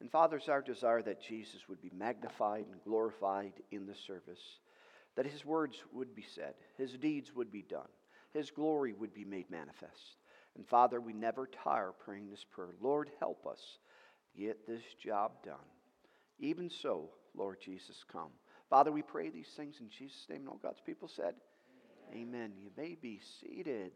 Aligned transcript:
And 0.00 0.10
Father, 0.10 0.36
it's 0.36 0.48
our 0.48 0.62
desire 0.62 1.02
that 1.02 1.22
Jesus 1.22 1.68
would 1.68 1.80
be 1.80 1.90
magnified 1.96 2.66
and 2.70 2.82
glorified 2.84 3.52
in 3.70 3.86
the 3.86 3.94
service, 4.06 4.60
that 5.14 5.26
his 5.26 5.44
words 5.44 5.76
would 5.92 6.14
be 6.14 6.24
said, 6.34 6.54
his 6.76 6.92
deeds 6.92 7.34
would 7.34 7.50
be 7.50 7.62
done, 7.62 7.88
his 8.34 8.50
glory 8.50 8.92
would 8.92 9.14
be 9.14 9.24
made 9.24 9.50
manifest. 9.50 10.16
And 10.54 10.66
Father, 10.66 11.00
we 11.00 11.12
never 11.12 11.48
tire 11.64 11.92
praying 12.04 12.30
this 12.30 12.44
prayer. 12.50 12.74
Lord, 12.80 13.10
help 13.20 13.46
us 13.46 13.60
get 14.36 14.66
this 14.66 14.82
job 15.02 15.32
done. 15.44 15.56
Even 16.38 16.70
so, 16.70 17.10
Lord 17.34 17.58
Jesus, 17.62 18.04
come. 18.10 18.30
Father, 18.68 18.90
we 18.90 19.02
pray 19.02 19.30
these 19.30 19.50
things 19.56 19.76
in 19.80 19.88
Jesus' 19.88 20.26
name. 20.28 20.40
And 20.40 20.48
all 20.48 20.60
God's 20.62 20.80
people 20.84 21.08
said, 21.08 21.34
Amen. 22.10 22.28
Amen. 22.28 22.52
You 22.58 22.70
may 22.76 22.96
be 23.00 23.20
seated. 23.40 23.92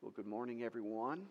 Well, 0.00 0.12
good 0.14 0.26
morning, 0.26 0.62
everyone 0.62 1.22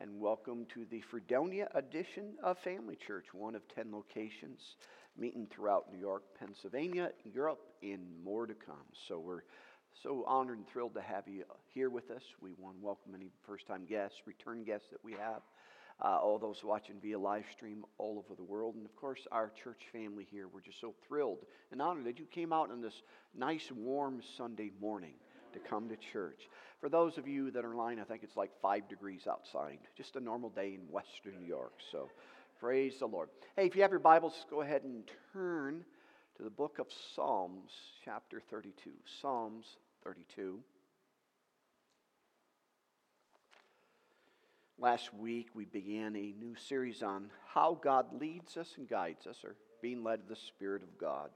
and 0.00 0.20
welcome 0.20 0.64
to 0.72 0.84
the 0.92 1.00
Fredonia 1.10 1.68
edition 1.74 2.34
of 2.44 2.56
Family 2.58 2.96
Church, 3.04 3.26
one 3.32 3.56
of 3.56 3.62
10 3.74 3.90
locations 3.90 4.76
meeting 5.18 5.48
throughout 5.50 5.92
New 5.92 5.98
York, 5.98 6.22
Pennsylvania, 6.38 7.10
Europe, 7.24 7.60
and 7.82 8.00
more 8.24 8.46
to 8.46 8.54
come. 8.54 8.86
So 9.08 9.18
we're 9.18 9.42
so 10.04 10.24
honored 10.28 10.58
and 10.58 10.68
thrilled 10.68 10.94
to 10.94 11.00
have 11.00 11.26
you 11.26 11.42
here 11.74 11.90
with 11.90 12.12
us. 12.12 12.22
We 12.40 12.52
want 12.58 12.78
to 12.78 12.84
welcome 12.84 13.12
any 13.12 13.30
first 13.44 13.66
time 13.66 13.86
guests, 13.86 14.18
return 14.24 14.62
guests 14.62 14.86
that 14.92 15.02
we 15.02 15.12
have, 15.14 15.42
uh, 16.04 16.18
all 16.18 16.38
those 16.38 16.62
watching 16.62 17.00
via 17.02 17.18
live 17.18 17.44
stream 17.56 17.84
all 17.98 18.24
over 18.24 18.36
the 18.36 18.44
world, 18.44 18.76
and 18.76 18.84
of 18.84 18.94
course, 18.94 19.26
our 19.32 19.50
church 19.64 19.82
family 19.92 20.28
here. 20.30 20.46
We're 20.46 20.60
just 20.60 20.80
so 20.80 20.94
thrilled 21.08 21.38
and 21.72 21.82
honored 21.82 22.04
that 22.04 22.20
you 22.20 22.26
came 22.26 22.52
out 22.52 22.70
on 22.70 22.80
this 22.80 23.02
nice, 23.34 23.72
warm 23.74 24.20
Sunday 24.36 24.70
morning 24.80 25.14
to 25.52 25.58
come 25.58 25.88
to 25.88 25.96
church. 25.96 26.48
For 26.80 26.88
those 26.88 27.18
of 27.18 27.26
you 27.26 27.50
that 27.50 27.64
are 27.64 27.72
online, 27.72 27.98
I 27.98 28.04
think 28.04 28.22
it's 28.22 28.36
like 28.36 28.50
five 28.62 28.88
degrees 28.88 29.26
outside, 29.28 29.78
just 29.96 30.16
a 30.16 30.20
normal 30.20 30.50
day 30.50 30.74
in 30.74 30.92
Western 30.92 31.40
New 31.40 31.46
York. 31.46 31.72
So 31.90 32.08
praise 32.60 32.98
the 32.98 33.06
Lord. 33.06 33.28
Hey, 33.56 33.66
if 33.66 33.76
you 33.76 33.82
have 33.82 33.90
your 33.90 34.00
Bibles, 34.00 34.46
go 34.50 34.62
ahead 34.62 34.82
and 34.84 35.04
turn 35.32 35.84
to 36.36 36.42
the 36.42 36.50
book 36.50 36.78
of 36.78 36.86
Psalms, 37.14 37.72
chapter 38.04 38.40
32. 38.50 38.90
Psalms 39.20 39.66
32. 40.04 40.60
Last 44.80 45.12
week, 45.12 45.48
we 45.54 45.64
began 45.64 46.14
a 46.14 46.34
new 46.38 46.54
series 46.54 47.02
on 47.02 47.30
how 47.52 47.76
God 47.82 48.20
leads 48.20 48.56
us 48.56 48.74
and 48.76 48.88
guides 48.88 49.26
us, 49.26 49.38
or 49.42 49.56
being 49.82 50.04
led 50.04 50.20
of 50.20 50.28
the 50.28 50.36
Spirit 50.36 50.84
of 50.84 50.96
God. 50.98 51.30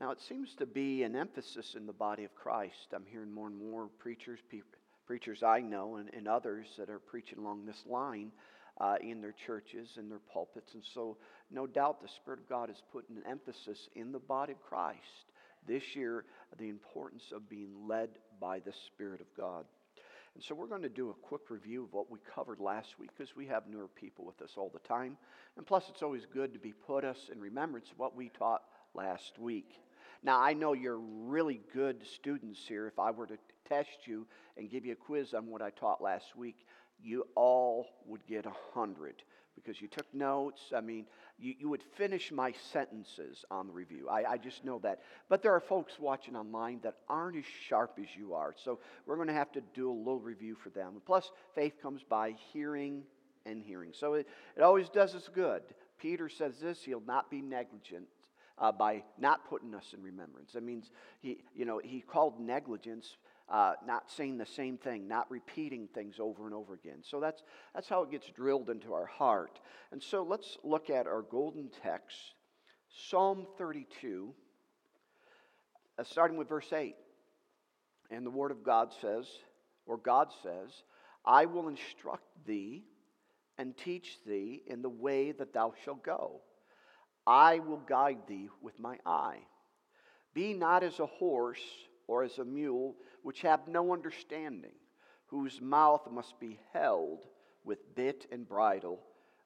Now, 0.00 0.10
it 0.12 0.20
seems 0.20 0.54
to 0.54 0.64
be 0.64 1.02
an 1.02 1.14
emphasis 1.14 1.74
in 1.76 1.86
the 1.86 1.92
body 1.92 2.24
of 2.24 2.34
Christ. 2.34 2.94
I'm 2.94 3.04
hearing 3.04 3.30
more 3.30 3.48
and 3.48 3.58
more 3.58 3.88
preachers, 3.98 4.40
pe- 4.50 4.62
preachers 5.06 5.42
I 5.42 5.60
know, 5.60 5.96
and, 5.96 6.08
and, 6.14 6.26
others 6.26 6.68
that 6.78 6.88
are 6.88 6.98
preaching 6.98 7.38
along 7.38 7.66
this 7.66 7.84
line 7.86 8.32
uh, 8.80 8.96
in 9.02 9.20
their 9.20 9.34
churches 9.46 9.98
and 9.98 10.10
their 10.10 10.20
pulpits. 10.32 10.72
And 10.72 10.82
so, 10.82 11.18
no 11.50 11.66
doubt, 11.66 12.00
the 12.00 12.08
Spirit 12.08 12.40
of 12.40 12.48
God 12.48 12.70
is 12.70 12.82
putting 12.90 13.16
an 13.18 13.24
emphasis 13.28 13.90
in 13.94 14.10
the 14.10 14.18
body 14.18 14.52
of 14.52 14.62
Christ 14.62 15.26
this 15.68 15.94
year, 15.94 16.24
the 16.58 16.70
importance 16.70 17.24
of 17.34 17.50
being 17.50 17.86
led 17.86 18.08
by 18.40 18.58
the 18.58 18.72
Spirit 18.86 19.20
of 19.20 19.26
God. 19.36 19.66
And 20.34 20.42
so, 20.42 20.54
we're 20.54 20.66
going 20.66 20.80
to 20.80 20.88
do 20.88 21.10
a 21.10 21.14
quick 21.14 21.50
review 21.50 21.84
of 21.84 21.92
what 21.92 22.10
we 22.10 22.20
covered 22.34 22.58
last 22.58 22.98
week 22.98 23.10
because 23.14 23.36
we 23.36 23.46
have 23.48 23.68
newer 23.68 23.88
people 23.88 24.24
with 24.24 24.40
us 24.40 24.52
all 24.56 24.70
the 24.72 24.88
time. 24.88 25.18
And 25.58 25.66
plus, 25.66 25.90
it's 25.90 26.02
always 26.02 26.24
good 26.24 26.54
to 26.54 26.58
be 26.58 26.72
put 26.72 27.04
us 27.04 27.28
in 27.30 27.38
remembrance 27.38 27.90
of 27.90 27.98
what 27.98 28.16
we 28.16 28.30
taught 28.30 28.62
last 28.94 29.38
week. 29.38 29.74
Now, 30.22 30.40
I 30.40 30.52
know 30.52 30.74
you're 30.74 30.98
really 30.98 31.60
good 31.72 32.06
students 32.06 32.60
here. 32.66 32.86
If 32.86 32.98
I 32.98 33.10
were 33.10 33.26
to 33.26 33.38
test 33.68 34.06
you 34.06 34.26
and 34.56 34.70
give 34.70 34.84
you 34.84 34.92
a 34.92 34.96
quiz 34.96 35.32
on 35.32 35.46
what 35.46 35.62
I 35.62 35.70
taught 35.70 36.02
last 36.02 36.36
week, 36.36 36.66
you 37.02 37.24
all 37.34 37.86
would 38.06 38.26
get 38.26 38.44
a 38.44 38.50
100 38.50 39.22
because 39.54 39.80
you 39.80 39.88
took 39.88 40.12
notes. 40.14 40.72
I 40.74 40.80
mean, 40.80 41.06
you, 41.38 41.54
you 41.58 41.68
would 41.68 41.82
finish 41.82 42.30
my 42.30 42.52
sentences 42.72 43.44
on 43.50 43.66
the 43.66 43.72
review. 43.72 44.08
I, 44.08 44.32
I 44.32 44.36
just 44.36 44.64
know 44.64 44.78
that. 44.80 45.00
But 45.28 45.42
there 45.42 45.54
are 45.54 45.60
folks 45.60 45.98
watching 45.98 46.36
online 46.36 46.80
that 46.82 46.96
aren't 47.08 47.36
as 47.36 47.44
sharp 47.68 47.98
as 48.00 48.14
you 48.16 48.34
are. 48.34 48.54
So 48.62 48.78
we're 49.06 49.16
going 49.16 49.28
to 49.28 49.34
have 49.34 49.52
to 49.52 49.62
do 49.74 49.90
a 49.90 49.92
little 49.92 50.20
review 50.20 50.54
for 50.54 50.70
them. 50.70 51.00
plus, 51.06 51.30
faith 51.54 51.74
comes 51.82 52.02
by 52.02 52.34
hearing 52.52 53.02
and 53.46 53.62
hearing. 53.62 53.92
So 53.94 54.14
it, 54.14 54.28
it 54.56 54.62
always 54.62 54.88
does 54.90 55.14
us 55.14 55.28
good. 55.32 55.62
Peter 55.98 56.28
says 56.28 56.58
this 56.60 56.82
he'll 56.82 57.02
not 57.06 57.30
be 57.30 57.40
negligent 57.40 58.06
uh, 58.60 58.70
by 58.70 59.02
not 59.18 59.48
putting 59.48 59.74
us 59.74 59.94
in 59.96 60.02
remembrance. 60.02 60.52
That 60.52 60.62
means 60.62 60.90
he, 61.20 61.38
you 61.54 61.64
know, 61.64 61.80
he 61.82 62.00
called 62.00 62.38
negligence 62.38 63.16
uh, 63.50 63.72
not 63.84 64.08
saying 64.08 64.38
the 64.38 64.46
same 64.46 64.78
thing, 64.78 65.08
not 65.08 65.28
repeating 65.28 65.88
things 65.92 66.20
over 66.20 66.46
and 66.46 66.54
over 66.54 66.74
again. 66.74 66.98
So 67.02 67.18
that's, 67.18 67.42
that's 67.74 67.88
how 67.88 68.02
it 68.02 68.10
gets 68.10 68.28
drilled 68.28 68.70
into 68.70 68.94
our 68.94 69.06
heart. 69.06 69.58
And 69.90 70.00
so 70.00 70.22
let's 70.22 70.56
look 70.62 70.88
at 70.88 71.08
our 71.08 71.22
golden 71.22 71.68
text, 71.82 72.16
Psalm 73.08 73.46
32, 73.58 74.32
uh, 75.98 76.04
starting 76.04 76.36
with 76.36 76.48
verse 76.48 76.72
8. 76.72 76.94
And 78.12 78.24
the 78.24 78.30
Word 78.30 78.52
of 78.52 78.62
God 78.62 78.92
says, 79.00 79.26
or 79.84 79.96
God 79.96 80.28
says, 80.44 80.70
I 81.24 81.46
will 81.46 81.68
instruct 81.68 82.24
thee 82.46 82.84
and 83.58 83.76
teach 83.76 84.18
thee 84.24 84.62
in 84.66 84.80
the 84.80 84.88
way 84.88 85.32
that 85.32 85.52
thou 85.52 85.74
shalt 85.84 86.04
go. 86.04 86.40
I 87.30 87.60
will 87.60 87.80
guide 87.86 88.26
thee 88.26 88.48
with 88.60 88.76
my 88.80 88.98
eye. 89.06 89.38
Be 90.34 90.52
not 90.52 90.82
as 90.82 90.98
a 90.98 91.06
horse 91.06 91.62
or 92.08 92.24
as 92.24 92.38
a 92.38 92.44
mule, 92.44 92.96
which 93.22 93.42
have 93.42 93.68
no 93.68 93.92
understanding, 93.92 94.74
whose 95.26 95.60
mouth 95.60 96.10
must 96.10 96.40
be 96.40 96.58
held 96.72 97.26
with 97.64 97.94
bit 97.94 98.26
and 98.32 98.48
bridle, 98.48 98.98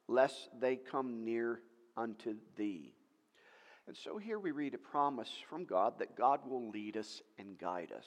lest 0.08 0.48
they 0.58 0.76
come 0.76 1.26
near 1.26 1.60
unto 1.94 2.36
thee. 2.56 2.94
And 3.86 3.94
so 3.94 4.16
here 4.16 4.38
we 4.38 4.50
read 4.50 4.72
a 4.72 4.78
promise 4.78 5.32
from 5.50 5.66
God 5.66 5.98
that 5.98 6.16
God 6.16 6.40
will 6.48 6.70
lead 6.70 6.96
us 6.96 7.20
and 7.38 7.58
guide 7.58 7.92
us. 7.94 8.06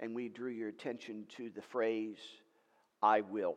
And 0.00 0.14
we 0.14 0.30
drew 0.30 0.50
your 0.50 0.70
attention 0.70 1.26
to 1.36 1.50
the 1.50 1.60
phrase, 1.60 2.16
I 3.02 3.20
will. 3.20 3.56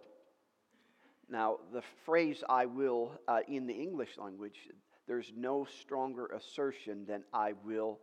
Now, 1.29 1.59
the 1.71 1.83
phrase 2.05 2.43
I 2.49 2.65
will 2.65 3.13
uh, 3.25 3.39
in 3.47 3.67
the 3.67 3.73
English 3.73 4.17
language, 4.17 4.67
there's 5.09 5.33
no 5.35 5.65
stronger 5.81 6.27
assertion 6.27 7.03
than 7.07 7.23
I 7.33 7.53
will 7.65 7.99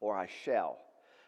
or 0.00 0.16
I 0.16 0.28
shall. 0.44 0.78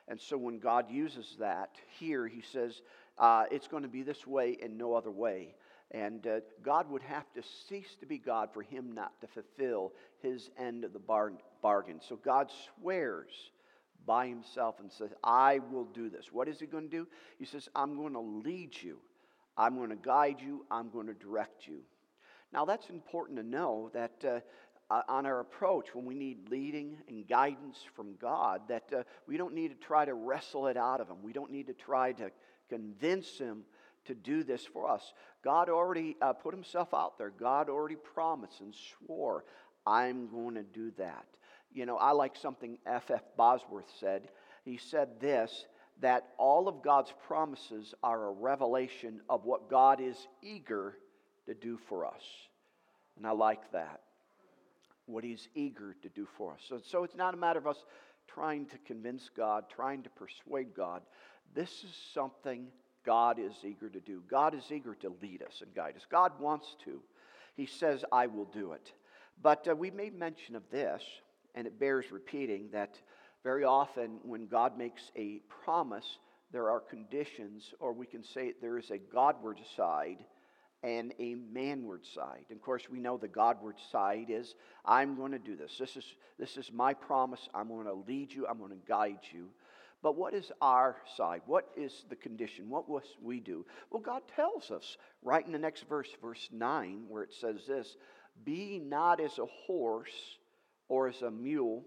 And 0.08 0.18
so 0.18 0.38
when 0.38 0.58
God 0.58 0.90
uses 0.90 1.36
that 1.38 1.76
here, 1.98 2.26
he 2.26 2.40
says, 2.40 2.80
uh, 3.18 3.44
it's 3.50 3.68
going 3.68 3.82
to 3.82 3.88
be 3.88 4.02
this 4.02 4.26
way 4.26 4.56
and 4.62 4.78
no 4.78 4.94
other 4.94 5.10
way. 5.10 5.54
And 5.90 6.26
uh, 6.26 6.40
God 6.62 6.90
would 6.90 7.02
have 7.02 7.30
to 7.34 7.42
cease 7.68 7.96
to 8.00 8.06
be 8.06 8.16
God 8.16 8.48
for 8.54 8.62
him 8.62 8.92
not 8.92 9.20
to 9.20 9.26
fulfill 9.26 9.92
his 10.22 10.48
end 10.58 10.84
of 10.84 10.94
the 10.94 10.98
bar- 10.98 11.34
bargain. 11.60 12.00
So 12.00 12.16
God 12.16 12.50
swears 12.80 13.50
by 14.06 14.26
himself 14.26 14.80
and 14.80 14.90
says, 14.90 15.10
I 15.22 15.58
will 15.70 15.84
do 15.84 16.08
this. 16.08 16.32
What 16.32 16.48
is 16.48 16.60
he 16.60 16.66
going 16.66 16.88
to 16.88 16.96
do? 16.96 17.06
He 17.38 17.44
says, 17.44 17.68
I'm 17.74 17.94
going 17.94 18.14
to 18.14 18.20
lead 18.20 18.70
you, 18.80 18.98
I'm 19.54 19.76
going 19.76 19.90
to 19.90 19.96
guide 19.96 20.40
you, 20.40 20.64
I'm 20.70 20.88
going 20.88 21.08
to 21.08 21.14
direct 21.14 21.66
you. 21.66 21.80
Now, 22.52 22.64
that's 22.64 22.90
important 22.90 23.38
to 23.38 23.44
know 23.44 23.90
that 23.94 24.24
uh, 24.24 24.40
uh, 24.90 25.02
on 25.08 25.24
our 25.24 25.40
approach 25.40 25.94
when 25.94 26.04
we 26.04 26.14
need 26.14 26.48
leading 26.50 26.96
and 27.08 27.26
guidance 27.28 27.78
from 27.94 28.16
God, 28.20 28.62
that 28.68 28.84
uh, 28.92 29.02
we 29.26 29.36
don't 29.36 29.54
need 29.54 29.68
to 29.68 29.86
try 29.86 30.04
to 30.04 30.14
wrestle 30.14 30.66
it 30.66 30.76
out 30.76 31.00
of 31.00 31.08
Him. 31.08 31.18
We 31.22 31.32
don't 31.32 31.52
need 31.52 31.68
to 31.68 31.74
try 31.74 32.12
to 32.12 32.30
convince 32.68 33.38
Him 33.38 33.62
to 34.06 34.14
do 34.14 34.42
this 34.42 34.64
for 34.64 34.90
us. 34.90 35.12
God 35.44 35.68
already 35.68 36.16
uh, 36.20 36.32
put 36.32 36.52
Himself 36.52 36.92
out 36.92 37.18
there, 37.18 37.30
God 37.30 37.68
already 37.68 37.96
promised 37.96 38.60
and 38.60 38.74
swore, 38.74 39.44
I'm 39.86 40.28
going 40.28 40.56
to 40.56 40.62
do 40.62 40.92
that. 40.98 41.24
You 41.72 41.86
know, 41.86 41.96
I 41.96 42.10
like 42.10 42.36
something 42.36 42.78
F.F. 42.84 43.10
F. 43.10 43.22
Bosworth 43.36 43.90
said. 44.00 44.28
He 44.64 44.76
said 44.76 45.20
this 45.20 45.66
that 46.00 46.28
all 46.38 46.66
of 46.66 46.82
God's 46.82 47.12
promises 47.26 47.94
are 48.02 48.26
a 48.26 48.32
revelation 48.32 49.20
of 49.28 49.44
what 49.44 49.68
God 49.68 50.00
is 50.00 50.16
eager 50.42 50.96
to 51.46 51.54
do 51.54 51.78
for 51.88 52.06
us. 52.06 52.22
And 53.18 53.26
I 53.26 53.32
like 53.32 53.70
that 53.72 54.00
what 55.12 55.24
He's 55.24 55.48
eager 55.54 55.96
to 56.02 56.08
do 56.08 56.26
for 56.36 56.54
us. 56.54 56.60
So, 56.68 56.80
so 56.82 57.04
it's 57.04 57.16
not 57.16 57.34
a 57.34 57.36
matter 57.36 57.58
of 57.58 57.66
us 57.66 57.84
trying 58.26 58.66
to 58.66 58.78
convince 58.78 59.30
God, 59.36 59.64
trying 59.74 60.02
to 60.02 60.10
persuade 60.10 60.74
God. 60.74 61.02
This 61.54 61.70
is 61.84 61.94
something 62.14 62.66
God 63.04 63.38
is 63.38 63.54
eager 63.64 63.88
to 63.88 64.00
do. 64.00 64.22
God 64.30 64.54
is 64.54 64.64
eager 64.70 64.94
to 64.96 65.12
lead 65.22 65.42
us 65.42 65.62
and 65.62 65.74
guide 65.74 65.96
us. 65.96 66.06
God 66.10 66.32
wants 66.38 66.76
to. 66.84 67.00
He 67.56 67.66
says, 67.66 68.04
I 68.12 68.26
will 68.26 68.44
do 68.46 68.72
it. 68.72 68.92
But 69.42 69.66
uh, 69.68 69.74
we 69.74 69.90
made 69.90 70.18
mention 70.18 70.54
of 70.54 70.62
this, 70.70 71.02
and 71.54 71.66
it 71.66 71.80
bears 71.80 72.12
repeating 72.12 72.68
that 72.72 73.00
very 73.42 73.64
often 73.64 74.18
when 74.22 74.46
God 74.46 74.76
makes 74.76 75.10
a 75.16 75.40
promise, 75.64 76.18
there 76.52 76.70
are 76.70 76.80
conditions, 76.80 77.72
or 77.80 77.92
we 77.92 78.06
can 78.06 78.22
say 78.22 78.52
there 78.60 78.78
is 78.78 78.90
a 78.90 78.98
Godward 78.98 79.58
side 79.76 80.18
and 80.82 81.12
a 81.18 81.34
manward 81.34 82.06
side. 82.06 82.44
And 82.48 82.56
of 82.56 82.62
course, 82.62 82.88
we 82.90 83.00
know 83.00 83.16
the 83.16 83.28
Godward 83.28 83.76
side 83.90 84.26
is 84.28 84.54
I'm 84.84 85.16
going 85.16 85.32
to 85.32 85.38
do 85.38 85.56
this. 85.56 85.76
This 85.78 85.96
is, 85.96 86.04
this 86.38 86.56
is 86.56 86.72
my 86.72 86.94
promise. 86.94 87.48
I'm 87.54 87.68
going 87.68 87.86
to 87.86 88.04
lead 88.06 88.32
you, 88.32 88.46
I'm 88.46 88.58
going 88.58 88.70
to 88.70 88.88
guide 88.88 89.20
you. 89.32 89.48
But 90.02 90.16
what 90.16 90.32
is 90.32 90.50
our 90.62 90.96
side? 91.16 91.42
What 91.44 91.68
is 91.76 92.06
the 92.08 92.16
condition? 92.16 92.70
What 92.70 92.88
must 92.88 93.16
we 93.22 93.38
do? 93.38 93.66
Well, 93.90 94.00
God 94.00 94.22
tells 94.34 94.70
us 94.70 94.96
right 95.22 95.44
in 95.44 95.52
the 95.52 95.58
next 95.58 95.86
verse, 95.88 96.08
verse 96.22 96.48
9, 96.50 97.04
where 97.08 97.22
it 97.22 97.34
says 97.34 97.66
this 97.66 97.96
Be 98.44 98.78
not 98.82 99.20
as 99.20 99.38
a 99.38 99.46
horse 99.66 100.38
or 100.88 101.08
as 101.08 101.20
a 101.20 101.30
mule, 101.30 101.84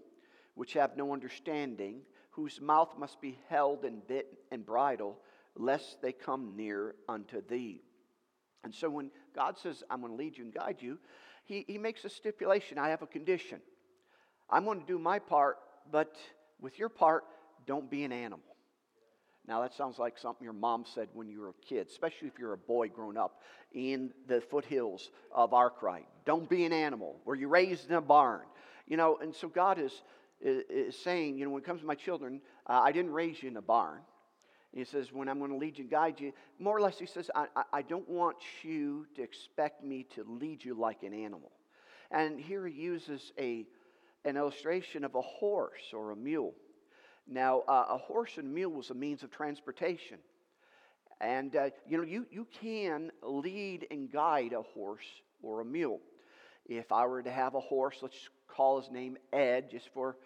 which 0.54 0.74
have 0.74 0.96
no 0.96 1.12
understanding, 1.12 2.02
whose 2.30 2.60
mouth 2.60 2.96
must 2.96 3.20
be 3.20 3.38
held 3.48 3.84
and 3.84 4.06
bit 4.06 4.38
and 4.52 4.64
bridle, 4.64 5.18
lest 5.56 6.00
they 6.00 6.12
come 6.12 6.52
near 6.54 6.94
unto 7.08 7.42
thee. 7.44 7.82
And 8.64 8.74
so 8.74 8.90
when 8.90 9.10
God 9.36 9.58
says, 9.58 9.84
I'm 9.90 10.00
going 10.00 10.12
to 10.12 10.16
lead 10.16 10.36
you 10.36 10.44
and 10.44 10.52
guide 10.52 10.78
you, 10.80 10.98
he, 11.44 11.64
he 11.68 11.78
makes 11.78 12.04
a 12.04 12.08
stipulation. 12.08 12.78
I 12.78 12.88
have 12.88 13.02
a 13.02 13.06
condition. 13.06 13.60
I'm 14.50 14.64
going 14.64 14.80
to 14.80 14.86
do 14.86 14.98
my 14.98 15.18
part, 15.18 15.58
but 15.92 16.16
with 16.60 16.78
your 16.78 16.88
part, 16.88 17.24
don't 17.66 17.90
be 17.90 18.04
an 18.04 18.12
animal. 18.12 18.40
Now, 19.46 19.60
that 19.60 19.74
sounds 19.74 19.98
like 19.98 20.16
something 20.16 20.42
your 20.42 20.54
mom 20.54 20.84
said 20.86 21.08
when 21.12 21.28
you 21.28 21.40
were 21.40 21.50
a 21.50 21.66
kid, 21.68 21.86
especially 21.90 22.28
if 22.28 22.38
you're 22.38 22.54
a 22.54 22.58
boy 22.58 22.88
growing 22.88 23.18
up 23.18 23.42
in 23.72 24.10
the 24.26 24.40
foothills 24.40 25.10
of 25.34 25.52
Arkwright. 25.52 26.06
Don't 26.24 26.48
be 26.48 26.64
an 26.64 26.72
animal. 26.72 27.16
Were 27.26 27.34
you 27.34 27.48
raised 27.48 27.90
in 27.90 27.96
a 27.96 28.00
barn? 28.00 28.46
You 28.86 28.96
know, 28.96 29.18
and 29.20 29.34
so 29.34 29.48
God 29.48 29.78
is, 29.78 29.92
is 30.40 30.96
saying, 30.96 31.36
you 31.36 31.44
know, 31.44 31.50
when 31.50 31.62
it 31.62 31.66
comes 31.66 31.82
to 31.82 31.86
my 31.86 31.94
children, 31.94 32.40
uh, 32.66 32.80
I 32.82 32.92
didn't 32.92 33.12
raise 33.12 33.42
you 33.42 33.50
in 33.50 33.56
a 33.58 33.62
barn. 33.62 34.00
He 34.74 34.84
says, 34.84 35.12
when 35.12 35.28
I'm 35.28 35.38
going 35.38 35.52
to 35.52 35.56
lead 35.56 35.78
you 35.78 35.84
and 35.84 35.90
guide 35.90 36.18
you, 36.18 36.32
more 36.58 36.76
or 36.76 36.80
less, 36.80 36.98
he 36.98 37.06
says, 37.06 37.30
I, 37.34 37.46
I 37.72 37.82
don't 37.82 38.08
want 38.08 38.38
you 38.62 39.06
to 39.14 39.22
expect 39.22 39.84
me 39.84 40.04
to 40.16 40.24
lead 40.24 40.64
you 40.64 40.74
like 40.74 41.04
an 41.04 41.14
animal. 41.14 41.52
And 42.10 42.40
here 42.40 42.66
he 42.66 42.74
uses 42.74 43.32
a, 43.38 43.66
an 44.24 44.36
illustration 44.36 45.04
of 45.04 45.14
a 45.14 45.20
horse 45.20 45.92
or 45.92 46.10
a 46.10 46.16
mule. 46.16 46.54
Now, 47.28 47.62
uh, 47.68 47.86
a 47.90 47.98
horse 47.98 48.32
and 48.36 48.52
mule 48.52 48.72
was 48.72 48.90
a 48.90 48.94
means 48.94 49.22
of 49.22 49.30
transportation. 49.30 50.18
And, 51.20 51.54
uh, 51.54 51.70
you 51.88 51.96
know, 51.96 52.02
you, 52.02 52.26
you 52.32 52.46
can 52.60 53.12
lead 53.22 53.86
and 53.92 54.10
guide 54.10 54.52
a 54.52 54.62
horse 54.62 55.06
or 55.40 55.60
a 55.60 55.64
mule. 55.64 56.00
If 56.66 56.90
I 56.90 57.06
were 57.06 57.22
to 57.22 57.30
have 57.30 57.54
a 57.54 57.60
horse, 57.60 57.98
let's 58.02 58.28
call 58.48 58.80
his 58.80 58.90
name 58.90 59.18
Ed, 59.32 59.70
just 59.70 59.88
for, 59.94 60.16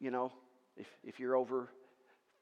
you 0.00 0.10
know, 0.10 0.32
if, 0.78 0.86
if 1.04 1.20
you're 1.20 1.36
over 1.36 1.68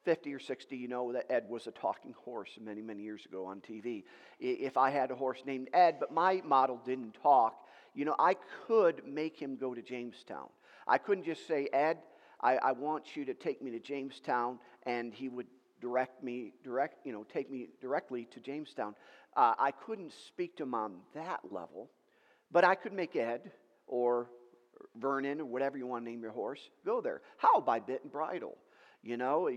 50 0.05 0.35
or 0.35 0.39
60, 0.39 0.77
you 0.77 0.89
know 0.89 1.13
that 1.13 1.31
Ed 1.31 1.45
was 1.49 1.67
a 1.67 1.71
talking 1.71 2.15
horse 2.25 2.51
many, 2.61 2.83
many 2.83 3.03
years 3.03 3.25
ago 3.27 3.47
on 3.47 3.61
TV. 3.61 4.05
If 4.39 4.77
I 4.77 4.91
had 4.91 5.11
a 5.11 5.15
horse 5.15 5.43
named 5.45 5.69
Ed, 5.73 5.97
but 6.01 6.13
my 6.13 6.43
model 6.45 6.81
didn't 6.85 7.17
talk, 7.23 7.67
you 7.95 8.05
know, 8.05 8.15
I 8.19 8.37
could 8.67 9.03
make 9.07 9.37
him 9.37 9.57
go 9.57 9.75
to 9.75 9.83
Jamestown. 9.83 10.49
I 10.87 10.99
couldn't 10.99 11.25
just 11.25 11.47
say, 11.47 11.69
Ed, 11.73 11.99
I, 12.41 12.57
I 12.57 12.73
want 12.73 13.17
you 13.17 13.25
to 13.27 13.35
take 13.35 13.61
me 13.61 13.71
to 13.73 13.81
Jamestown, 13.81 14.59
and 14.85 15.13
he 15.13 15.29
would 15.29 15.47
direct 15.81 16.23
me, 16.23 16.53
direct, 16.65 17.07
you 17.07 17.13
know, 17.13 17.25
take 17.25 17.51
me 17.51 17.69
directly 17.81 18.27
to 18.33 18.41
Jamestown. 18.41 18.95
Uh, 19.37 19.55
I 19.59 19.71
couldn't 19.71 20.13
speak 20.13 20.57
to 20.57 20.65
him 20.65 20.75
on 20.75 20.97
that 21.15 21.41
level, 21.51 21.91
but 22.51 22.65
I 22.65 22.75
could 22.75 22.93
make 22.93 23.17
Ed 23.17 23.53
or 23.87 24.29
Vernon 24.97 25.41
or 25.41 25.45
whatever 25.45 25.77
you 25.79 25.87
want 25.87 26.05
to 26.05 26.11
name 26.11 26.23
your 26.23 26.33
horse 26.33 26.71
go 26.85 27.01
there. 27.01 27.23
How? 27.37 27.61
By 27.61 27.81
bit 27.81 28.03
and 28.03 28.11
bridle. 28.11 28.57
You 29.03 29.17
know, 29.17 29.49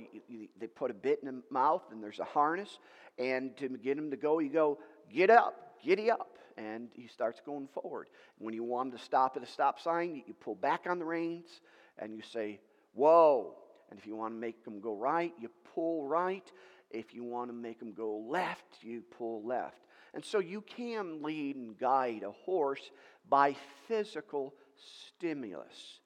they 0.59 0.67
put 0.67 0.91
a 0.91 0.93
bit 0.93 1.19
in 1.21 1.27
the 1.27 1.41
mouth 1.51 1.83
and 1.91 2.01
there's 2.01 2.19
a 2.19 2.25
harness, 2.25 2.79
and 3.17 3.55
to 3.57 3.69
get 3.69 3.97
him 3.97 4.11
to 4.11 4.17
go, 4.17 4.39
you 4.39 4.49
go, 4.49 4.79
get 5.13 5.29
up, 5.29 5.75
giddy 5.83 6.09
up, 6.09 6.37
and 6.57 6.89
he 6.93 7.07
starts 7.07 7.41
going 7.45 7.67
forward. 7.67 8.07
When 8.37 8.53
you 8.53 8.63
want 8.63 8.91
him 8.91 8.97
to 8.97 9.03
stop 9.03 9.35
at 9.35 9.43
a 9.43 9.47
stop 9.47 9.79
sign, 9.79 10.23
you 10.25 10.33
pull 10.33 10.55
back 10.55 10.85
on 10.87 10.99
the 10.99 11.05
reins 11.05 11.61
and 11.97 12.15
you 12.15 12.21
say, 12.21 12.59
Whoa. 12.93 13.55
And 13.89 13.99
if 13.99 14.07
you 14.07 14.15
want 14.15 14.33
to 14.33 14.39
make 14.39 14.65
him 14.65 14.79
go 14.79 14.95
right, 14.95 15.33
you 15.39 15.49
pull 15.75 16.07
right. 16.07 16.49
If 16.89 17.13
you 17.13 17.23
want 17.23 17.49
to 17.49 17.53
make 17.53 17.81
him 17.81 17.93
go 17.93 18.23
left, 18.27 18.65
you 18.81 19.03
pull 19.17 19.45
left. 19.45 19.79
And 20.13 20.23
so 20.23 20.39
you 20.39 20.61
can 20.61 21.23
lead 21.23 21.55
and 21.55 21.77
guide 21.77 22.23
a 22.23 22.31
horse 22.31 22.91
by 23.27 23.55
physical 23.87 24.53
stimulus. 24.75 25.99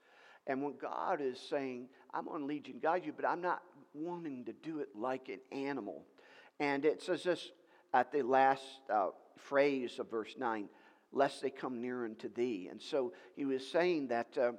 And 0.47 0.63
when 0.63 0.73
God 0.81 1.21
is 1.21 1.39
saying, 1.39 1.87
I'm 2.13 2.25
going 2.25 2.41
to 2.41 2.45
lead 2.45 2.67
you 2.67 2.73
and 2.73 2.81
guide 2.81 3.05
you, 3.05 3.13
but 3.15 3.25
I'm 3.25 3.41
not 3.41 3.61
wanting 3.93 4.45
to 4.45 4.53
do 4.53 4.79
it 4.79 4.89
like 4.95 5.29
an 5.29 5.39
animal. 5.51 6.03
And 6.59 6.85
it 6.85 7.01
says 7.01 7.23
this 7.23 7.51
at 7.93 8.11
the 8.11 8.21
last 8.21 8.63
uh, 8.91 9.09
phrase 9.37 9.99
of 9.99 10.09
verse 10.09 10.35
9 10.37 10.69
lest 11.13 11.41
they 11.41 11.49
come 11.49 11.81
near 11.81 12.05
unto 12.05 12.31
thee. 12.33 12.67
And 12.69 12.81
so 12.81 13.13
he 13.35 13.45
was 13.45 13.65
saying 13.65 14.07
that 14.09 14.37
uh, 14.37 14.51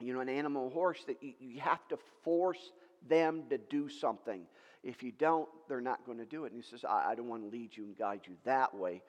you 0.00 0.14
know, 0.14 0.20
an 0.20 0.28
animal 0.28 0.70
horse 0.70 1.04
that 1.06 1.22
you, 1.22 1.34
you 1.38 1.60
have 1.60 1.86
to 1.88 1.98
force 2.24 2.72
them 3.08 3.44
to 3.50 3.58
do 3.58 3.88
something. 3.88 4.42
If 4.82 5.02
you 5.02 5.12
don't, 5.12 5.48
they're 5.68 5.80
not 5.80 6.04
going 6.06 6.18
to 6.18 6.24
do 6.24 6.44
it. 6.44 6.52
And 6.52 6.62
he 6.62 6.68
says, 6.68 6.84
I, 6.84 7.10
I 7.10 7.14
don't 7.14 7.28
want 7.28 7.42
to 7.42 7.48
lead 7.48 7.76
you 7.76 7.84
and 7.84 7.96
guide 7.96 8.22
you 8.24 8.34
that 8.44 8.74
way. 8.74 9.02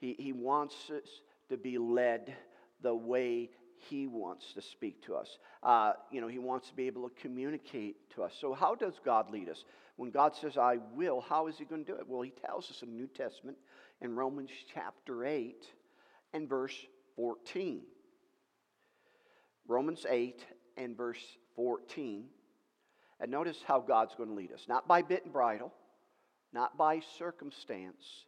He, 0.00 0.16
he 0.18 0.32
wants 0.32 0.74
us 0.90 1.08
to 1.50 1.56
be 1.56 1.78
led 1.78 2.34
the 2.82 2.94
way 2.94 3.50
he 3.88 4.06
wants 4.06 4.52
to 4.54 4.62
speak 4.62 5.04
to 5.06 5.14
us. 5.14 5.38
Uh, 5.62 5.92
you 6.10 6.20
know, 6.20 6.28
he 6.28 6.38
wants 6.38 6.68
to 6.68 6.74
be 6.74 6.86
able 6.86 7.08
to 7.08 7.14
communicate 7.20 8.10
to 8.14 8.22
us. 8.22 8.32
So, 8.40 8.54
how 8.54 8.74
does 8.74 8.94
God 9.04 9.30
lead 9.30 9.48
us? 9.48 9.64
When 9.96 10.10
God 10.10 10.34
says, 10.36 10.56
I 10.56 10.78
will, 10.94 11.20
how 11.20 11.48
is 11.48 11.58
he 11.58 11.64
going 11.64 11.84
to 11.84 11.92
do 11.92 11.98
it? 11.98 12.06
Well, 12.06 12.22
he 12.22 12.30
tells 12.30 12.70
us 12.70 12.82
in 12.82 12.90
the 12.90 12.96
New 12.96 13.08
Testament 13.08 13.56
in 14.00 14.14
Romans 14.14 14.50
chapter 14.72 15.24
8 15.24 15.66
and 16.32 16.48
verse 16.48 16.74
14. 17.16 17.82
Romans 19.66 20.06
8 20.08 20.44
and 20.76 20.96
verse 20.96 21.22
14. 21.56 22.24
And 23.20 23.30
notice 23.30 23.58
how 23.66 23.80
God's 23.80 24.14
going 24.14 24.28
to 24.28 24.34
lead 24.34 24.52
us. 24.52 24.66
Not 24.68 24.86
by 24.86 25.02
bit 25.02 25.24
and 25.24 25.32
bridle, 25.32 25.72
not 26.52 26.78
by 26.78 27.00
circumstance, 27.18 28.24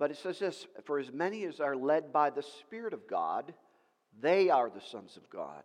but 0.00 0.10
it 0.10 0.16
says 0.16 0.38
this 0.38 0.66
For 0.84 0.98
as 0.98 1.12
many 1.12 1.44
as 1.44 1.60
are 1.60 1.76
led 1.76 2.12
by 2.12 2.30
the 2.30 2.42
Spirit 2.42 2.94
of 2.94 3.06
God, 3.08 3.52
they 4.20 4.50
are 4.50 4.70
the 4.70 4.80
sons 4.80 5.16
of 5.16 5.28
God. 5.30 5.62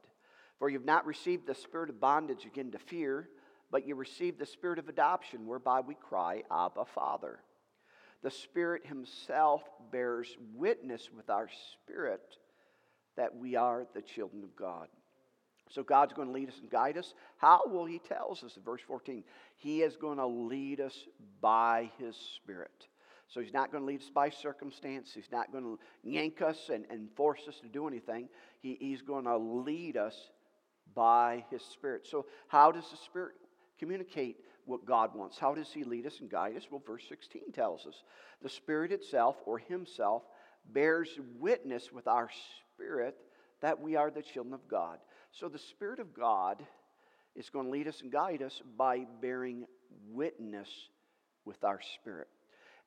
For 0.60 0.70
you've 0.70 0.86
not 0.86 1.06
received 1.06 1.48
the 1.48 1.56
spirit 1.56 1.90
of 1.90 2.00
bondage 2.00 2.46
again 2.46 2.72
to 2.72 2.80
fear, 2.80 3.30
but 3.72 3.88
you 3.88 3.96
received 3.96 4.40
the 4.40 4.46
spirit 4.46 4.80
of 4.80 4.88
adoption, 4.88 5.48
whereby 5.48 5.82
we 5.82 5.96
cry, 5.96 6.44
Abba, 6.50 6.86
Father. 6.86 7.40
The 8.24 8.32
Spirit 8.32 8.86
Himself 8.86 9.64
bears 9.92 10.36
witness 10.56 11.10
with 11.16 11.30
our 11.30 11.50
spirit 11.74 12.38
that 13.18 13.36
we 13.36 13.56
are 13.56 13.86
the 13.94 14.02
children 14.02 14.44
of 14.44 14.56
God. 14.56 14.88
So 15.70 15.84
God's 15.84 16.14
going 16.14 16.28
to 16.28 16.34
lead 16.34 16.50
us 16.50 16.60
and 16.62 16.70
guide 16.70 16.98
us. 16.98 17.14
How? 17.38 17.62
Well, 17.68 17.86
He 17.86 18.00
tells 18.00 18.44
us 18.44 18.56
in 18.56 18.64
verse 18.64 18.82
14. 18.88 19.24
He 19.58 19.82
is 19.82 19.96
going 19.96 20.18
to 20.18 20.28
lead 20.28 20.80
us 20.80 20.96
by 21.42 21.92
His 21.98 22.16
Spirit. 22.16 22.88
So 23.28 23.42
He's 23.42 23.54
not 23.54 23.72
going 23.72 23.84
to 23.84 23.88
lead 23.88 24.02
us 24.02 24.10
by 24.14 24.30
circumstance. 24.30 25.12
He's 25.14 25.32
not 25.32 25.52
going 25.52 25.64
to 25.64 25.80
yank 26.04 26.42
us 26.42 26.70
and, 26.74 26.86
and 26.90 27.10
force 27.16 27.42
us 27.48 27.60
to 27.62 27.68
do 27.68 27.88
anything. 27.88 28.30
He, 28.62 28.78
he's 28.80 29.02
going 29.02 29.26
to 29.26 29.38
lead 29.38 29.98
us 29.98 30.16
by 30.94 31.46
His 31.50 31.64
Spirit. 31.64 32.08
So, 32.08 32.26
how 32.48 32.72
does 32.72 32.90
the 32.90 32.98
Spirit 32.98 33.36
communicate 33.80 34.38
what 34.66 34.86
God 34.86 35.16
wants? 35.16 35.38
How 35.38 35.54
does 35.54 35.72
He 35.72 35.84
lead 35.84 36.06
us 36.06 36.20
and 36.20 36.30
guide 36.30 36.56
us? 36.56 36.68
Well, 36.70 36.84
verse 36.86 37.04
16 37.10 37.52
tells 37.54 37.86
us 37.86 38.04
the 38.42 38.50
Spirit 38.50 38.92
itself 38.92 39.36
or 39.46 39.58
Himself 39.58 40.24
bears 40.74 41.10
witness 41.40 41.92
with 41.92 42.08
our 42.08 42.30
spirit 42.74 43.16
that 43.62 43.80
we 43.80 43.96
are 43.96 44.12
the 44.12 44.22
children 44.22 44.54
of 44.54 44.68
God. 44.68 45.00
So 45.32 45.48
the 45.48 45.60
Spirit 45.60 46.00
of 46.00 46.14
God 46.14 46.64
is 47.36 47.50
going 47.50 47.66
to 47.66 47.72
lead 47.72 47.88
us 47.88 48.02
and 48.02 48.12
guide 48.12 48.42
us 48.42 48.62
by 48.78 49.06
bearing 49.22 49.66
witness 50.12 50.70
with 51.46 51.64
our 51.64 51.80
spirit. 51.96 52.28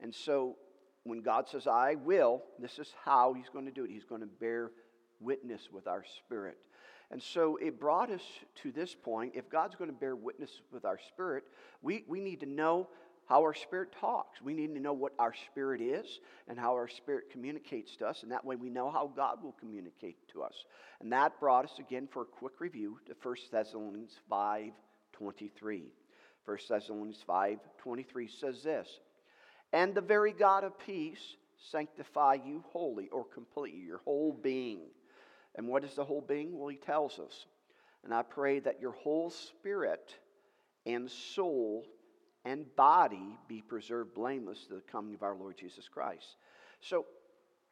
And 0.01 0.15
so 0.15 0.57
when 1.05 1.23
God 1.23 1.49
says, 1.49 1.67
I 1.67 1.95
will, 1.97 2.43
this 2.59 2.79
is 2.79 2.93
how 3.05 3.33
He's 3.33 3.49
going 3.49 3.65
to 3.65 3.71
do 3.71 3.85
it. 3.85 3.91
He's 3.91 4.05
going 4.05 4.21
to 4.21 4.27
bear 4.27 4.71
witness 5.21 5.69
with 5.73 5.87
our 5.87 6.05
spirit. 6.19 6.59
And 7.11 7.23
so 7.23 7.57
it 7.57 7.81
brought 7.81 8.11
us 8.11 8.23
to 8.63 8.71
this 8.71 8.95
point. 8.95 9.33
If 9.35 9.49
God's 9.49 9.75
going 9.77 9.91
to 9.91 9.97
bear 9.97 10.15
witness 10.15 10.51
with 10.73 10.85
our 10.85 10.99
spirit, 11.09 11.45
we, 11.83 12.05
we 12.07 12.21
need 12.21 12.41
to 12.41 12.47
know 12.47 12.89
how 13.29 13.43
our 13.43 13.55
spirit 13.55 13.95
talks. 14.01 14.41
We 14.41 14.55
need 14.55 14.75
to 14.75 14.81
know 14.81 14.95
what 14.95 15.13
our 15.19 15.35
spirit 15.51 15.81
is 15.81 16.21
and 16.49 16.59
how 16.59 16.73
our 16.73 16.89
spirit 16.89 17.31
communicates 17.31 17.95
to 17.97 18.07
us, 18.07 18.23
and 18.23 18.33
that 18.33 18.45
way 18.45 18.57
we 18.57 18.71
know 18.71 18.91
how 18.91 19.13
God 19.15 19.43
will 19.43 19.55
communicate 19.61 20.17
to 20.33 20.43
us. 20.43 20.65
And 21.01 21.13
that 21.13 21.39
brought 21.39 21.67
us 21.67 21.79
again 21.79 22.09
for 22.11 22.23
a 22.23 22.27
quick 22.27 22.61
review 22.61 22.99
to 23.07 23.15
1 23.23 23.37
Thessalonians 23.53 24.19
5:23. 24.31 25.93
1 26.45 26.59
Thessalonians 26.69 27.23
5:23 27.29 28.29
says 28.29 28.63
this, 28.63 29.01
"And 29.73 29.95
the 29.95 30.01
very 30.01 30.33
God 30.33 30.65
of 30.65 30.79
peace 30.79 31.37
sanctify 31.57 32.35
you 32.35 32.65
wholly 32.69 33.09
or 33.09 33.25
completely, 33.25 33.81
your 33.81 33.99
whole 33.99 34.33
being." 34.33 34.91
And 35.55 35.69
what 35.69 35.85
is 35.85 35.95
the 35.95 36.05
whole 36.05 36.21
being? 36.21 36.57
Well, 36.57 36.69
he 36.69 36.77
tells 36.77 37.19
us. 37.19 37.47
And 38.05 38.15
I 38.15 38.23
pray 38.23 38.61
that 38.61 38.81
your 38.81 38.93
whole 38.93 39.31
spirit 39.31 40.19
and 40.87 41.11
soul 41.11 41.85
and 42.45 42.75
body 42.77 43.37
be 43.49 43.61
preserved 43.61 44.15
blameless 44.15 44.67
to 44.67 44.77
the 44.77 44.81
coming 44.83 45.15
of 45.15 45.23
our 45.23 45.35
Lord 45.35 45.57
Jesus 45.57 45.89
Christ. 45.89 46.37
So 46.81 47.07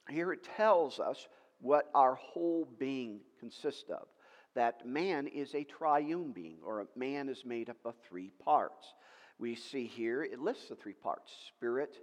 here 0.08 0.32
it 0.32 0.42
tells 0.42 0.98
us 0.98 1.28
what 1.60 1.90
our 1.94 2.16
whole 2.16 2.66
being 2.78 3.20
consists 3.38 3.88
of. 3.88 4.08
That 4.54 4.86
man 4.86 5.26
is 5.26 5.54
a 5.54 5.64
triune 5.64 6.32
being, 6.32 6.58
or 6.62 6.80
a 6.80 6.86
man 6.96 7.28
is 7.28 7.44
made 7.44 7.70
up 7.70 7.76
of 7.84 7.94
three 8.08 8.30
parts. 8.44 8.94
We 9.38 9.54
see 9.54 9.84
here 9.84 10.22
it 10.22 10.40
lists 10.40 10.68
the 10.68 10.76
three 10.76 10.94
parts 10.94 11.32
spirit, 11.48 11.96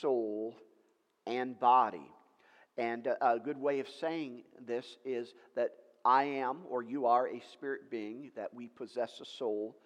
soul, 0.00 0.56
and 1.26 1.58
body. 1.58 2.10
And 2.76 3.06
a, 3.06 3.34
a 3.34 3.38
good 3.38 3.58
way 3.58 3.80
of 3.80 3.88
saying 3.88 4.42
this 4.64 4.98
is 5.04 5.34
that 5.56 5.70
I 6.04 6.24
am, 6.24 6.58
or 6.68 6.82
you 6.82 7.06
are, 7.06 7.26
a 7.28 7.42
spirit 7.52 7.90
being, 7.90 8.30
that 8.36 8.54
we 8.54 8.68
possess 8.68 9.20
a 9.20 9.24
soul, 9.24 9.76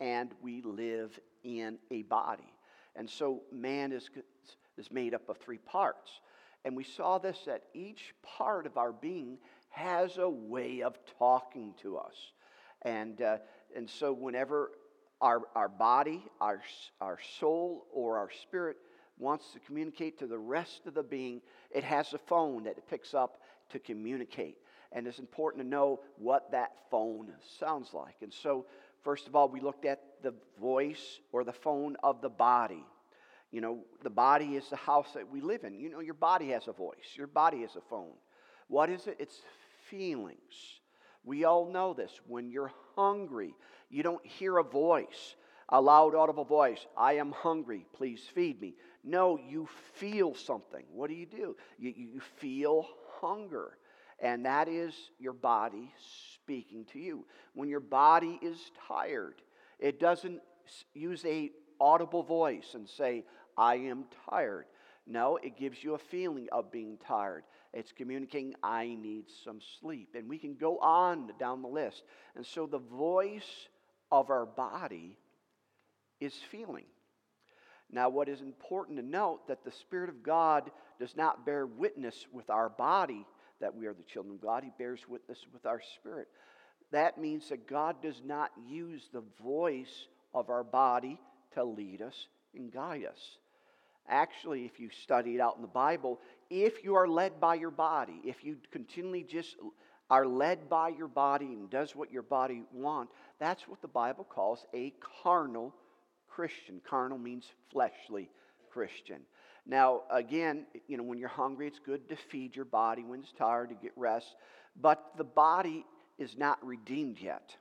and 0.00 0.30
we 0.42 0.62
live 0.62 1.18
in 1.44 1.78
a 1.90 2.02
body. 2.02 2.52
And 2.94 3.08
so 3.08 3.42
man 3.50 3.92
is, 3.92 4.10
is 4.76 4.90
made 4.90 5.14
up 5.14 5.28
of 5.28 5.38
three 5.38 5.58
parts. 5.58 6.20
And 6.64 6.76
we 6.76 6.84
saw 6.84 7.18
this 7.18 7.38
that 7.46 7.64
each 7.74 8.14
part 8.22 8.66
of 8.66 8.76
our 8.76 8.92
being 8.92 9.38
has 9.70 10.18
a 10.18 10.28
way 10.28 10.82
of 10.82 10.98
talking 11.18 11.74
to 11.82 11.96
us. 11.96 12.32
And, 12.82 13.22
uh, 13.22 13.38
and 13.74 13.88
so 13.88 14.12
whenever 14.12 14.72
our, 15.22 15.42
our 15.54 15.68
body, 15.68 16.24
our, 16.40 16.60
our 17.00 17.18
soul, 17.38 17.86
or 17.92 18.18
our 18.18 18.30
spirit 18.42 18.76
wants 19.18 19.52
to 19.52 19.60
communicate 19.60 20.18
to 20.18 20.26
the 20.26 20.38
rest 20.38 20.86
of 20.86 20.94
the 20.94 21.02
being, 21.02 21.40
it 21.70 21.84
has 21.84 22.12
a 22.12 22.18
phone 22.18 22.64
that 22.64 22.76
it 22.76 22.84
picks 22.90 23.14
up 23.14 23.40
to 23.70 23.78
communicate. 23.78 24.56
And 24.90 25.06
it's 25.06 25.20
important 25.20 25.62
to 25.62 25.68
know 25.68 26.00
what 26.18 26.50
that 26.50 26.72
phone 26.90 27.28
sounds 27.60 27.94
like. 27.94 28.16
And 28.20 28.32
so, 28.32 28.66
first 29.02 29.26
of 29.26 29.36
all, 29.36 29.48
we 29.48 29.60
looked 29.60 29.86
at 29.86 30.00
the 30.22 30.34
voice 30.60 31.20
or 31.30 31.44
the 31.44 31.52
phone 31.52 31.96
of 32.02 32.20
the 32.20 32.28
body. 32.28 32.84
You 33.52 33.60
know, 33.60 33.84
the 34.02 34.10
body 34.10 34.56
is 34.56 34.68
the 34.68 34.76
house 34.76 35.08
that 35.14 35.30
we 35.30 35.40
live 35.40 35.64
in. 35.64 35.78
You 35.78 35.90
know, 35.90 36.00
your 36.00 36.14
body 36.14 36.48
has 36.50 36.68
a 36.68 36.72
voice, 36.72 37.14
your 37.14 37.26
body 37.28 37.60
has 37.60 37.76
a 37.76 37.80
phone. 37.88 38.12
What 38.68 38.90
is 38.90 39.06
it? 39.06 39.16
It's 39.18 39.40
feelings. 39.88 40.80
We 41.24 41.44
all 41.44 41.70
know 41.70 41.94
this. 41.94 42.10
When 42.26 42.50
you're 42.50 42.72
hungry, 42.96 43.54
you 43.92 44.02
don't 44.02 44.24
hear 44.26 44.56
a 44.56 44.64
voice, 44.64 45.36
a 45.68 45.80
loud, 45.80 46.14
audible 46.14 46.44
voice. 46.44 46.86
I 46.96 47.14
am 47.14 47.30
hungry. 47.30 47.86
Please 47.92 48.22
feed 48.34 48.60
me. 48.60 48.74
No, 49.04 49.38
you 49.38 49.68
feel 49.94 50.34
something. 50.34 50.84
What 50.90 51.08
do 51.08 51.14
you 51.14 51.26
do? 51.26 51.56
You, 51.78 51.92
you 51.94 52.20
feel 52.38 52.86
hunger. 53.20 53.76
And 54.18 54.46
that 54.46 54.68
is 54.68 54.94
your 55.18 55.34
body 55.34 55.92
speaking 56.34 56.86
to 56.92 56.98
you. 56.98 57.26
When 57.54 57.68
your 57.68 57.80
body 57.80 58.38
is 58.40 58.58
tired, 58.88 59.42
it 59.78 60.00
doesn't 60.00 60.40
use 60.94 61.24
a 61.26 61.50
audible 61.78 62.22
voice 62.22 62.74
and 62.74 62.88
say, 62.88 63.24
I 63.58 63.74
am 63.74 64.04
tired. 64.30 64.66
No, 65.06 65.36
it 65.42 65.58
gives 65.58 65.82
you 65.82 65.94
a 65.94 65.98
feeling 65.98 66.48
of 66.52 66.70
being 66.70 66.96
tired. 67.06 67.44
It's 67.74 67.92
communicating, 67.92 68.54
I 68.62 68.96
need 69.00 69.24
some 69.44 69.60
sleep. 69.80 70.14
And 70.14 70.28
we 70.28 70.38
can 70.38 70.54
go 70.54 70.78
on 70.78 71.32
down 71.38 71.60
the 71.60 71.68
list. 71.68 72.04
And 72.36 72.46
so 72.46 72.66
the 72.66 72.78
voice 72.78 73.68
of 74.12 74.30
our 74.30 74.46
body 74.46 75.16
is 76.20 76.34
feeling. 76.50 76.84
Now, 77.90 78.08
what 78.10 78.28
is 78.28 78.40
important 78.40 78.98
to 78.98 79.04
note 79.04 79.48
that 79.48 79.64
the 79.64 79.72
Spirit 79.72 80.08
of 80.08 80.22
God 80.22 80.70
does 81.00 81.16
not 81.16 81.44
bear 81.44 81.66
witness 81.66 82.26
with 82.32 82.48
our 82.48 82.68
body 82.68 83.26
that 83.60 83.74
we 83.74 83.86
are 83.86 83.94
the 83.94 84.02
children 84.02 84.34
of 84.34 84.42
God. 84.42 84.64
He 84.64 84.70
bears 84.76 85.00
witness 85.08 85.38
with 85.52 85.66
our 85.66 85.80
spirit. 85.96 86.28
That 86.90 87.16
means 87.16 87.48
that 87.48 87.66
God 87.66 88.02
does 88.02 88.20
not 88.24 88.50
use 88.68 89.08
the 89.12 89.22
voice 89.42 90.06
of 90.34 90.50
our 90.50 90.64
body 90.64 91.18
to 91.54 91.64
lead 91.64 92.02
us 92.02 92.26
and 92.54 92.72
guide 92.72 93.04
us. 93.04 93.38
Actually, 94.08 94.64
if 94.64 94.80
you 94.80 94.90
study 95.02 95.36
it 95.36 95.40
out 95.40 95.56
in 95.56 95.62
the 95.62 95.68
Bible, 95.68 96.20
if 96.50 96.82
you 96.82 96.96
are 96.96 97.08
led 97.08 97.40
by 97.40 97.54
your 97.54 97.70
body, 97.70 98.20
if 98.24 98.44
you 98.44 98.56
continually 98.72 99.22
just 99.22 99.54
are 100.12 100.26
led 100.26 100.68
by 100.68 100.90
your 100.90 101.08
body 101.08 101.46
and 101.46 101.70
does 101.70 101.96
what 101.96 102.12
your 102.12 102.20
body 102.20 102.64
want, 102.70 103.08
that's 103.40 103.66
what 103.66 103.80
the 103.80 103.88
Bible 103.88 104.24
calls 104.24 104.66
a 104.74 104.92
carnal 105.22 105.74
Christian. 106.28 106.82
Carnal 106.86 107.16
means 107.16 107.46
fleshly 107.70 108.28
Christian. 108.70 109.20
Now, 109.66 110.02
again, 110.10 110.66
you 110.86 110.98
know, 110.98 111.02
when 111.02 111.18
you're 111.18 111.30
hungry, 111.30 111.66
it's 111.66 111.78
good 111.78 112.10
to 112.10 112.16
feed 112.30 112.54
your 112.54 112.66
body. 112.66 113.04
When 113.04 113.20
it's 113.20 113.32
tired, 113.32 113.70
to 113.70 113.74
get 113.74 113.92
rest. 113.96 114.34
But 114.78 115.02
the 115.16 115.24
body 115.24 115.86
is 116.18 116.36
not 116.36 116.62
redeemed 116.62 117.18
yet. 117.18 117.56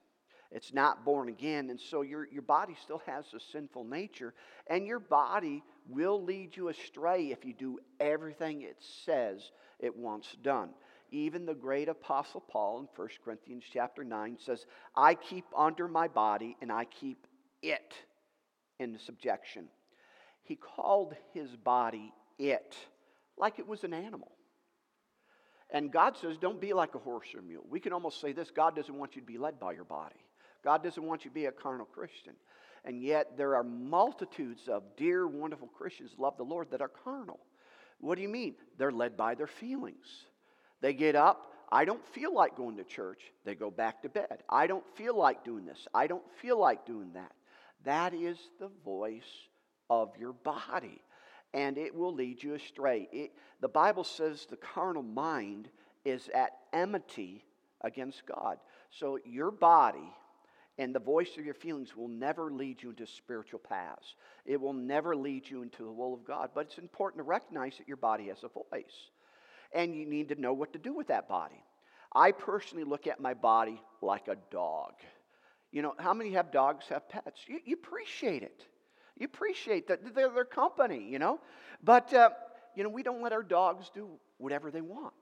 It's 0.51 0.73
not 0.73 1.05
born 1.05 1.29
again. 1.29 1.69
And 1.69 1.79
so 1.79 2.01
your, 2.01 2.27
your 2.33 2.41
body 2.41 2.75
still 2.83 3.01
has 3.05 3.23
a 3.33 3.39
sinful 3.53 3.85
nature. 3.85 4.33
And 4.67 4.85
your 4.85 4.99
body 4.99 5.63
will 5.87 6.21
lead 6.21 6.57
you 6.57 6.67
astray 6.67 7.31
if 7.31 7.45
you 7.45 7.53
do 7.53 7.79
everything 8.01 8.63
it 8.63 8.75
says 9.05 9.51
it 9.79 9.95
wants 9.95 10.27
done. 10.43 10.71
Even 11.11 11.45
the 11.45 11.53
great 11.53 11.89
apostle 11.89 12.41
Paul 12.41 12.79
in 12.79 12.87
1 12.95 13.07
Corinthians 13.23 13.63
chapter 13.71 14.03
9 14.03 14.37
says, 14.39 14.65
I 14.95 15.13
keep 15.13 15.45
under 15.55 15.87
my 15.87 16.07
body 16.07 16.55
and 16.61 16.71
I 16.71 16.85
keep 16.85 17.27
it 17.61 17.93
in 18.79 18.97
subjection. 18.97 19.65
He 20.43 20.55
called 20.55 21.13
his 21.33 21.49
body 21.57 22.13
it, 22.39 22.75
like 23.37 23.59
it 23.59 23.67
was 23.67 23.83
an 23.83 23.93
animal. 23.93 24.31
And 25.69 25.91
God 25.91 26.17
says, 26.17 26.37
don't 26.37 26.59
be 26.59 26.73
like 26.73 26.95
a 26.95 26.99
horse 26.99 27.27
or 27.35 27.41
mule. 27.41 27.65
We 27.69 27.79
can 27.79 27.93
almost 27.93 28.19
say 28.19 28.31
this 28.31 28.49
God 28.51 28.75
doesn't 28.75 28.97
want 28.97 29.15
you 29.15 29.21
to 29.21 29.27
be 29.27 29.37
led 29.37 29.59
by 29.59 29.73
your 29.73 29.83
body, 29.83 30.23
God 30.63 30.83
doesn't 30.83 31.03
want 31.03 31.25
you 31.25 31.29
to 31.29 31.35
be 31.35 31.45
a 31.45 31.51
carnal 31.51 31.85
Christian. 31.85 32.33
And 32.83 33.03
yet, 33.03 33.37
there 33.37 33.55
are 33.55 33.63
multitudes 33.63 34.67
of 34.67 34.81
dear, 34.97 35.27
wonderful 35.27 35.67
Christians 35.67 36.15
love 36.17 36.35
the 36.37 36.43
Lord 36.43 36.71
that 36.71 36.81
are 36.81 36.89
carnal. 37.03 37.39
What 37.99 38.15
do 38.15 38.23
you 38.23 38.29
mean? 38.29 38.55
They're 38.79 38.91
led 38.91 39.15
by 39.15 39.35
their 39.35 39.45
feelings. 39.45 40.07
They 40.81 40.93
get 40.93 41.15
up. 41.15 41.47
I 41.71 41.85
don't 41.85 42.05
feel 42.07 42.33
like 42.33 42.57
going 42.57 42.77
to 42.77 42.83
church. 42.83 43.21
They 43.45 43.55
go 43.55 43.71
back 43.71 44.01
to 44.01 44.09
bed. 44.09 44.43
I 44.49 44.67
don't 44.67 44.85
feel 44.95 45.17
like 45.17 45.45
doing 45.45 45.65
this. 45.65 45.87
I 45.93 46.07
don't 46.07 46.23
feel 46.41 46.59
like 46.59 46.85
doing 46.85 47.13
that. 47.13 47.31
That 47.85 48.13
is 48.13 48.37
the 48.59 48.69
voice 48.83 49.23
of 49.89 50.11
your 50.19 50.33
body, 50.33 51.01
and 51.53 51.77
it 51.77 51.95
will 51.95 52.13
lead 52.13 52.43
you 52.43 52.53
astray. 52.53 53.07
It, 53.11 53.31
the 53.59 53.67
Bible 53.67 54.03
says 54.03 54.45
the 54.49 54.57
carnal 54.57 55.03
mind 55.03 55.69
is 56.05 56.29
at 56.33 56.51
enmity 56.73 57.45
against 57.81 58.25
God. 58.25 58.57
So 58.91 59.17
your 59.25 59.51
body 59.51 60.13
and 60.77 60.95
the 60.95 60.99
voice 60.99 61.37
of 61.37 61.45
your 61.45 61.53
feelings 61.53 61.95
will 61.95 62.07
never 62.07 62.51
lead 62.51 62.81
you 62.81 62.89
into 62.89 63.05
spiritual 63.05 63.59
paths. 63.59 64.15
It 64.45 64.59
will 64.59 64.73
never 64.73 65.15
lead 65.15 65.49
you 65.49 65.61
into 65.61 65.83
the 65.83 65.91
will 65.91 66.13
of 66.13 66.25
God. 66.25 66.51
But 66.53 66.67
it's 66.67 66.77
important 66.77 67.19
to 67.19 67.23
recognize 67.23 67.77
that 67.77 67.87
your 67.87 67.97
body 67.97 68.27
has 68.27 68.43
a 68.43 68.47
voice. 68.47 69.09
And 69.73 69.95
you 69.95 70.05
need 70.05 70.29
to 70.29 70.39
know 70.39 70.53
what 70.53 70.73
to 70.73 70.79
do 70.79 70.93
with 70.93 71.07
that 71.07 71.27
body. 71.29 71.63
I 72.13 72.31
personally 72.31 72.83
look 72.83 73.07
at 73.07 73.19
my 73.19 73.33
body 73.33 73.81
like 74.01 74.27
a 74.27 74.37
dog. 74.51 74.93
You 75.71 75.81
know, 75.81 75.93
how 75.97 76.13
many 76.13 76.31
have 76.31 76.51
dogs, 76.51 76.85
have 76.89 77.07
pets? 77.07 77.41
You, 77.47 77.59
you 77.63 77.75
appreciate 77.75 78.43
it. 78.43 78.65
You 79.17 79.25
appreciate 79.25 79.87
that 79.87 80.13
they're 80.13 80.29
their 80.29 80.45
company, 80.45 81.07
you 81.09 81.19
know? 81.19 81.39
But, 81.83 82.13
uh, 82.13 82.31
you 82.75 82.83
know, 82.83 82.89
we 82.89 83.03
don't 83.03 83.21
let 83.21 83.31
our 83.33 83.43
dogs 83.43 83.89
do 83.93 84.09
whatever 84.37 84.71
they 84.71 84.81
want. 84.81 85.13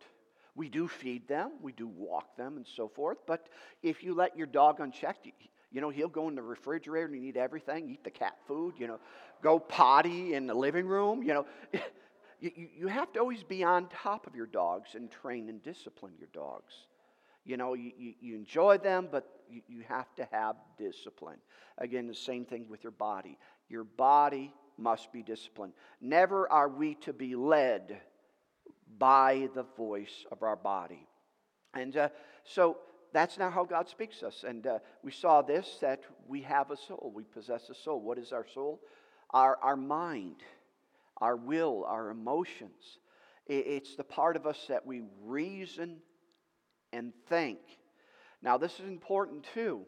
We 0.55 0.67
do 0.69 0.87
feed 0.87 1.27
them, 1.27 1.51
we 1.61 1.71
do 1.71 1.87
walk 1.87 2.35
them, 2.35 2.57
and 2.57 2.65
so 2.67 2.87
forth. 2.87 3.19
But 3.27 3.47
if 3.83 4.03
you 4.03 4.13
let 4.13 4.37
your 4.37 4.47
dog 4.47 4.79
unchecked, 4.79 5.27
you 5.71 5.81
know, 5.81 5.89
he'll 5.89 6.09
go 6.09 6.27
in 6.27 6.35
the 6.35 6.41
refrigerator 6.41 7.05
and 7.05 7.15
eat 7.23 7.37
everything, 7.37 7.89
eat 7.89 8.03
the 8.03 8.09
cat 8.09 8.35
food, 8.47 8.73
you 8.77 8.87
know, 8.87 8.99
go 9.41 9.59
potty 9.59 10.33
in 10.33 10.47
the 10.47 10.53
living 10.53 10.87
room, 10.87 11.21
you 11.23 11.33
know. 11.33 11.45
you, 12.39 12.51
you 12.77 12.88
have 12.88 13.12
to 13.13 13.19
always 13.19 13.43
be 13.43 13.63
on 13.63 13.88
top 13.88 14.27
of 14.27 14.36
your 14.36 14.46
dogs 14.46 14.96
and 14.96 15.12
train 15.12 15.50
and 15.50 15.62
discipline 15.62 16.13
your 16.17 16.29
dogs. 16.34 16.74
You 17.46 17.58
know, 17.58 17.74
you, 17.74 17.91
you, 17.98 18.13
you 18.19 18.36
enjoy 18.36 18.77
them, 18.77 19.08
but 19.12 19.27
you, 19.50 19.62
you 19.67 19.84
have 19.88 20.13
to 20.15 20.27
have 20.31 20.55
discipline. 20.77 21.38
Again, 21.77 22.08
the 22.08 22.13
same 22.15 22.46
thing 22.46 22.65
with 22.69 22.84
your 22.84 22.91
body. 22.91 23.38
Your 23.69 23.84
body 23.84 24.53
must 24.77 25.12
be 25.12 25.24
disciplined. 25.24 25.74
Never 26.01 26.51
are 26.51 26.69
we 26.69 26.96
to 26.96 27.13
be 27.13 27.36
led 27.36 28.01
by 28.98 29.50
the 29.55 29.63
voice 29.77 30.25
of 30.31 30.43
our 30.43 30.55
body. 30.55 31.08
And 31.74 31.96
uh, 31.98 32.10
so 32.43 32.77
that's 33.13 33.38
not 33.38 33.53
how 33.53 33.63
God 33.63 33.88
speaks 33.88 34.19
to 34.19 34.27
us. 34.27 34.43
And 34.48 34.65
uh, 34.67 34.79
we 35.03 35.12
saw 35.12 35.41
this 35.41 35.77
that 35.81 36.03
we 36.27 36.41
have 36.41 36.72
a 36.72 36.77
soul, 36.77 37.12
we 37.13 37.24
possess 37.24 37.69
a 37.69 37.75
soul. 37.75 38.01
What 38.01 38.17
is 38.17 38.31
our 38.31 38.46
soul? 38.53 38.81
Our, 39.31 39.58
our 39.62 39.75
mind, 39.75 40.38
our 41.21 41.35
will, 41.35 41.85
our 41.88 42.09
emotions. 42.09 42.99
It's 43.47 43.95
the 43.95 44.03
part 44.03 44.35
of 44.35 44.45
us 44.45 44.65
that 44.69 44.85
we 44.85 45.01
reason 45.23 45.97
and 46.93 47.13
think. 47.27 47.59
Now, 48.41 48.57
this 48.57 48.73
is 48.79 48.88
important 48.88 49.45
too. 49.53 49.85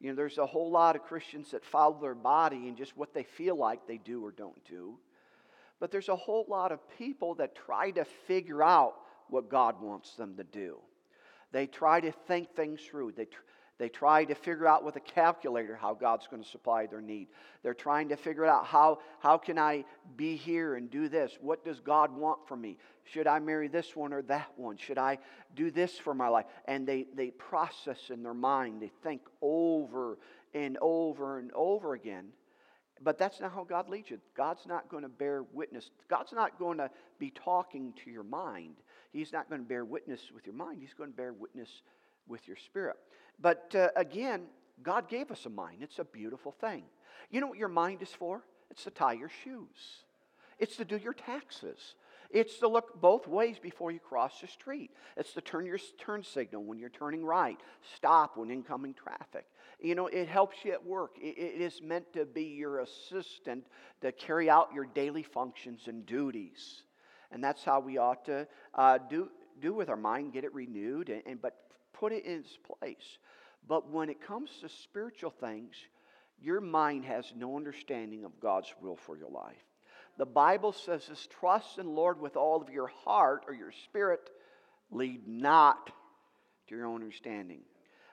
You 0.00 0.10
know, 0.10 0.16
there's 0.16 0.38
a 0.38 0.46
whole 0.46 0.70
lot 0.70 0.96
of 0.96 1.02
Christians 1.02 1.50
that 1.50 1.64
follow 1.64 2.00
their 2.00 2.14
body 2.14 2.68
and 2.68 2.76
just 2.76 2.96
what 2.96 3.14
they 3.14 3.22
feel 3.22 3.56
like 3.56 3.86
they 3.86 3.98
do 3.98 4.24
or 4.24 4.32
don't 4.32 4.64
do. 4.64 4.98
But 5.78 5.90
there's 5.90 6.08
a 6.08 6.16
whole 6.16 6.46
lot 6.48 6.72
of 6.72 6.80
people 6.98 7.34
that 7.36 7.54
try 7.54 7.90
to 7.92 8.04
figure 8.26 8.62
out 8.62 8.94
what 9.28 9.48
God 9.48 9.80
wants 9.80 10.14
them 10.14 10.36
to 10.36 10.44
do. 10.44 10.78
They 11.52 11.66
try 11.66 12.00
to 12.00 12.12
think 12.26 12.54
things 12.54 12.80
through. 12.80 13.12
They, 13.12 13.28
they 13.80 13.88
try 13.88 14.26
to 14.26 14.34
figure 14.34 14.68
out 14.68 14.84
with 14.84 14.96
a 14.96 15.00
calculator 15.00 15.74
how 15.74 15.94
God's 15.94 16.26
going 16.26 16.42
to 16.42 16.48
supply 16.48 16.84
their 16.84 17.00
need. 17.00 17.28
They're 17.62 17.72
trying 17.72 18.10
to 18.10 18.16
figure 18.16 18.44
out 18.44 18.66
how, 18.66 18.98
how 19.20 19.38
can 19.38 19.58
I 19.58 19.86
be 20.18 20.36
here 20.36 20.74
and 20.74 20.90
do 20.90 21.08
this? 21.08 21.38
What 21.40 21.64
does 21.64 21.80
God 21.80 22.14
want 22.14 22.46
from 22.46 22.60
me? 22.60 22.76
Should 23.04 23.26
I 23.26 23.38
marry 23.38 23.68
this 23.68 23.96
one 23.96 24.12
or 24.12 24.20
that 24.24 24.50
one? 24.56 24.76
Should 24.76 24.98
I 24.98 25.16
do 25.56 25.70
this 25.70 25.98
for 25.98 26.12
my 26.12 26.28
life? 26.28 26.44
And 26.66 26.86
they, 26.86 27.06
they 27.14 27.30
process 27.30 28.10
in 28.10 28.22
their 28.22 28.34
mind, 28.34 28.82
they 28.82 28.92
think 29.02 29.22
over 29.40 30.18
and 30.52 30.76
over 30.82 31.38
and 31.38 31.50
over 31.54 31.94
again. 31.94 32.26
But 33.02 33.16
that's 33.16 33.40
not 33.40 33.52
how 33.54 33.64
God 33.64 33.88
leads 33.88 34.10
you. 34.10 34.18
God's 34.36 34.66
not 34.66 34.90
going 34.90 35.04
to 35.04 35.08
bear 35.08 35.44
witness. 35.54 35.88
God's 36.10 36.34
not 36.34 36.58
going 36.58 36.76
to 36.76 36.90
be 37.18 37.30
talking 37.30 37.94
to 38.04 38.10
your 38.10 38.24
mind. 38.24 38.74
He's 39.10 39.32
not 39.32 39.48
going 39.48 39.62
to 39.62 39.66
bear 39.66 39.86
witness 39.86 40.20
with 40.34 40.44
your 40.44 40.54
mind, 40.54 40.82
He's 40.82 40.92
going 40.92 41.12
to 41.12 41.16
bear 41.16 41.32
witness 41.32 41.80
with 42.28 42.46
your 42.46 42.56
spirit. 42.56 42.96
But 43.40 43.74
uh, 43.74 43.88
again, 43.96 44.42
God 44.82 45.08
gave 45.08 45.30
us 45.30 45.46
a 45.46 45.50
mind. 45.50 45.78
It's 45.80 45.98
a 45.98 46.04
beautiful 46.04 46.52
thing. 46.52 46.84
You 47.30 47.40
know 47.40 47.46
what 47.46 47.58
your 47.58 47.68
mind 47.68 48.02
is 48.02 48.10
for? 48.10 48.42
It's 48.70 48.84
to 48.84 48.90
tie 48.90 49.14
your 49.14 49.30
shoes, 49.44 50.04
it's 50.58 50.76
to 50.76 50.84
do 50.84 50.96
your 50.96 51.14
taxes. 51.14 51.94
It's 52.32 52.58
to 52.60 52.68
look 52.68 53.00
both 53.00 53.26
ways 53.26 53.58
before 53.58 53.90
you 53.90 53.98
cross 53.98 54.40
the 54.40 54.46
street. 54.46 54.92
It's 55.16 55.32
to 55.32 55.40
turn 55.40 55.66
your 55.66 55.78
turn 55.98 56.22
signal 56.22 56.62
when 56.62 56.78
you're 56.78 56.88
turning 56.88 57.24
right, 57.24 57.58
stop 57.96 58.36
when 58.36 58.52
incoming 58.52 58.94
traffic. 58.94 59.46
You 59.80 59.96
know, 59.96 60.06
it 60.06 60.28
helps 60.28 60.64
you 60.64 60.70
at 60.70 60.86
work. 60.86 61.16
it, 61.20 61.36
it 61.36 61.60
is 61.60 61.82
meant 61.82 62.12
to 62.12 62.24
be 62.24 62.44
your 62.44 62.80
assistant 62.80 63.64
to 64.02 64.12
carry 64.12 64.48
out 64.48 64.68
your 64.72 64.84
daily 64.84 65.24
functions 65.24 65.88
and 65.88 66.06
duties. 66.06 66.84
And 67.32 67.42
that's 67.42 67.64
how 67.64 67.80
we 67.80 67.98
ought 67.98 68.24
to 68.26 68.46
uh, 68.74 68.98
do, 69.08 69.28
do 69.60 69.74
with 69.74 69.88
our 69.88 69.96
mind, 69.96 70.32
get 70.32 70.44
it 70.44 70.54
renewed, 70.54 71.08
and, 71.08 71.22
and, 71.26 71.42
but 71.42 71.56
put 72.00 72.12
it 72.12 72.24
in 72.24 72.40
its 72.40 72.58
place. 72.78 73.18
But 73.68 73.90
when 73.90 74.08
it 74.08 74.26
comes 74.26 74.50
to 74.62 74.68
spiritual 74.68 75.30
things, 75.30 75.74
your 76.42 76.60
mind 76.62 77.04
has 77.04 77.32
no 77.36 77.56
understanding 77.56 78.24
of 78.24 78.40
God's 78.40 78.72
will 78.80 78.96
for 78.96 79.16
your 79.16 79.28
life. 79.28 79.62
The 80.16 80.26
Bible 80.26 80.72
says 80.72 81.06
this 81.06 81.28
trust 81.38 81.78
in 81.78 81.86
the 81.86 81.92
Lord 81.92 82.20
with 82.20 82.36
all 82.36 82.60
of 82.62 82.70
your 82.70 82.88
heart 83.04 83.44
or 83.46 83.54
your 83.54 83.72
spirit, 83.84 84.30
lead 84.90 85.28
not 85.28 85.92
to 86.68 86.74
your 86.74 86.86
own 86.86 87.02
understanding. 87.02 87.60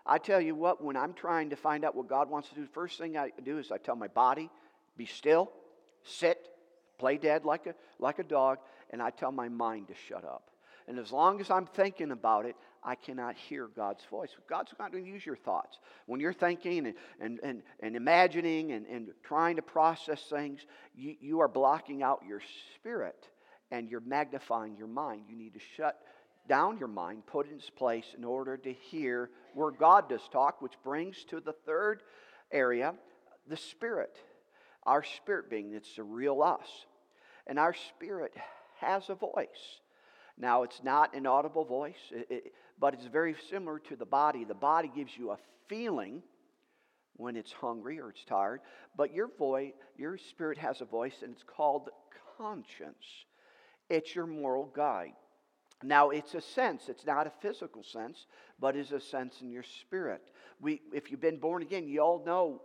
I 0.06 0.18
tell 0.18 0.40
you 0.40 0.54
what, 0.54 0.84
when 0.84 0.96
I'm 0.96 1.14
trying 1.14 1.50
to 1.50 1.56
find 1.56 1.84
out 1.84 1.96
what 1.96 2.08
God 2.08 2.30
wants 2.30 2.50
to 2.50 2.56
do, 2.56 2.62
the 2.62 2.68
first 2.68 2.98
thing 2.98 3.18
I 3.18 3.32
do 3.44 3.58
is 3.58 3.72
I 3.72 3.78
tell 3.78 3.96
my 3.96 4.08
body, 4.08 4.50
be 4.96 5.06
still, 5.06 5.52
sit, 6.04 6.38
play 6.98 7.18
dead 7.18 7.46
like 7.46 7.68
a, 7.68 7.76
like 8.00 8.20
a 8.20 8.24
dog, 8.24 8.60
and 8.90 9.02
I 9.02 9.10
tell 9.10 9.32
my 9.32 9.50
mind 9.50 9.88
to 9.88 9.96
shut 10.08 10.24
up. 10.24 10.50
And 10.88 10.98
as 10.98 11.12
long 11.12 11.42
as 11.42 11.52
I'm 11.52 11.66
thinking 11.66 12.12
about 12.12 12.46
it, 12.46 12.56
I 12.84 12.96
cannot 12.96 13.36
hear 13.36 13.68
God's 13.68 14.04
voice. 14.10 14.30
God's 14.50 14.72
not 14.80 14.92
going 14.92 15.04
to 15.04 15.10
use 15.10 15.26
your 15.26 15.36
thoughts. 15.36 15.80
When 16.06 16.22
you're 16.22 16.32
thinking 16.32 16.88
and, 16.88 16.96
and, 17.20 17.40
and, 17.44 17.64
and 17.82 17.96
imagining 17.96 18.72
and, 18.72 18.86
and 18.86 19.10
trying 19.24 19.58
to 19.58 19.62
process 19.62 20.22
things, 20.30 20.66
you, 20.96 21.16
you 21.20 21.40
are 21.42 21.50
blocking 21.50 22.04
out 22.04 22.22
your 22.26 22.42
spirit 22.76 23.28
and 23.72 23.90
you're 23.90 24.00
magnifying 24.00 24.78
your 24.78 24.88
mind. 24.88 25.24
You 25.28 25.36
need 25.36 25.54
to 25.56 25.60
shut 25.76 26.00
down 26.48 26.78
your 26.78 26.88
mind, 26.88 27.26
put 27.26 27.48
it 27.48 27.52
in 27.52 27.58
its 27.58 27.70
place 27.70 28.06
in 28.18 28.24
order 28.24 28.56
to 28.56 28.72
hear 28.72 29.30
where 29.54 29.72
God 29.72 30.08
does 30.08 30.22
talk, 30.32 30.62
which 30.62 30.74
brings 30.84 31.26
to 31.26 31.42
the 31.42 31.54
third 31.66 32.02
area 32.52 32.94
the 33.50 33.58
spirit. 33.58 34.16
Our 34.84 35.04
spirit 35.04 35.50
being, 35.50 35.74
it's 35.74 35.96
the 35.96 36.04
real 36.04 36.42
us. 36.42 36.68
And 37.46 37.60
our 37.60 37.74
spirit 37.74 38.34
has 38.80 39.10
a 39.10 39.16
voice. 39.16 39.82
Now, 40.38 40.64
it's 40.64 40.84
not 40.84 41.16
an 41.16 41.26
audible 41.26 41.66
voice, 41.66 42.14
but 42.80 42.94
it's 42.94 43.06
very 43.06 43.36
similar 43.50 43.80
to 43.80 43.96
the 43.96 44.06
body. 44.06 44.44
The 44.44 44.54
body 44.54 44.92
gives 44.94 45.18
you 45.18 45.32
a 45.32 45.38
feeling 45.68 46.22
when 47.16 47.36
it's 47.36 47.52
hungry 47.52 48.00
or 48.00 48.12
it's 48.12 48.24
tired, 48.24 48.62
but 48.96 49.14
your 49.14 49.30
voice, 49.40 49.74
your 49.98 50.18
spirit 50.18 50.58
has 50.60 50.82
a 50.82 50.86
voice, 50.86 51.16
and 51.24 51.34
it's 51.34 51.44
called 51.44 51.90
conscience. 52.38 53.26
It's 53.90 54.14
your 54.14 54.28
moral 54.28 54.72
guide. 54.76 55.14
Now, 55.84 56.10
it's 56.12 56.36
a 56.36 56.42
sense. 56.42 56.90
It's 56.90 57.06
not 57.06 57.28
a 57.28 57.32
physical 57.42 57.84
sense, 57.84 58.28
but 58.60 58.76
is 58.76 58.92
a 58.92 59.00
sense 59.00 59.42
in 59.42 59.52
your 59.52 59.64
spirit. 59.64 60.22
We, 60.60 60.82
if 60.94 61.10
you've 61.10 61.22
been 61.22 61.40
born 61.40 61.62
again, 61.64 61.88
you 61.88 62.02
all 62.02 62.24
know 62.26 62.62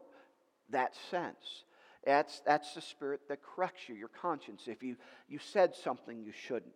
that 0.71 0.95
sense. 1.11 1.65
That's, 2.05 2.41
that's 2.45 2.75
the 2.75 2.81
spirit 2.81 3.21
that 3.29 3.43
corrects 3.43 3.89
you, 3.89 3.95
your 3.95 4.09
conscience. 4.09 4.63
If 4.67 4.83
you, 4.83 4.97
you 5.29 5.39
said 5.39 5.75
something 5.75 6.23
you 6.23 6.33
shouldn't, 6.33 6.73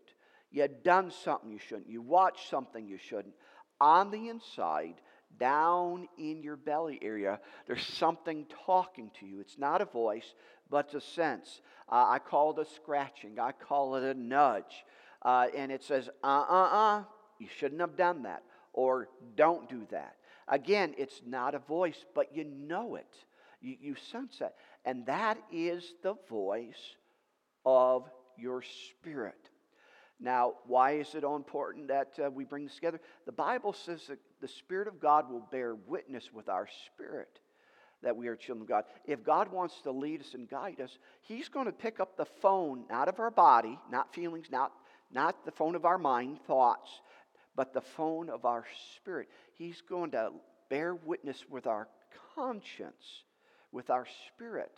you 0.57 0.63
had 0.63 0.83
done 0.83 1.11
something 1.11 1.51
you 1.51 1.59
shouldn't. 1.59 1.91
You 1.91 2.01
watched 2.01 2.49
something 2.49 2.89
you 2.89 2.97
shouldn't. 2.97 3.35
On 3.79 4.11
the 4.11 4.31
inside, 4.31 4.95
down 5.39 6.09
in 6.17 6.43
your 6.43 6.57
belly 6.57 6.99
area, 7.03 7.41
there's 7.67 7.85
something 7.85 8.47
talking 8.65 9.11
to 9.21 9.27
you. 9.27 9.41
It's 9.41 9.59
not 9.59 9.83
a 9.83 9.85
voice, 9.85 10.33
but 10.71 10.87
it's 10.87 10.95
a 10.95 11.13
sense. 11.13 11.61
Uh, 11.93 12.07
I 12.09 12.21
call 12.21 12.53
it 12.53 12.67
a 12.67 12.71
scratching, 12.75 13.39
I 13.39 13.53
call 13.53 13.97
it 13.97 14.05
a 14.05 14.19
nudge. 14.19 14.83
Uh, 15.21 15.49
and 15.55 15.71
it 15.71 15.85
says, 15.85 16.09
uh 16.25 16.45
uh 16.49 16.69
uh, 16.73 17.05
you 17.39 17.49
shouldn't 17.59 17.83
have 17.83 17.99
done 17.99 18.23
that, 18.23 18.43
or 18.73 19.11
don't 19.37 19.69
do 19.69 19.87
that. 19.91 20.17
Again, 20.49 20.95
it's 20.97 21.21
not 21.27 21.55
a 21.55 21.59
voice, 21.59 22.03
but 22.15 22.35
you 22.35 22.45
know 22.45 22.95
it. 22.95 23.15
You, 23.61 23.77
you 23.79 23.95
sense 24.11 24.39
that. 24.39 24.55
And 24.87 25.05
that 25.05 25.37
is 25.53 25.93
the 26.03 26.15
voice 26.31 26.97
of 27.67 28.09
your 28.39 28.63
spirit. 28.63 29.51
Now, 30.19 30.55
why 30.67 30.93
is 30.93 31.15
it 31.15 31.25
all 31.25 31.37
important 31.37 31.89
that 31.89 32.19
uh, 32.25 32.31
we 32.31 32.45
bring 32.45 32.65
this 32.65 32.75
together? 32.75 33.01
The 33.27 33.33
Bible 33.33 33.73
says 33.73 34.07
that 34.09 34.19
the 34.41 34.49
Spirit 34.49 34.89
of 34.89 35.01
God 35.01 35.31
will 35.31 35.47
bear 35.51 35.75
witness 35.75 36.31
with 36.33 36.49
our 36.49 36.69
spirit 36.87 37.41
that 38.03 38.17
we 38.17 38.29
are 38.29 38.37
children 38.37 38.63
of 38.63 38.69
God. 38.69 38.85
If 39.05 39.25
God 39.25 39.51
wants 39.51 39.81
to 39.83 39.91
lead 39.91 40.21
us 40.21 40.35
and 40.35 40.49
guide 40.49 40.81
us, 40.81 40.99
He's 41.23 41.49
going 41.49 41.67
to 41.67 41.73
pick 41.73 42.01
up 42.01 42.17
the 42.17 42.25
phone, 42.25 42.85
not 42.91 43.09
of 43.09 43.19
our 43.19 43.31
body, 43.31 43.79
not 43.91 44.15
feelings, 44.15 44.47
not, 44.51 44.73
not 45.13 45.45
the 45.45 45.51
phone 45.51 45.75
of 45.75 45.85
our 45.85 45.99
mind, 45.99 46.39
thoughts, 46.47 46.91
but 47.55 47.73
the 47.73 47.81
phone 47.81 48.29
of 48.29 48.45
our 48.45 48.65
spirit. 48.95 49.29
He's 49.55 49.81
going 49.81 50.13
to 50.13 50.31
bear 50.69 50.95
witness 50.95 51.45
with 51.49 51.67
our 51.67 51.89
conscience, 52.35 53.25
with 53.73 53.91
our 53.91 54.07
spirit, 54.29 54.73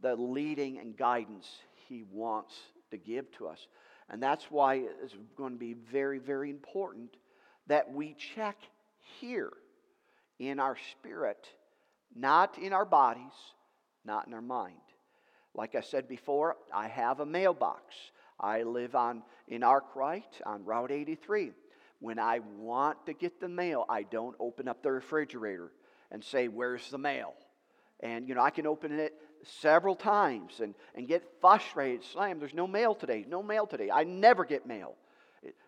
the 0.00 0.14
leading 0.14 0.78
and 0.78 0.96
guidance 0.96 1.48
He 1.88 2.04
wants 2.10 2.54
to 2.90 2.96
give 2.96 3.30
to 3.32 3.48
us. 3.48 3.66
And 4.10 4.22
that's 4.22 4.44
why 4.50 4.76
it's 5.02 5.14
going 5.36 5.52
to 5.52 5.58
be 5.58 5.74
very, 5.74 6.18
very 6.18 6.50
important 6.50 7.16
that 7.66 7.92
we 7.92 8.14
check 8.34 8.56
here 9.20 9.52
in 10.38 10.60
our 10.60 10.76
spirit, 10.92 11.48
not 12.14 12.58
in 12.58 12.72
our 12.72 12.84
bodies, 12.84 13.32
not 14.04 14.26
in 14.26 14.34
our 14.34 14.42
mind. 14.42 14.74
Like 15.54 15.74
I 15.74 15.80
said 15.80 16.08
before, 16.08 16.56
I 16.72 16.88
have 16.88 17.20
a 17.20 17.26
mailbox. 17.26 17.94
I 18.38 18.62
live 18.62 18.94
on 18.94 19.22
in 19.48 19.62
Arkwright 19.62 20.40
on 20.44 20.64
Route 20.64 20.92
83. 20.92 21.52
When 21.98 22.18
I 22.18 22.40
want 22.58 23.06
to 23.06 23.14
get 23.14 23.40
the 23.40 23.48
mail, 23.48 23.86
I 23.88 24.02
don't 24.02 24.36
open 24.38 24.68
up 24.68 24.82
the 24.82 24.92
refrigerator 24.92 25.72
and 26.10 26.22
say, 26.22 26.48
Where's 26.48 26.90
the 26.90 26.98
mail? 26.98 27.32
And, 28.00 28.28
you 28.28 28.34
know, 28.34 28.42
I 28.42 28.50
can 28.50 28.66
open 28.66 28.92
it 28.92 29.14
several 29.60 29.94
times 29.94 30.60
and, 30.60 30.74
and 30.94 31.06
get 31.08 31.22
frustrated, 31.40 32.04
slam, 32.04 32.38
there's 32.38 32.54
no 32.54 32.66
mail 32.66 32.94
today, 32.94 33.24
no 33.28 33.42
mail 33.42 33.66
today. 33.66 33.90
I 33.90 34.04
never 34.04 34.44
get 34.44 34.66
mail. 34.66 34.94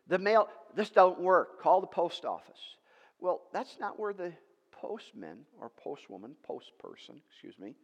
The 0.09 0.19
mail, 0.19 0.49
this 0.75 0.91
don't 0.91 1.21
work. 1.21 1.61
Call 1.61 1.81
the 1.81 1.87
post 1.87 2.25
office. 2.25 2.77
Well, 3.21 3.43
that's 3.53 3.77
not 3.79 3.99
where 3.99 4.13
the 4.13 4.33
postman 4.73 5.39
or 5.61 5.71
postwoman, 5.85 6.33
postperson, 6.49 7.21
excuse 7.31 7.59
me, 7.59 7.75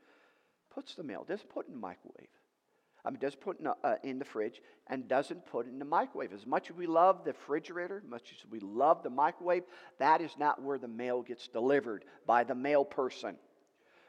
puts 0.74 0.94
the 0.94 1.02
mail. 1.02 1.24
Doesn't 1.28 1.48
put 1.50 1.66
it 1.66 1.68
in 1.68 1.74
the 1.74 1.80
microwave. 1.80 2.28
I 3.04 3.10
mean, 3.10 3.18
doesn't 3.20 3.40
put 3.40 3.60
in, 3.60 3.66
uh, 3.66 3.96
in 4.02 4.18
the 4.18 4.24
fridge 4.24 4.62
and 4.86 5.06
doesn't 5.06 5.44
put 5.46 5.66
it 5.66 5.70
in 5.70 5.78
the 5.78 5.84
microwave. 5.84 6.32
As 6.32 6.46
much 6.46 6.70
as 6.70 6.76
we 6.76 6.86
love 6.86 7.24
the 7.24 7.32
refrigerator, 7.32 8.00
as 8.02 8.10
much 8.10 8.32
as 8.32 8.50
we 8.50 8.60
love 8.60 9.02
the 9.02 9.10
microwave, 9.10 9.64
that 9.98 10.22
is 10.22 10.30
not 10.38 10.62
where 10.62 10.78
the 10.78 10.88
mail 10.88 11.20
gets 11.22 11.48
delivered 11.48 12.04
by 12.26 12.44
the 12.44 12.54
mail 12.54 12.84
person. 12.84 13.36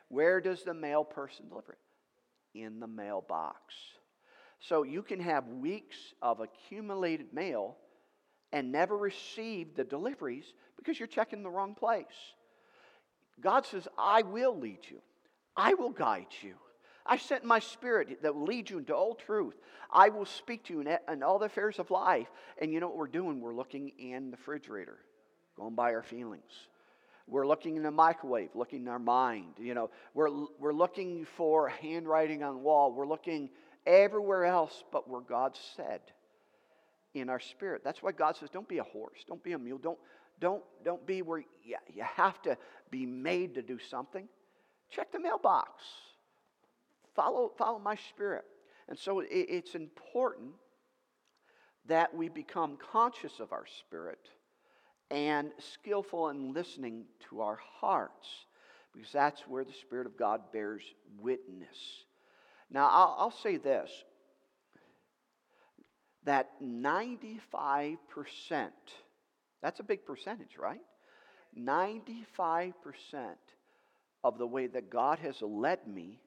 Where 0.10 0.42
does 0.42 0.64
the 0.64 0.74
mail 0.74 1.04
person 1.04 1.50
deliver 1.50 1.74
it? 1.74 2.60
In 2.60 2.80
the 2.80 2.88
mailbox. 2.88 3.74
So 4.60 4.84
you 4.84 5.04
can 5.04 5.20
have 5.20 5.48
weeks 5.48 5.98
of 6.22 6.40
accumulated 6.40 7.34
mail 7.34 7.78
and 8.52 8.72
never 8.72 8.98
receive 8.98 9.76
the 9.76 9.84
deliveries 9.84 10.46
because 10.78 11.00
you're 11.00 11.08
checking 11.08 11.44
the 11.44 11.50
wrong 11.50 11.76
place. 11.76 12.06
God 13.42 13.66
says, 13.66 13.88
I 13.98 14.22
will 14.22 14.58
lead 14.58 14.80
you, 14.90 15.02
I 15.56 15.74
will 15.74 15.92
guide 15.92 16.28
you. 16.42 16.56
I 17.06 17.18
sent 17.18 17.44
my 17.44 17.60
spirit 17.60 18.24
that 18.24 18.34
will 18.34 18.46
lead 18.46 18.70
you 18.70 18.80
into 18.80 18.96
all 18.96 19.14
truth. 19.14 19.54
I 19.92 20.10
will 20.10 20.26
speak 20.26 20.64
to 20.66 20.74
you 20.74 20.82
in, 20.82 21.22
all 21.22 21.38
the 21.38 21.46
affairs 21.46 21.78
of 21.78 21.92
life. 21.92 22.28
And 22.60 22.74
you 22.74 22.80
know 22.80 22.88
what 22.88 22.98
we're 22.98 23.08
doing? 23.08 23.42
We're 23.42 23.54
looking 23.54 23.92
in 24.00 24.32
the 24.32 24.38
refrigerator, 24.38 24.98
going 25.56 25.76
by 25.76 25.94
our 25.94 26.02
feelings. 26.02 26.52
We're 27.28 27.48
looking 27.48 27.76
in 27.76 27.84
the 27.84 27.92
microwave, 27.92 28.50
looking 28.54 28.84
in 28.84 28.88
our 28.88 29.00
mind. 29.00 29.56
You 29.60 29.74
know, 29.74 29.90
we're, 30.14 30.30
we're 30.60 30.74
looking 30.74 31.26
for 31.38 31.70
handwriting 31.70 32.44
on 32.44 32.54
the 32.54 32.60
wall. 32.60 32.94
We're 32.94 33.08
looking 33.08 33.50
everywhere 33.86 34.46
else 34.46 34.84
but 34.92 35.10
where 35.10 35.22
God 35.22 35.58
said 35.76 36.02
in 37.14 37.30
our 37.30 37.40
spirit. 37.40 37.82
That's 37.84 38.04
why 38.04 38.12
God 38.12 38.36
says, 38.38 38.50
don't 38.50 38.68
be 38.68 38.78
a 38.78 38.84
horse, 38.84 39.24
don't 39.28 39.44
be 39.44 39.54
a 39.54 39.58
mule, 39.58 39.80
don't, 39.80 39.98
don't, 40.40 40.64
don't 40.84 41.06
be 41.08 41.22
where 41.22 41.40
you, 41.40 41.78
you 41.94 42.04
have 42.04 42.42
to 42.44 42.58
be 42.92 43.06
made 43.06 43.56
to 43.56 43.62
do 43.62 43.80
something. 43.80 44.28
Check 44.90 45.12
the 45.12 45.20
mailbox. 45.20 45.84
Follow, 47.16 47.52
follow 47.58 47.80
my 47.80 47.96
spirit. 48.10 48.44
And 48.88 49.00
so 49.00 49.22
it, 49.22 49.30
it's 49.32 49.74
important 49.74 50.52
that 51.88 52.14
we 52.14 52.30
become 52.30 52.78
conscious 52.92 53.40
of 53.40 53.52
our 53.52 53.66
spirit 53.80 54.20
and 55.12 55.52
skillful 55.60 56.30
in 56.30 56.54
listening 56.54 57.06
to 57.30 57.42
our 57.42 57.60
hearts, 57.80 58.28
because 58.94 59.12
that's 59.12 59.42
where 59.48 59.64
the 59.64 59.74
Spirit 59.74 60.08
of 60.08 60.18
God 60.18 60.42
bears 60.52 60.84
witness. 61.20 62.06
Now, 62.72 62.90
I'll, 62.90 63.16
I'll 63.20 63.32
say 63.32 63.58
this 63.58 63.90
that 66.26 66.50
95%, 66.62 67.98
that's 69.62 69.80
a 69.80 69.84
big 69.84 70.06
percentage, 70.06 70.58
right? 70.58 70.82
95% 71.58 72.74
of 74.24 74.38
the 74.40 74.48
way 74.48 74.66
that 74.68 74.90
God 74.90 75.20
has 75.20 75.40
led 75.42 75.88
me 75.88 76.20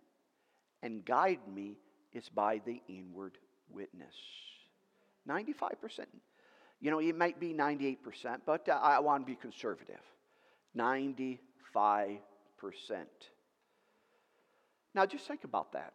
and 0.83 1.05
guided 1.05 1.49
me 1.53 1.79
is 2.13 2.29
by 2.29 2.61
the 2.65 2.81
inward 2.89 3.37
witness. 3.71 4.15
95%. 5.29 5.73
You 6.81 6.91
know, 6.91 7.01
it 7.01 7.17
might 7.17 7.41
be 7.41 7.53
98%, 7.53 7.99
but 8.47 8.69
uh, 8.69 8.73
I 8.73 9.01
want 9.01 9.23
to 9.23 9.27
be 9.27 9.37
conservative. 9.37 10.01
95%. 10.77 11.39
Now, 14.95 15.07
just 15.07 15.27
think 15.27 15.45
about 15.45 15.73
that. 15.73 15.93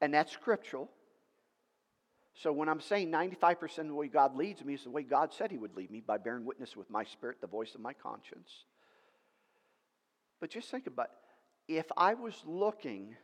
And 0.00 0.12
that's 0.12 0.32
scriptural. 0.32 0.90
So 2.34 2.52
when 2.52 2.68
I'm 2.68 2.80
saying 2.80 3.12
95% 3.12 3.78
of 3.78 3.86
the 3.86 3.94
way 3.94 4.08
God 4.08 4.36
leads 4.36 4.64
me 4.64 4.74
is 4.74 4.84
the 4.84 4.90
way 4.90 5.02
God 5.02 5.32
said 5.32 5.50
He 5.50 5.58
would 5.58 5.76
lead 5.76 5.90
me 5.90 6.00
by 6.00 6.18
bearing 6.18 6.44
witness 6.44 6.76
with 6.76 6.90
my 6.90 7.04
spirit, 7.04 7.40
the 7.40 7.46
voice 7.46 7.74
of 7.74 7.80
my 7.80 7.92
conscience. 7.92 8.50
But 10.40 10.50
just 10.50 10.70
think 10.70 10.88
about 10.88 11.10
if 11.68 11.86
I 11.96 12.14
was 12.14 12.34
looking 12.44 13.14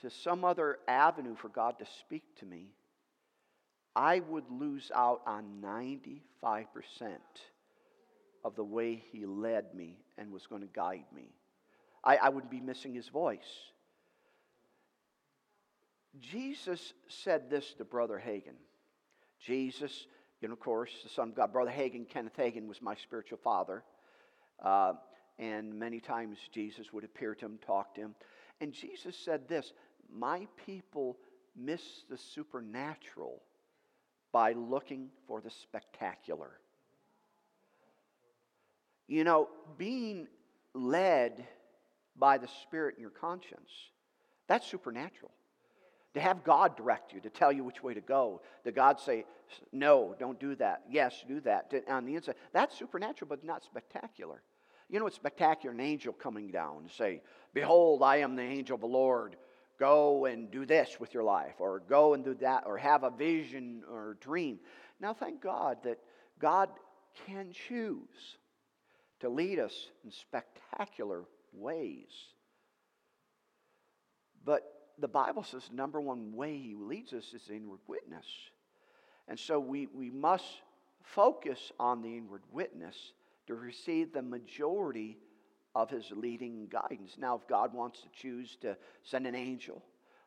to 0.00 0.10
some 0.10 0.44
other 0.44 0.78
avenue 0.88 1.36
for 1.36 1.48
God 1.48 1.78
to 1.78 1.86
speak 2.00 2.22
to 2.40 2.46
me, 2.46 2.70
I 4.00 4.20
would 4.20 4.50
lose 4.50 4.90
out 4.94 5.20
on 5.26 5.44
95% 5.62 6.20
of 8.42 8.56
the 8.56 8.64
way 8.64 8.94
He 9.12 9.26
led 9.26 9.74
me 9.74 9.98
and 10.16 10.32
was 10.32 10.46
going 10.46 10.62
to 10.62 10.68
guide 10.68 11.04
me. 11.14 11.28
I, 12.02 12.16
I 12.16 12.28
would 12.30 12.48
be 12.48 12.60
missing 12.60 12.94
His 12.94 13.08
voice. 13.08 13.68
Jesus 16.18 16.94
said 17.08 17.50
this 17.50 17.74
to 17.74 17.84
Brother 17.84 18.18
Hagin. 18.26 18.56
Jesus, 19.38 20.06
you 20.40 20.48
know, 20.48 20.54
of 20.54 20.60
course, 20.60 20.92
the 21.02 21.10
Son 21.10 21.28
of 21.28 21.34
God. 21.34 21.52
Brother 21.52 21.70
Hagin, 21.70 22.08
Kenneth 22.08 22.38
Hagin, 22.38 22.68
was 22.68 22.80
my 22.80 22.94
spiritual 22.94 23.38
father. 23.44 23.84
Uh, 24.64 24.94
and 25.38 25.78
many 25.78 26.00
times 26.00 26.38
Jesus 26.52 26.90
would 26.94 27.04
appear 27.04 27.34
to 27.34 27.44
him, 27.44 27.58
talk 27.66 27.94
to 27.96 28.00
him. 28.00 28.14
And 28.62 28.72
Jesus 28.72 29.14
said 29.14 29.46
this 29.46 29.74
My 30.10 30.46
people 30.64 31.18
miss 31.54 31.82
the 32.08 32.16
supernatural 32.16 33.42
by 34.32 34.52
looking 34.52 35.08
for 35.26 35.40
the 35.40 35.50
spectacular. 35.50 36.50
You 39.08 39.24
know, 39.24 39.48
being 39.76 40.28
led 40.74 41.44
by 42.16 42.38
the 42.38 42.48
Spirit 42.62 42.96
in 42.96 43.02
your 43.02 43.10
conscience, 43.10 43.70
that's 44.46 44.66
supernatural. 44.66 45.32
To 46.14 46.20
have 46.20 46.42
God 46.42 46.76
direct 46.76 47.12
you, 47.12 47.20
to 47.20 47.30
tell 47.30 47.52
you 47.52 47.62
which 47.62 47.82
way 47.82 47.94
to 47.94 48.00
go, 48.00 48.40
to 48.64 48.72
God 48.72 48.98
say, 48.98 49.24
no, 49.72 50.14
don't 50.18 50.40
do 50.40 50.54
that. 50.56 50.82
Yes, 50.90 51.24
do 51.26 51.40
that. 51.40 51.70
To, 51.70 51.92
on 51.92 52.04
the 52.04 52.16
inside, 52.16 52.34
that's 52.52 52.76
supernatural, 52.76 53.28
but 53.28 53.44
not 53.44 53.64
spectacular. 53.64 54.42
You 54.88 54.98
know, 54.98 55.06
it's 55.06 55.16
spectacular 55.16 55.72
an 55.72 55.80
angel 55.80 56.12
coming 56.12 56.50
down 56.50 56.78
and 56.78 56.90
say, 56.90 57.22
Behold, 57.54 58.02
I 58.02 58.18
am 58.18 58.34
the 58.34 58.42
angel 58.42 58.74
of 58.74 58.80
the 58.80 58.86
Lord. 58.88 59.36
Go 59.80 60.26
and 60.26 60.50
do 60.50 60.66
this 60.66 61.00
with 61.00 61.14
your 61.14 61.24
life, 61.24 61.54
or 61.58 61.80
go 61.80 62.12
and 62.12 62.22
do 62.22 62.34
that, 62.34 62.64
or 62.66 62.76
have 62.76 63.02
a 63.02 63.10
vision 63.10 63.82
or 63.90 64.18
dream. 64.20 64.60
Now, 65.00 65.14
thank 65.14 65.40
God 65.40 65.78
that 65.84 65.98
God 66.38 66.68
can 67.26 67.50
choose 67.50 68.36
to 69.20 69.30
lead 69.30 69.58
us 69.58 69.88
in 70.04 70.10
spectacular 70.10 71.24
ways. 71.54 72.10
But 74.44 74.62
the 74.98 75.08
Bible 75.08 75.42
says 75.42 75.68
the 75.70 75.76
number 75.76 75.98
one 75.98 76.34
way 76.34 76.58
He 76.58 76.74
leads 76.74 77.14
us 77.14 77.32
is 77.32 77.48
inward 77.50 77.80
witness. 77.86 78.26
And 79.28 79.38
so 79.38 79.58
we, 79.58 79.86
we 79.94 80.10
must 80.10 80.44
focus 81.02 81.72
on 81.80 82.02
the 82.02 82.18
inward 82.18 82.42
witness 82.52 83.12
to 83.46 83.54
receive 83.54 84.12
the 84.12 84.22
majority 84.22 85.16
of 85.74 85.90
his 85.90 86.10
leading 86.10 86.68
guidance. 86.68 87.16
Now, 87.18 87.36
if 87.36 87.46
God 87.48 87.72
wants 87.72 88.00
to 88.00 88.08
choose 88.20 88.56
to 88.62 88.76
send 89.02 89.26
an 89.26 89.34
angel 89.34 89.82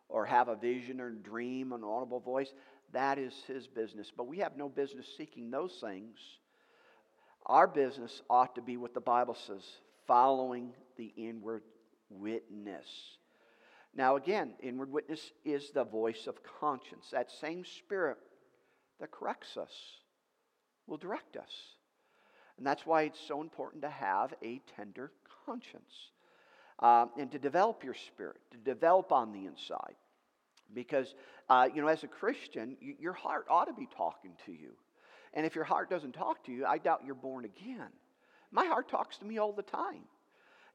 or 0.10 0.26
have 0.26 0.48
a 0.48 0.56
vision 0.56 1.02
or 1.02 1.10
dream, 1.12 1.74
an 1.74 1.84
audible 1.84 2.20
voice, 2.20 2.54
that 2.94 3.18
is 3.18 3.34
his 3.48 3.68
business. 3.68 4.12
But 4.16 4.28
we 4.28 4.40
have 4.40 4.56
no 4.56 4.70
business 4.70 5.08
seeking 5.18 5.52
those 5.52 5.78
things. 5.82 6.18
Our 7.46 7.68
business 7.68 8.22
ought 8.30 8.56
to 8.56 8.62
be 8.62 8.78
what 8.78 8.94
the 8.94 9.02
Bible 9.02 9.36
says 9.36 9.64
following 10.08 10.74
the 10.98 11.14
inward 11.18 11.64
witness. 12.10 12.88
Now, 13.96 14.16
again, 14.16 14.54
inward 14.62 14.92
witness 14.92 15.32
is 15.44 15.70
the 15.72 15.84
voice 15.84 16.28
of 16.28 16.44
conscience. 16.60 17.10
That 17.12 17.30
same 17.32 17.64
spirit 17.66 18.18
that 19.00 19.12
corrects 19.12 19.58
us 19.58 19.72
will 20.88 20.98
direct 20.98 21.38
us. 21.38 21.52
And 22.58 22.66
that's 22.66 22.86
why 22.86 23.04
it's 23.04 23.20
so 23.28 23.42
important 23.42 23.84
to 23.84 23.90
have 23.90 24.34
a 24.44 24.62
tender 24.76 25.12
conscience 25.46 26.12
um, 26.80 27.10
and 27.18 27.32
to 27.32 27.40
develop 27.40 27.84
your 27.84 27.94
spirit, 27.94 28.38
to 28.52 28.58
develop 28.58 29.12
on 29.12 29.32
the 29.32 29.46
inside. 29.46 29.96
Because, 30.74 31.14
uh, 31.50 31.70
you 31.74 31.82
know, 31.82 31.88
as 31.88 32.04
a 32.04 32.08
Christian, 32.08 32.76
you, 32.82 32.96
your 33.00 33.14
heart 33.14 33.46
ought 33.50 33.66
to 33.66 33.74
be 33.74 33.88
talking 33.96 34.32
to 34.46 34.52
you. 34.52 34.72
And 35.34 35.46
if 35.46 35.56
your 35.56 35.64
heart 35.64 35.90
doesn't 35.90 36.14
talk 36.14 36.44
to 36.46 36.52
you, 36.52 36.66
I 36.66 36.78
doubt 36.78 37.02
you're 37.06 37.16
born 37.16 37.46
again. 37.46 37.90
My 38.52 38.66
heart 38.66 38.90
talks 38.90 39.18
to 39.18 39.26
me 39.26 39.38
all 39.40 39.52
the 39.52 39.64
time. 39.64 40.04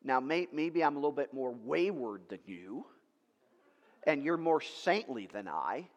Now, 0.05 0.21
may, 0.21 0.49
maybe 0.53 0.83
I'm 0.85 0.95
a 0.95 0.99
little 0.99 1.13
bit 1.13 1.35
more 1.35 1.55
wayward 1.65 2.23
than 2.29 2.41
you, 2.47 2.87
and 4.07 4.23
you're 4.23 4.37
more 4.37 4.61
saintly 4.61 5.29
than 5.33 5.49
I. 5.49 5.89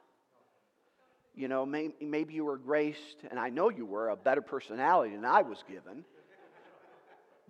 You 1.35 1.47
know, 1.47 1.65
may, 1.65 1.89
maybe 2.01 2.33
you 2.33 2.45
were 2.45 2.57
graced, 2.57 3.17
and 3.29 3.39
I 3.39 3.49
know 3.49 3.69
you 3.69 3.85
were, 3.85 4.09
a 4.09 4.15
better 4.15 4.41
personality 4.41 5.15
than 5.15 5.25
I 5.25 5.43
was 5.43 5.63
given. 5.67 6.03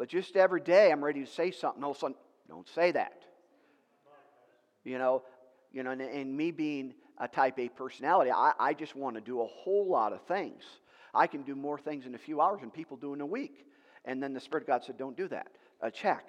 But 0.01 0.09
just 0.09 0.35
every 0.35 0.61
day 0.61 0.91
I'm 0.91 1.03
ready 1.03 1.23
to 1.23 1.31
say 1.31 1.51
something. 1.51 1.83
All 1.83 1.91
of 1.91 1.97
a 1.97 1.99
sudden, 1.99 2.15
don't 2.49 2.67
say 2.67 2.91
that. 2.93 3.21
You 4.83 4.97
know, 4.97 5.21
you 5.71 5.83
know, 5.83 5.91
and, 5.91 6.01
and 6.01 6.35
me 6.35 6.49
being 6.49 6.95
a 7.19 7.27
type 7.27 7.59
A 7.59 7.69
personality, 7.69 8.31
I, 8.31 8.53
I 8.59 8.73
just 8.73 8.95
want 8.95 9.13
to 9.13 9.21
do 9.21 9.41
a 9.41 9.45
whole 9.45 9.87
lot 9.87 10.11
of 10.11 10.23
things. 10.23 10.63
I 11.13 11.27
can 11.27 11.43
do 11.43 11.53
more 11.53 11.77
things 11.77 12.07
in 12.07 12.15
a 12.15 12.17
few 12.17 12.41
hours 12.41 12.61
than 12.61 12.71
people 12.71 12.97
do 12.97 13.13
in 13.13 13.21
a 13.21 13.25
week. 13.27 13.67
And 14.03 14.23
then 14.23 14.33
the 14.33 14.39
Spirit 14.39 14.63
of 14.63 14.67
God 14.69 14.83
said, 14.83 14.97
Don't 14.97 15.15
do 15.15 15.27
that. 15.27 15.49
Uh, 15.83 15.91
check. 15.91 16.25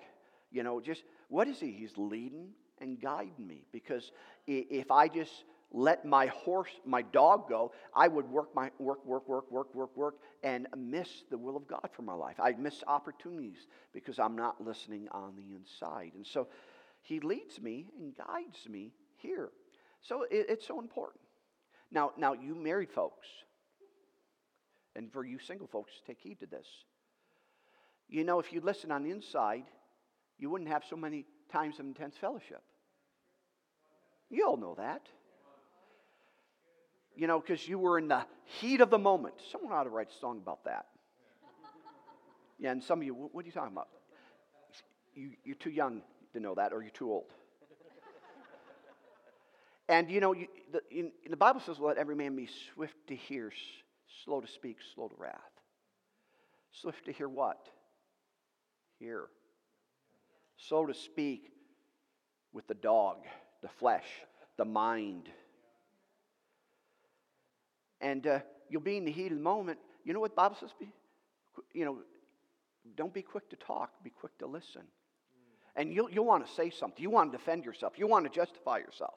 You 0.50 0.62
know, 0.64 0.78
just 0.78 1.04
what 1.28 1.48
is 1.48 1.58
He? 1.58 1.72
He's 1.72 1.96
leading 1.96 2.48
and 2.78 3.00
guiding 3.00 3.46
me. 3.46 3.64
Because 3.72 4.12
if 4.46 4.90
I 4.90 5.08
just 5.08 5.44
let 5.72 6.04
my 6.04 6.26
horse, 6.26 6.70
my 6.84 7.02
dog 7.02 7.48
go, 7.48 7.72
I 7.94 8.06
would 8.06 8.28
work, 8.28 8.54
my, 8.54 8.70
work, 8.78 9.04
work, 9.06 9.26
work, 9.28 9.50
work, 9.50 9.74
work, 9.74 9.96
work, 9.96 10.14
and 10.42 10.66
miss 10.76 11.24
the 11.30 11.38
will 11.38 11.56
of 11.56 11.66
God 11.66 11.88
for 11.92 12.02
my 12.02 12.12
life. 12.12 12.36
I'd 12.38 12.58
miss 12.58 12.84
opportunities 12.86 13.66
because 13.92 14.18
I'm 14.18 14.36
not 14.36 14.62
listening 14.62 15.08
on 15.12 15.34
the 15.34 15.54
inside. 15.54 16.12
And 16.14 16.26
so 16.26 16.48
He 17.00 17.20
leads 17.20 17.60
me 17.60 17.86
and 17.98 18.14
guides 18.14 18.68
me 18.68 18.92
here. 19.16 19.50
So 20.02 20.24
it, 20.24 20.46
it's 20.48 20.66
so 20.66 20.78
important. 20.78 21.20
Now, 21.90 22.12
now, 22.16 22.32
you 22.32 22.54
married 22.54 22.90
folks, 22.90 23.26
and 24.96 25.12
for 25.12 25.24
you 25.24 25.38
single 25.38 25.66
folks, 25.66 25.92
take 26.06 26.18
heed 26.20 26.40
to 26.40 26.46
this. 26.46 26.66
You 28.08 28.24
know, 28.24 28.40
if 28.40 28.52
you 28.52 28.60
listen 28.60 28.90
on 28.90 29.02
the 29.02 29.10
inside, 29.10 29.64
you 30.38 30.50
wouldn't 30.50 30.70
have 30.70 30.84
so 30.88 30.96
many 30.96 31.24
times 31.50 31.78
of 31.78 31.86
intense 31.86 32.16
fellowship. 32.16 32.62
You 34.30 34.46
all 34.46 34.56
know 34.56 34.74
that 34.78 35.06
you 37.16 37.26
know, 37.26 37.40
because 37.40 37.66
you 37.66 37.78
were 37.78 37.98
in 37.98 38.08
the 38.08 38.24
heat 38.44 38.80
of 38.80 38.90
the 38.90 38.98
moment. 38.98 39.34
Someone 39.50 39.72
ought 39.72 39.84
to 39.84 39.90
write 39.90 40.08
a 40.08 40.20
song 40.20 40.38
about 40.38 40.64
that. 40.64 40.86
Yeah, 42.58 42.70
and 42.70 42.82
some 42.82 43.00
of 43.00 43.04
you, 43.04 43.14
what 43.32 43.42
are 43.44 43.46
you 43.46 43.52
talking 43.52 43.72
about? 43.72 43.88
You, 45.14 45.30
you're 45.44 45.56
too 45.56 45.70
young 45.70 46.02
to 46.32 46.40
know 46.40 46.54
that, 46.54 46.72
or 46.72 46.80
you're 46.80 46.90
too 46.90 47.10
old. 47.10 47.32
And 49.88 50.10
you 50.10 50.20
know, 50.20 50.32
you, 50.32 50.46
the, 50.72 50.80
in, 50.90 51.12
the 51.28 51.36
Bible 51.36 51.60
says, 51.60 51.78
"Let 51.78 51.98
every 51.98 52.14
man 52.14 52.36
be 52.36 52.48
swift 52.72 52.94
to 53.08 53.16
hear, 53.16 53.52
slow 54.24 54.40
to 54.40 54.46
speak, 54.46 54.78
slow 54.94 55.08
to 55.08 55.14
wrath." 55.18 55.40
Swift 56.70 57.04
to 57.04 57.12
hear 57.12 57.28
what? 57.28 57.68
Hear. 58.98 59.26
Slow 60.56 60.86
to 60.86 60.94
speak 60.94 61.52
with 62.52 62.66
the 62.66 62.74
dog, 62.74 63.18
the 63.60 63.68
flesh, 63.68 64.06
the 64.56 64.64
mind 64.64 65.28
and 68.02 68.26
uh, 68.26 68.40
you'll 68.68 68.82
be 68.82 68.96
in 68.96 69.04
the 69.04 69.12
heat 69.12 69.32
of 69.32 69.38
the 69.38 69.44
moment. 69.44 69.78
You 70.04 70.12
know 70.12 70.20
what 70.20 70.32
the 70.32 70.36
Bible 70.36 70.56
says? 70.58 70.70
Be, 70.78 70.92
you 71.72 71.84
know, 71.84 71.98
don't 72.96 73.14
be 73.14 73.22
quick 73.22 73.48
to 73.50 73.56
talk, 73.56 73.90
be 74.02 74.10
quick 74.10 74.36
to 74.38 74.46
listen. 74.46 74.82
And 75.76 75.92
you'll, 75.94 76.10
you'll 76.10 76.26
want 76.26 76.46
to 76.46 76.52
say 76.52 76.68
something. 76.68 77.02
You 77.02 77.08
want 77.08 77.32
to 77.32 77.38
defend 77.38 77.64
yourself. 77.64 77.94
You 77.96 78.06
want 78.06 78.30
to 78.30 78.30
justify 78.30 78.78
yourself. 78.78 79.14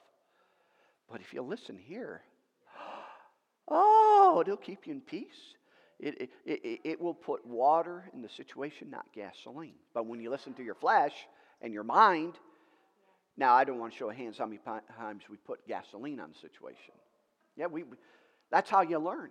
But 1.10 1.20
if 1.20 1.34
you 1.34 1.42
listen 1.42 1.76
here, 1.76 2.22
oh, 3.68 4.38
it'll 4.40 4.56
keep 4.56 4.86
you 4.86 4.94
in 4.94 5.00
peace. 5.00 5.54
It, 5.98 6.22
it, 6.22 6.30
it, 6.44 6.80
it 6.84 7.00
will 7.00 7.14
put 7.14 7.46
water 7.46 8.04
in 8.14 8.22
the 8.22 8.28
situation, 8.28 8.90
not 8.90 9.06
gasoline. 9.14 9.74
But 9.94 10.06
when 10.06 10.20
you 10.20 10.30
listen 10.30 10.54
to 10.54 10.62
your 10.62 10.74
flesh 10.74 11.14
and 11.60 11.72
your 11.72 11.84
mind, 11.84 12.34
now 13.36 13.54
I 13.54 13.64
don't 13.64 13.78
want 13.78 13.92
to 13.92 13.98
show 13.98 14.10
hands 14.10 14.38
how 14.38 14.46
many 14.46 14.60
times 14.98 15.22
we 15.30 15.36
put 15.36 15.66
gasoline 15.66 16.20
on 16.20 16.30
the 16.30 16.38
situation. 16.38 16.94
Yeah, 17.56 17.66
we, 17.66 17.84
that's 18.50 18.70
how 18.70 18.82
you 18.82 18.98
learn. 18.98 19.30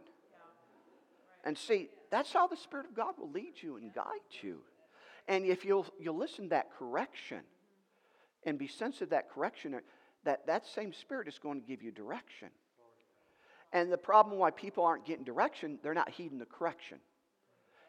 And 1.43 1.57
see, 1.57 1.89
that's 2.11 2.33
how 2.33 2.47
the 2.47 2.57
Spirit 2.57 2.87
of 2.87 2.95
God 2.95 3.15
will 3.19 3.31
lead 3.31 3.53
you 3.61 3.77
and 3.77 3.93
guide 3.93 4.05
you. 4.41 4.59
And 5.27 5.45
if 5.45 5.65
you'll, 5.65 5.87
you'll 5.99 6.17
listen 6.17 6.45
to 6.45 6.49
that 6.49 6.67
correction 6.77 7.41
and 8.45 8.57
be 8.57 8.67
sensitive 8.67 9.09
to 9.09 9.15
that 9.15 9.29
correction, 9.29 9.79
that, 10.23 10.45
that 10.47 10.65
same 10.67 10.93
Spirit 10.93 11.27
is 11.27 11.39
going 11.39 11.61
to 11.61 11.67
give 11.67 11.81
you 11.81 11.91
direction. 11.91 12.49
And 13.73 13.91
the 13.91 13.97
problem 13.97 14.37
why 14.37 14.51
people 14.51 14.85
aren't 14.85 15.05
getting 15.05 15.23
direction, 15.23 15.79
they're 15.83 15.93
not 15.93 16.09
heeding 16.09 16.37
the 16.37 16.45
correction. 16.45 16.99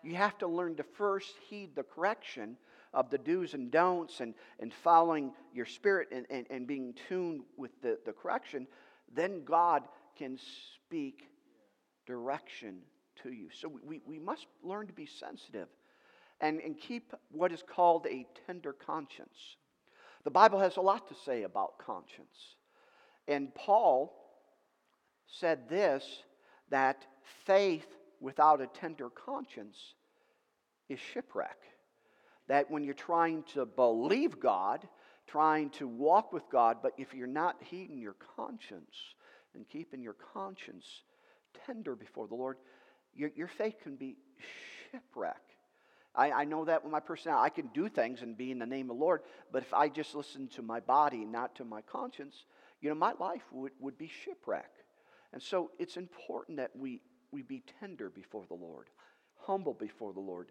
You 0.02 0.14
have 0.16 0.38
to 0.38 0.46
learn 0.46 0.76
to 0.76 0.82
first 0.82 1.34
heed 1.48 1.74
the 1.74 1.82
correction 1.82 2.56
of 2.92 3.10
the 3.10 3.18
do's 3.18 3.54
and 3.54 3.70
don'ts 3.70 4.20
and, 4.20 4.34
and 4.58 4.72
following 4.72 5.32
your 5.52 5.66
spirit 5.66 6.08
and, 6.12 6.26
and, 6.30 6.46
and 6.50 6.66
being 6.66 6.94
tuned 7.08 7.42
with 7.56 7.70
the, 7.82 7.98
the 8.06 8.12
correction. 8.12 8.66
Then 9.14 9.44
God 9.44 9.82
can 10.16 10.38
speak 10.86 11.28
direction 12.06 12.78
to 13.22 13.32
you. 13.32 13.48
So 13.52 13.70
we, 13.84 14.00
we 14.06 14.18
must 14.18 14.46
learn 14.62 14.86
to 14.86 14.92
be 14.92 15.06
sensitive 15.06 15.68
and, 16.40 16.60
and 16.60 16.78
keep 16.78 17.12
what 17.30 17.52
is 17.52 17.62
called 17.62 18.06
a 18.06 18.26
tender 18.46 18.72
conscience. 18.72 19.56
The 20.24 20.30
Bible 20.30 20.58
has 20.60 20.76
a 20.76 20.80
lot 20.80 21.08
to 21.08 21.14
say 21.24 21.44
about 21.44 21.78
conscience. 21.78 22.56
And 23.28 23.54
Paul 23.54 24.12
said 25.26 25.68
this 25.68 26.04
that 26.70 27.06
faith 27.44 27.86
without 28.20 28.60
a 28.60 28.66
tender 28.66 29.08
conscience 29.08 29.94
is 30.88 30.98
shipwreck. 30.98 31.58
That 32.48 32.70
when 32.70 32.84
you're 32.84 32.94
trying 32.94 33.44
to 33.54 33.66
believe 33.66 34.38
God, 34.38 34.86
trying 35.26 35.70
to 35.70 35.88
walk 35.88 36.32
with 36.32 36.44
God, 36.50 36.78
but 36.82 36.92
if 36.96 37.14
you're 37.14 37.26
not 37.26 37.56
heeding 37.60 37.98
your 37.98 38.16
conscience 38.36 39.14
and 39.56 39.68
keeping 39.68 40.02
your 40.02 40.16
conscience 40.34 41.02
tender 41.66 41.96
before 41.96 42.28
the 42.28 42.34
Lord, 42.34 42.58
your, 43.14 43.30
your 43.34 43.48
faith 43.48 43.76
can 43.82 43.96
be 43.96 44.16
shipwreck. 44.92 45.40
I, 46.14 46.30
I 46.30 46.44
know 46.44 46.64
that 46.64 46.82
with 46.82 46.92
my 46.92 47.00
personality. 47.00 47.44
I 47.44 47.48
can 47.48 47.70
do 47.74 47.88
things 47.88 48.22
and 48.22 48.36
be 48.36 48.50
in 48.50 48.58
the 48.58 48.66
name 48.66 48.90
of 48.90 48.96
the 48.96 49.02
Lord, 49.02 49.22
but 49.52 49.62
if 49.62 49.74
I 49.74 49.88
just 49.88 50.14
listen 50.14 50.48
to 50.48 50.62
my 50.62 50.80
body, 50.80 51.24
not 51.24 51.54
to 51.56 51.64
my 51.64 51.82
conscience, 51.82 52.44
you 52.80 52.88
know, 52.88 52.94
my 52.94 53.12
life 53.18 53.42
would, 53.52 53.72
would 53.80 53.98
be 53.98 54.10
shipwreck. 54.24 54.70
And 55.32 55.42
so 55.42 55.70
it's 55.78 55.96
important 55.96 56.58
that 56.58 56.70
we, 56.74 57.00
we 57.32 57.42
be 57.42 57.62
tender 57.80 58.08
before 58.08 58.44
the 58.48 58.54
Lord, 58.54 58.86
humble 59.36 59.74
before 59.74 60.12
the 60.12 60.20
Lord, 60.20 60.48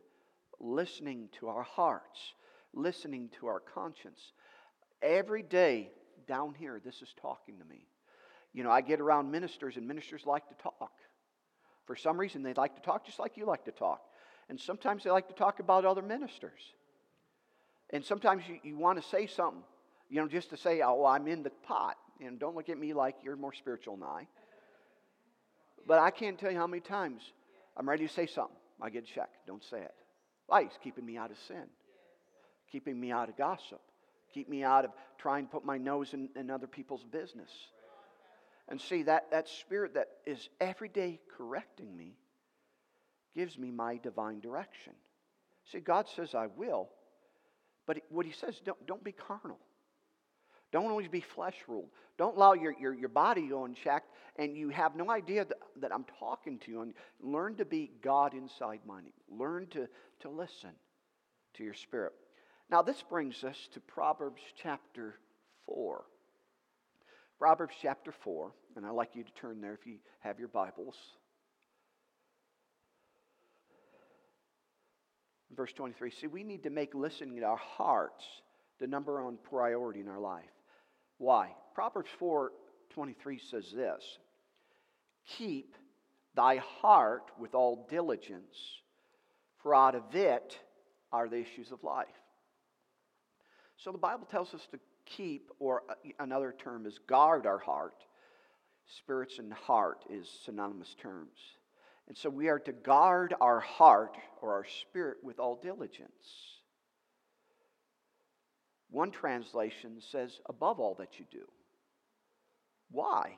listening 0.60 1.30
to 1.40 1.48
our 1.48 1.64
hearts, 1.64 2.34
listening 2.74 3.30
to 3.40 3.48
our 3.48 3.60
conscience. 3.60 4.34
Every 5.02 5.44
day 5.44 5.90
down 6.28 6.54
here, 6.54 6.82
this 6.84 7.02
is 7.02 7.14
talking 7.20 7.58
to 7.58 7.66
me. 7.66 7.88
You 8.56 8.64
know, 8.64 8.72
I 8.72 8.80
get 8.80 9.02
around 9.02 9.30
ministers, 9.30 9.76
and 9.76 9.86
ministers 9.86 10.26
like 10.26 10.48
to 10.48 10.56
talk. 10.56 10.94
For 11.86 11.98
some 11.98 12.18
reason, 12.18 12.42
they 12.42 12.54
like 12.54 12.74
to 12.76 12.82
talk 12.82 13.06
just 13.06 13.20
like 13.20 13.36
you 13.36 13.46
like 13.46 13.66
to 13.66 13.72
talk. 13.72 14.02
And 14.48 14.58
sometimes 14.58 15.04
they 15.04 15.12
like 15.12 15.28
to 15.28 15.34
talk 15.34 15.60
about 15.60 15.84
other 15.84 16.02
ministers. 16.02 16.62
And 17.90 18.04
sometimes 18.04 18.44
you, 18.48 18.60
you 18.64 18.78
want 18.78 19.02
to 19.02 19.08
say 19.10 19.28
something, 19.28 19.62
you 20.10 20.22
know, 20.22 20.28
just 20.30 20.52
to 20.52 20.58
say, 20.58 20.82
oh, 20.82 21.06
I'm 21.06 21.28
in 21.28 21.44
the 21.44 21.52
pot. 21.68 21.98
And 22.22 22.40
don't 22.40 22.56
look 22.56 22.70
at 22.70 22.78
me 22.78 22.94
like 22.94 23.16
you're 23.24 23.36
more 23.36 23.54
spiritual 23.54 23.98
than 23.98 24.08
I. 24.08 24.28
But 25.86 26.00
I 26.00 26.10
can't 26.10 26.40
tell 26.40 26.50
you 26.50 26.58
how 26.58 26.66
many 26.66 26.80
times 26.80 27.22
I'm 27.76 27.88
ready 27.90 28.08
to 28.08 28.14
say 28.14 28.26
something. 28.26 28.56
I 28.82 28.90
get 28.90 29.06
check. 29.06 29.30
Don't 29.46 29.64
say 29.64 29.82
it. 29.82 29.94
Why? 30.48 30.64
He's 30.64 30.80
keeping 30.82 31.06
me 31.06 31.18
out 31.18 31.30
of 31.30 31.38
sin, 31.46 31.66
keeping 32.72 32.98
me 32.98 33.12
out 33.12 33.28
of 33.28 33.38
gossip, 33.38 33.82
keep 34.34 34.48
me 34.48 34.64
out 34.64 34.86
of 34.86 34.92
trying 35.18 35.46
to 35.46 35.52
put 35.52 35.66
my 35.66 35.78
nose 35.78 36.14
in, 36.14 36.30
in 36.38 36.50
other 36.50 36.68
people's 36.68 37.04
business. 37.04 37.50
And 38.68 38.82
see, 38.82 39.04
that, 39.04 39.30
that 39.32 39.48
spirit 39.48 39.94
that 39.94 40.08
is 40.26 40.50
every 40.60 40.90
day 40.90 41.20
correcting 41.38 41.96
me 41.96 42.16
gives 43.36 43.58
me 43.58 43.70
my 43.70 43.98
divine 43.98 44.40
direction. 44.40 44.94
See, 45.72 45.80
God 45.80 46.08
says 46.16 46.34
I 46.34 46.48
will, 46.48 46.90
but 47.86 48.00
what 48.10 48.26
He 48.26 48.32
says, 48.32 48.60
don't, 48.66 48.86
don't 48.88 49.04
be 49.04 49.12
carnal. 49.12 49.60
Don't 50.72 50.90
always 50.90 51.08
be 51.08 51.22
flesh 51.22 51.56
ruled. 51.68 51.90
Don't 52.18 52.36
allow 52.36 52.54
your, 52.54 52.74
your, 52.80 52.94
your 52.94 53.10
body 53.10 53.48
go 53.48 53.66
unchecked 53.66 54.10
and 54.38 54.58
you 54.58 54.70
have 54.70 54.96
no 54.96 55.10
idea 55.10 55.46
that, 55.46 55.58
that 55.80 55.94
I'm 55.94 56.06
talking 56.20 56.60
to 56.60 56.72
you. 56.72 56.82
And 56.82 56.94
learn 57.22 57.56
to 57.56 57.66
be 57.66 57.92
God 58.02 58.34
inside 58.34 58.80
minded. 58.86 59.14
Learn 59.30 59.68
to, 59.68 59.88
to 60.22 60.30
listen 60.30 60.72
to 61.54 61.64
your 61.64 61.74
spirit. 61.74 62.14
Now, 62.70 62.82
this 62.82 63.02
brings 63.04 63.44
us 63.44 63.70
to 63.74 63.80
Proverbs 63.80 64.42
chapter 64.62 65.16
4. 65.68 66.04
Proverbs 67.40 67.76
chapter 67.82 68.14
4, 68.24 68.52
and 68.76 68.86
I'd 68.86 68.92
like 68.92 69.10
you 69.14 69.24
to 69.24 69.32
turn 69.34 69.60
there 69.60 69.74
if 69.74 69.86
you 69.86 69.98
have 70.20 70.40
your 70.40 70.48
Bibles. 70.48 70.96
Verse 75.56 75.74
23. 75.74 76.12
See, 76.12 76.28
we 76.28 76.44
need 76.44 76.64
to 76.64 76.70
make 76.70 76.94
listening 76.94 77.40
to 77.40 77.46
our 77.46 77.58
hearts 77.58 78.24
the 78.80 78.88
number 78.88 79.24
one 79.24 79.38
priority 79.50 80.00
in 80.00 80.08
our 80.08 80.20
life. 80.20 80.44
Why? 81.18 81.52
Proverbs 81.74 82.10
4 82.20 82.52
23 82.94 83.40
says 83.52 83.66
this 83.76 84.04
Keep 85.38 85.76
thy 86.36 86.58
heart 86.82 87.32
with 87.38 87.54
all 87.54 87.88
diligence, 87.90 88.56
for 89.62 89.76
out 89.76 89.96
of 89.96 90.04
it 90.14 90.58
are 91.12 91.28
the 91.28 91.40
issues 91.40 91.72
of 91.72 91.84
life. 91.84 92.08
So 93.78 93.92
the 93.92 93.98
Bible 93.98 94.28
tells 94.30 94.54
us 94.54 94.62
to 94.72 94.80
keep, 95.06 95.50
or 95.60 95.84
uh, 95.90 95.94
another 96.20 96.56
term 96.58 96.86
is 96.86 97.00
guard 97.08 97.46
our 97.46 97.58
heart. 97.60 98.04
Spirits 98.86 99.40
and 99.40 99.52
heart 99.52 100.04
is 100.10 100.30
synonymous 100.46 100.96
terms. 101.02 101.40
And 102.08 102.18
so 102.18 102.30
we 102.30 102.50
are 102.50 102.60
to 102.60 102.72
guard 102.72 103.34
our 103.42 103.60
heart 103.60 104.18
or 104.42 104.54
our 104.54 104.66
spirit 104.66 105.18
with 105.24 105.40
all 105.40 105.56
diligence. 105.56 106.62
One 108.92 109.12
translation 109.12 110.00
says, 110.00 110.40
above 110.48 110.80
all 110.80 110.94
that 110.96 111.20
you 111.20 111.26
do. 111.32 111.46
Why? 112.92 113.38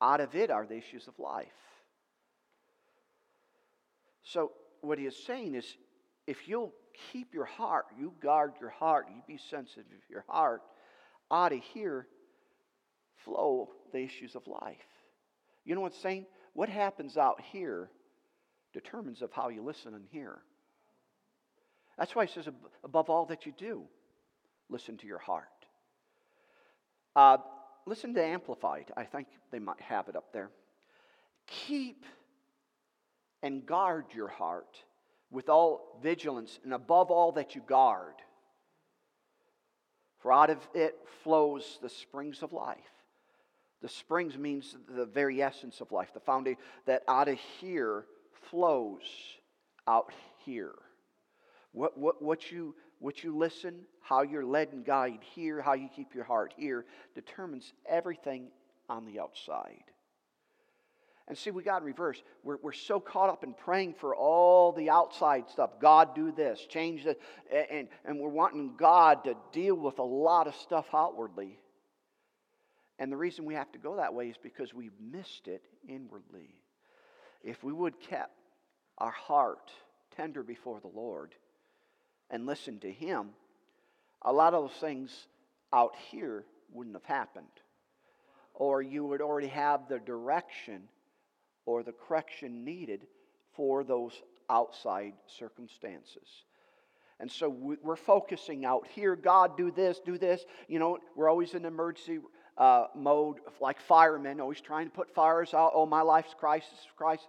Out 0.00 0.20
of 0.20 0.34
it 0.34 0.50
are 0.50 0.64
the 0.64 0.76
issues 0.76 1.08
of 1.08 1.18
life. 1.18 1.48
So, 4.22 4.52
what 4.80 4.98
he 4.98 5.06
is 5.06 5.16
saying 5.26 5.54
is 5.54 5.76
if 6.26 6.48
you'll 6.48 6.72
keep 7.12 7.34
your 7.34 7.44
heart, 7.44 7.86
you 7.98 8.12
guard 8.22 8.52
your 8.60 8.70
heart, 8.70 9.06
you 9.08 9.22
be 9.26 9.38
sensitive 9.50 9.86
to 9.90 10.10
your 10.10 10.24
heart, 10.28 10.62
out 11.30 11.52
of 11.52 11.60
here 11.74 12.06
flow 13.24 13.70
the 13.92 13.98
issues 13.98 14.34
of 14.34 14.46
life. 14.46 14.76
You 15.64 15.74
know 15.74 15.80
what 15.80 15.92
I'm 15.94 16.00
saying? 16.00 16.26
What 16.54 16.68
happens 16.68 17.16
out 17.16 17.40
here 17.52 17.90
determines 18.72 19.22
of 19.22 19.32
how 19.32 19.48
you 19.48 19.62
listen 19.62 19.94
and 19.94 20.04
hear. 20.10 20.38
That's 21.98 22.14
why 22.14 22.26
he 22.26 22.32
says, 22.32 22.48
above 22.84 23.10
all 23.10 23.26
that 23.26 23.46
you 23.46 23.52
do, 23.56 23.82
listen 24.68 24.96
to 24.98 25.06
your 25.06 25.18
heart. 25.18 25.44
Uh, 27.14 27.36
listen 27.86 28.14
to 28.14 28.24
Amplified. 28.24 28.90
I 28.96 29.04
think 29.04 29.28
they 29.50 29.58
might 29.58 29.80
have 29.80 30.08
it 30.08 30.16
up 30.16 30.32
there. 30.32 30.50
Keep 31.46 32.04
and 33.42 33.66
guard 33.66 34.06
your 34.14 34.28
heart 34.28 34.78
with 35.32 35.48
all 35.48 35.98
vigilance, 36.02 36.60
and 36.62 36.72
above 36.72 37.10
all 37.10 37.32
that 37.32 37.54
you 37.54 37.62
guard. 37.66 38.14
For 40.18 40.32
out 40.32 40.50
of 40.50 40.58
it 40.74 40.94
flows 41.24 41.78
the 41.82 41.88
springs 41.88 42.42
of 42.42 42.52
life. 42.52 42.78
The 43.80 43.88
springs 43.88 44.38
means 44.38 44.76
the 44.88 45.06
very 45.06 45.42
essence 45.42 45.80
of 45.80 45.90
life, 45.90 46.10
the 46.14 46.20
foundation 46.20 46.60
that 46.86 47.02
out 47.08 47.26
of 47.26 47.38
here 47.60 48.04
flows 48.50 49.02
out 49.88 50.12
here. 50.44 50.74
What, 51.72 51.98
what, 51.98 52.22
what, 52.22 52.52
you, 52.52 52.76
what 53.00 53.24
you 53.24 53.36
listen, 53.36 53.80
how 54.00 54.22
you're 54.22 54.44
led 54.44 54.72
and 54.72 54.84
guided 54.84 55.20
here, 55.34 55.60
how 55.60 55.72
you 55.72 55.88
keep 55.94 56.14
your 56.14 56.24
heart 56.24 56.54
here, 56.56 56.84
determines 57.14 57.72
everything 57.88 58.48
on 58.88 59.06
the 59.06 59.18
outside. 59.18 59.84
And 61.28 61.38
see, 61.38 61.50
we 61.50 61.62
got 61.62 61.84
reverse. 61.84 62.20
We're, 62.42 62.58
we're 62.62 62.72
so 62.72 62.98
caught 63.00 63.30
up 63.30 63.44
in 63.44 63.54
praying 63.54 63.94
for 63.94 64.14
all 64.14 64.72
the 64.72 64.90
outside 64.90 65.48
stuff. 65.50 65.70
God, 65.80 66.14
do 66.14 66.32
this, 66.32 66.66
change 66.68 67.04
this. 67.04 67.16
And, 67.70 67.88
and 68.04 68.18
we're 68.18 68.28
wanting 68.28 68.74
God 68.76 69.24
to 69.24 69.36
deal 69.52 69.76
with 69.76 69.98
a 69.98 70.04
lot 70.04 70.46
of 70.46 70.54
stuff 70.56 70.86
outwardly. 70.92 71.58
And 72.98 73.10
the 73.10 73.16
reason 73.16 73.44
we 73.44 73.54
have 73.54 73.70
to 73.72 73.78
go 73.78 73.96
that 73.96 74.14
way 74.14 74.28
is 74.28 74.36
because 74.42 74.74
we've 74.74 74.98
missed 75.00 75.48
it 75.48 75.62
inwardly. 75.88 76.54
If 77.42 77.62
we 77.64 77.72
would 77.72 77.98
kept 78.00 78.36
our 78.98 79.10
heart 79.10 79.70
tender 80.16 80.42
before 80.42 80.80
the 80.80 80.88
Lord 80.88 81.34
and 82.30 82.46
listen 82.46 82.78
to 82.80 82.92
Him, 82.92 83.30
a 84.22 84.32
lot 84.32 84.54
of 84.54 84.64
those 84.64 84.80
things 84.80 85.26
out 85.72 85.94
here 86.10 86.44
wouldn't 86.72 86.96
have 86.96 87.04
happened. 87.04 87.46
Or 88.54 88.82
you 88.82 89.04
would 89.04 89.20
already 89.20 89.48
have 89.48 89.88
the 89.88 89.98
direction 89.98 90.82
or 91.66 91.82
the 91.82 91.92
correction 91.92 92.64
needed 92.64 93.06
for 93.54 93.84
those 93.84 94.12
outside 94.50 95.14
circumstances. 95.26 96.28
And 97.20 97.30
so 97.30 97.48
we're 97.48 97.94
focusing 97.94 98.64
out 98.64 98.86
here, 98.88 99.14
God, 99.14 99.56
do 99.56 99.70
this, 99.70 100.00
do 100.04 100.18
this. 100.18 100.44
You 100.66 100.80
know, 100.80 100.98
we're 101.14 101.30
always 101.30 101.54
in 101.54 101.64
emergency 101.64 102.18
uh, 102.58 102.86
mode, 102.96 103.36
like 103.60 103.80
firemen, 103.80 104.40
always 104.40 104.60
trying 104.60 104.86
to 104.86 104.92
put 104.92 105.14
fires 105.14 105.54
out. 105.54 105.70
Oh, 105.74 105.86
my 105.86 106.02
life's 106.02 106.34
crisis, 106.34 106.78
Christ. 106.96 107.28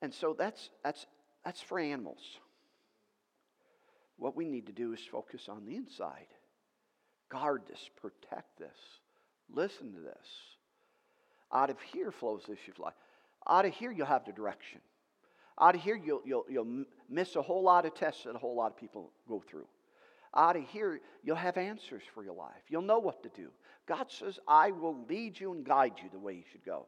And 0.00 0.14
so 0.14 0.34
that's, 0.38 0.70
that's, 0.82 1.04
that's 1.44 1.60
for 1.60 1.78
animals. 1.78 2.22
What 4.16 4.34
we 4.34 4.48
need 4.48 4.66
to 4.66 4.72
do 4.72 4.92
is 4.92 5.00
focus 5.00 5.48
on 5.48 5.66
the 5.66 5.76
inside. 5.76 6.26
Guard 7.28 7.62
this, 7.68 7.90
protect 8.00 8.58
this, 8.58 8.76
listen 9.52 9.92
to 9.92 10.00
this. 10.00 10.26
Out 11.52 11.70
of 11.70 11.76
here 11.92 12.10
flows 12.10 12.44
the 12.46 12.54
issue 12.54 12.72
of 12.72 12.78
life. 12.78 12.94
Out 13.48 13.64
of 13.64 13.74
here, 13.74 13.90
you'll 13.90 14.06
have 14.06 14.24
the 14.24 14.32
direction. 14.32 14.80
Out 15.60 15.74
of 15.74 15.82
here, 15.82 15.96
you'll, 15.96 16.22
you'll, 16.24 16.46
you'll 16.48 16.84
miss 17.08 17.36
a 17.36 17.42
whole 17.42 17.62
lot 17.62 17.84
of 17.84 17.94
tests 17.94 18.24
that 18.24 18.34
a 18.34 18.38
whole 18.38 18.56
lot 18.56 18.70
of 18.70 18.76
people 18.76 19.10
go 19.28 19.42
through. 19.46 19.66
Out 20.34 20.56
of 20.56 20.62
here, 20.68 21.00
you'll 21.24 21.36
have 21.36 21.56
answers 21.56 22.02
for 22.14 22.22
your 22.22 22.34
life. 22.34 22.62
You'll 22.68 22.82
know 22.82 22.98
what 22.98 23.22
to 23.24 23.28
do. 23.30 23.50
God 23.86 24.06
says, 24.08 24.38
I 24.46 24.70
will 24.70 25.04
lead 25.08 25.38
you 25.38 25.52
and 25.52 25.64
guide 25.64 25.94
you 26.02 26.08
the 26.10 26.18
way 26.18 26.34
you 26.34 26.44
should 26.52 26.64
go. 26.64 26.86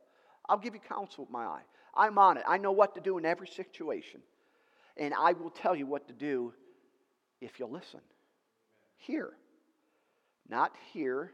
I'll 0.48 0.58
give 0.58 0.74
you 0.74 0.80
counsel 0.80 1.24
with 1.24 1.32
my 1.32 1.44
eye. 1.44 1.62
I'm 1.94 2.18
on 2.18 2.36
it. 2.36 2.44
I 2.46 2.58
know 2.58 2.72
what 2.72 2.94
to 2.94 3.00
do 3.00 3.18
in 3.18 3.24
every 3.24 3.48
situation. 3.48 4.20
And 4.96 5.12
I 5.14 5.32
will 5.32 5.50
tell 5.50 5.74
you 5.74 5.86
what 5.86 6.06
to 6.08 6.14
do 6.14 6.52
if 7.40 7.58
you'll 7.58 7.70
listen. 7.70 8.00
Here. 8.96 9.30
Not 10.48 10.72
here, 10.92 11.32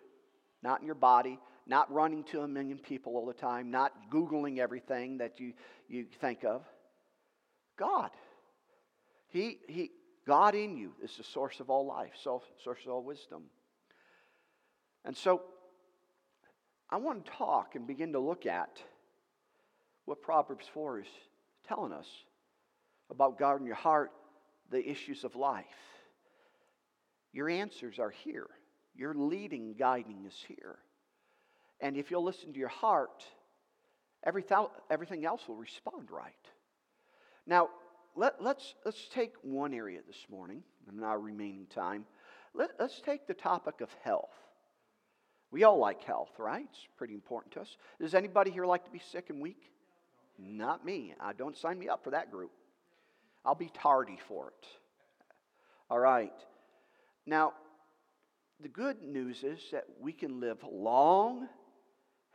not 0.63 0.81
in 0.81 0.87
your 0.87 0.95
body, 0.95 1.39
not 1.69 1.93
running 1.93 2.25
to 2.25 2.41
a 2.41 2.49
million 2.49 2.79
people 2.79 3.15
all 3.15 3.27
the 3.27 3.35
time, 3.35 3.71
not 3.71 4.11
Googling 4.11 4.59
everything 4.59 5.19
that 5.19 5.39
you, 5.39 5.53
you 5.87 6.07
think 6.21 6.43
of. 6.43 6.63
God. 7.77 8.11
He, 9.29 9.59
he, 9.69 9.91
God 10.27 10.55
in 10.55 10.79
you 10.79 10.93
is 11.03 11.17
the 11.17 11.25
source 11.25 11.61
of 11.61 11.69
all 11.69 11.87
life, 11.87 12.13
source 12.23 12.81
of 12.85 12.91
all 12.91 13.05
wisdom. 13.05 13.45
And 15.05 15.17
so 15.17 15.43
I 16.91 16.97
want 16.97 17.25
to 17.25 17.31
talk 17.31 17.75
and 17.75 17.87
begin 17.87 18.13
to 18.15 18.19
look 18.19 18.47
at 18.47 18.83
what 20.07 20.23
Proverbs 20.23 20.67
4 20.73 21.01
is 21.01 21.07
telling 21.67 21.93
us 21.93 22.09
about 23.11 23.39
God 23.39 23.61
in 23.61 23.67
your 23.67 23.75
heart, 23.75 24.11
the 24.71 24.87
issues 24.89 25.23
of 25.23 25.37
life. 25.37 25.67
Your 27.33 27.51
answers 27.51 27.99
are 27.99 28.11
here. 28.11 28.47
Your 28.95 29.15
leading, 29.15 29.75
guiding 29.79 30.25
is 30.27 30.45
here. 30.49 30.79
And 31.81 31.97
if 31.97 32.11
you'll 32.11 32.25
listen 32.25 32.53
to 32.53 32.59
your 32.59 32.69
heart, 32.69 33.25
everything 34.25 35.25
else 35.25 35.43
will 35.47 35.57
respond 35.57 36.11
right. 36.11 36.33
Now, 37.47 37.69
let, 38.17 38.35
us 38.35 38.39
let's, 38.41 38.75
let's 38.85 39.09
take 39.15 39.35
one 39.43 39.73
area 39.73 40.01
this 40.07 40.27
morning, 40.29 40.63
in 40.93 41.03
our 41.05 41.21
remaining 41.21 41.67
time. 41.67 42.05
Let, 42.55 42.71
let's 42.81 43.01
take 43.01 43.27
the 43.27 43.35
topic 43.35 43.81
of 43.81 43.91
health. 44.03 44.35
We 45.51 45.65
all 45.65 45.79
like 45.79 46.03
health, 46.03 46.31
right? 46.39 46.67
It's 46.71 46.89
pretty 46.97 47.15
important 47.15 47.55
to 47.55 47.61
us. 47.61 47.77
Does 48.01 48.15
anybody 48.15 48.51
here 48.51 48.67
like 48.67 48.85
to 48.85 48.91
be 48.91 49.01
sick 49.13 49.31
and 49.31 49.41
weak? 49.41 49.71
Not 50.39 50.85
me. 50.85 51.15
I 51.21 51.33
don't 51.33 51.57
sign 51.57 51.79
me 51.79 51.89
up 51.89 52.05
for 52.05 52.11
that 52.11 52.31
group. 52.31 52.51
I'll 53.45 53.55
be 53.55 53.71
tardy 53.73 54.19
for 54.29 54.49
it. 54.49 54.67
All 55.91 55.99
right. 55.99 56.33
Now, 57.25 57.55
the 58.61 58.69
good 58.69 59.03
news 59.03 59.43
is 59.43 59.61
that 59.73 59.85
we 60.01 60.13
can 60.13 60.41
live 60.41 60.59
long, 60.71 61.49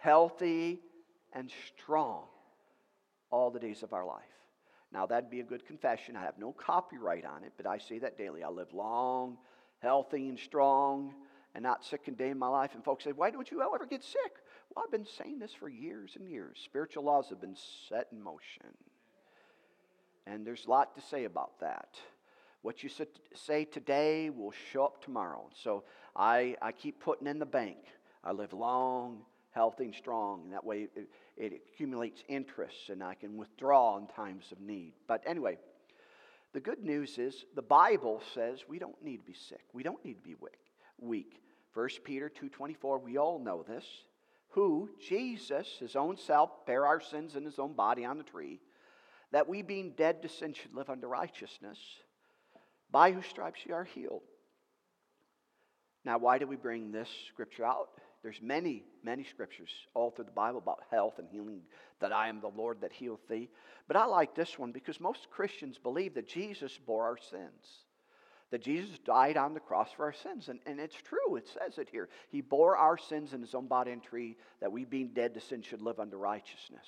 healthy, 0.04 0.82
and 1.32 1.50
strong 1.68 2.26
all 3.32 3.50
the 3.50 3.60
days 3.60 3.84
of 3.84 3.94
our 3.94 4.06
life. 4.06 4.22
Now, 4.92 5.06
that'd 5.06 5.30
be 5.30 5.40
a 5.40 5.46
good 5.46 5.66
confession. 5.66 6.18
I 6.18 6.24
have 6.24 6.38
no 6.38 6.52
copyright 6.52 7.26
on 7.26 7.46
it, 7.46 7.54
but 7.56 7.66
I 7.66 7.78
say 7.78 8.00
that 8.00 8.18
daily. 8.18 8.44
I 8.44 8.50
live 8.50 8.74
long, 8.74 9.38
healthy, 9.80 10.28
and 10.28 10.38
strong, 10.38 11.14
and 11.56 11.64
not 11.64 11.86
sick 11.86 12.02
a 12.10 12.12
day 12.12 12.30
in 12.30 12.38
my 12.38 12.50
life. 12.50 12.72
And 12.76 12.84
folks 12.84 13.06
say, 13.06 13.14
Why 13.14 13.32
don't 13.32 13.50
you 13.50 13.62
ever 13.62 13.86
get 13.86 14.04
sick? 14.04 14.34
Well, 14.76 14.84
I've 14.86 14.92
been 14.92 15.06
saying 15.06 15.40
this 15.40 15.54
for 15.54 15.70
years 15.70 16.18
and 16.20 16.30
years. 16.30 16.60
Spiritual 16.64 17.06
laws 17.06 17.30
have 17.30 17.40
been 17.40 17.56
set 17.88 18.08
in 18.12 18.22
motion. 18.22 18.76
And 20.28 20.46
there's 20.46 20.66
a 20.66 20.70
lot 20.70 20.96
to 20.96 21.02
say 21.02 21.24
about 21.24 21.62
that. 21.62 21.96
What 22.62 22.84
you 22.84 22.90
say 23.36 23.66
today 23.66 24.30
will 24.30 24.54
show 24.72 24.84
up 24.84 25.04
tomorrow. 25.04 25.50
So 25.64 25.86
I, 26.14 26.56
I 26.62 26.74
keep 26.74 27.00
putting 27.00 27.28
in 27.28 27.40
the 27.40 27.46
bank. 27.46 27.78
I 28.24 28.32
live 28.32 28.54
long, 28.54 29.24
healthy, 29.54 29.86
and 29.86 29.96
strong. 29.96 30.42
And 30.44 30.54
that 30.54 30.66
way 30.66 30.88
it, 30.96 31.08
it 31.38 31.54
accumulates 31.54 32.24
interest 32.28 32.90
and 32.90 33.04
I 33.04 33.14
can 33.14 33.38
withdraw 33.38 33.98
in 33.98 34.08
times 34.08 34.52
of 34.52 34.60
need. 34.60 34.94
But 35.08 35.24
anyway, 35.26 35.58
the 36.54 36.60
good 36.60 36.84
news 36.84 37.18
is 37.18 37.46
the 37.56 37.62
Bible 37.62 38.22
says 38.34 38.64
we 38.68 38.80
don't 38.80 39.02
need 39.04 39.18
to 39.18 39.26
be 39.26 39.34
sick. 39.34 39.64
We 39.74 39.84
don't 39.84 40.04
need 40.06 40.16
to 40.16 40.28
be 40.28 40.36
weak. 41.00 41.42
1 41.74 41.90
Peter 42.04 42.30
2:24, 42.30 43.00
we 43.00 43.18
all 43.18 43.40
know 43.40 43.64
this. 43.64 43.86
Who 44.50 44.92
Jesus, 45.00 45.78
his 45.80 45.96
own 45.96 46.16
self, 46.16 46.66
bare 46.68 46.86
our 46.86 47.02
sins 47.02 47.36
in 47.36 47.44
his 47.44 47.58
own 47.58 47.74
body 47.74 48.06
on 48.06 48.20
the 48.20 48.24
tree, 48.24 48.62
that 49.32 49.50
we 49.50 49.64
being 49.64 49.94
dead 49.98 50.22
to 50.22 50.30
sin 50.30 50.54
should 50.54 50.76
live 50.76 50.92
unto 50.92 51.08
righteousness, 51.08 51.80
by 52.92 53.12
whose 53.12 53.26
stripes 53.26 53.62
ye 53.66 53.72
are 53.74 53.84
healed. 53.84 54.22
Now, 56.06 56.20
why 56.20 56.38
do 56.38 56.46
we 56.46 56.56
bring 56.56 56.92
this 56.92 57.10
scripture 57.30 57.66
out? 57.66 57.90
There's 58.24 58.42
many, 58.42 58.86
many 59.04 59.26
scriptures 59.26 59.70
all 59.94 60.10
through 60.10 60.26
the 60.26 60.32
Bible 60.32 60.60
about 60.60 60.84
health 60.90 61.20
and 61.20 61.28
healing, 61.30 61.62
that 62.00 62.14
I 62.14 62.30
am 62.30 62.40
the 62.40 62.48
Lord 62.48 62.80
that 62.82 62.94
healeth 62.94 63.28
thee. 63.28 63.50
But 63.86 63.98
I 63.98 64.06
like 64.06 64.34
this 64.34 64.58
one 64.58 64.72
because 64.72 65.02
most 65.02 65.30
Christians 65.30 65.78
believe 65.78 66.14
that 66.14 66.28
Jesus 66.28 66.80
bore 66.86 67.04
our 67.04 67.18
sins. 67.18 67.84
That 68.52 68.62
Jesus 68.62 68.98
died 69.00 69.36
on 69.36 69.54
the 69.54 69.60
cross 69.60 69.90
for 69.92 70.06
our 70.06 70.14
sins. 70.14 70.48
And, 70.48 70.60
and 70.66 70.80
it's 70.80 70.96
true, 70.96 71.36
it 71.36 71.50
says 71.50 71.78
it 71.78 71.90
here. 71.92 72.08
He 72.30 72.40
bore 72.40 72.78
our 72.78 72.98
sins 72.98 73.34
in 73.34 73.42
his 73.42 73.54
own 73.54 73.68
body 73.68 73.92
and 73.92 74.02
tree, 74.02 74.38
that 74.62 74.72
we 74.72 74.86
being 74.86 75.10
dead 75.10 75.34
to 75.34 75.42
sin 75.42 75.62
should 75.62 75.82
live 75.82 76.00
unto 76.00 76.16
righteousness. 76.16 76.88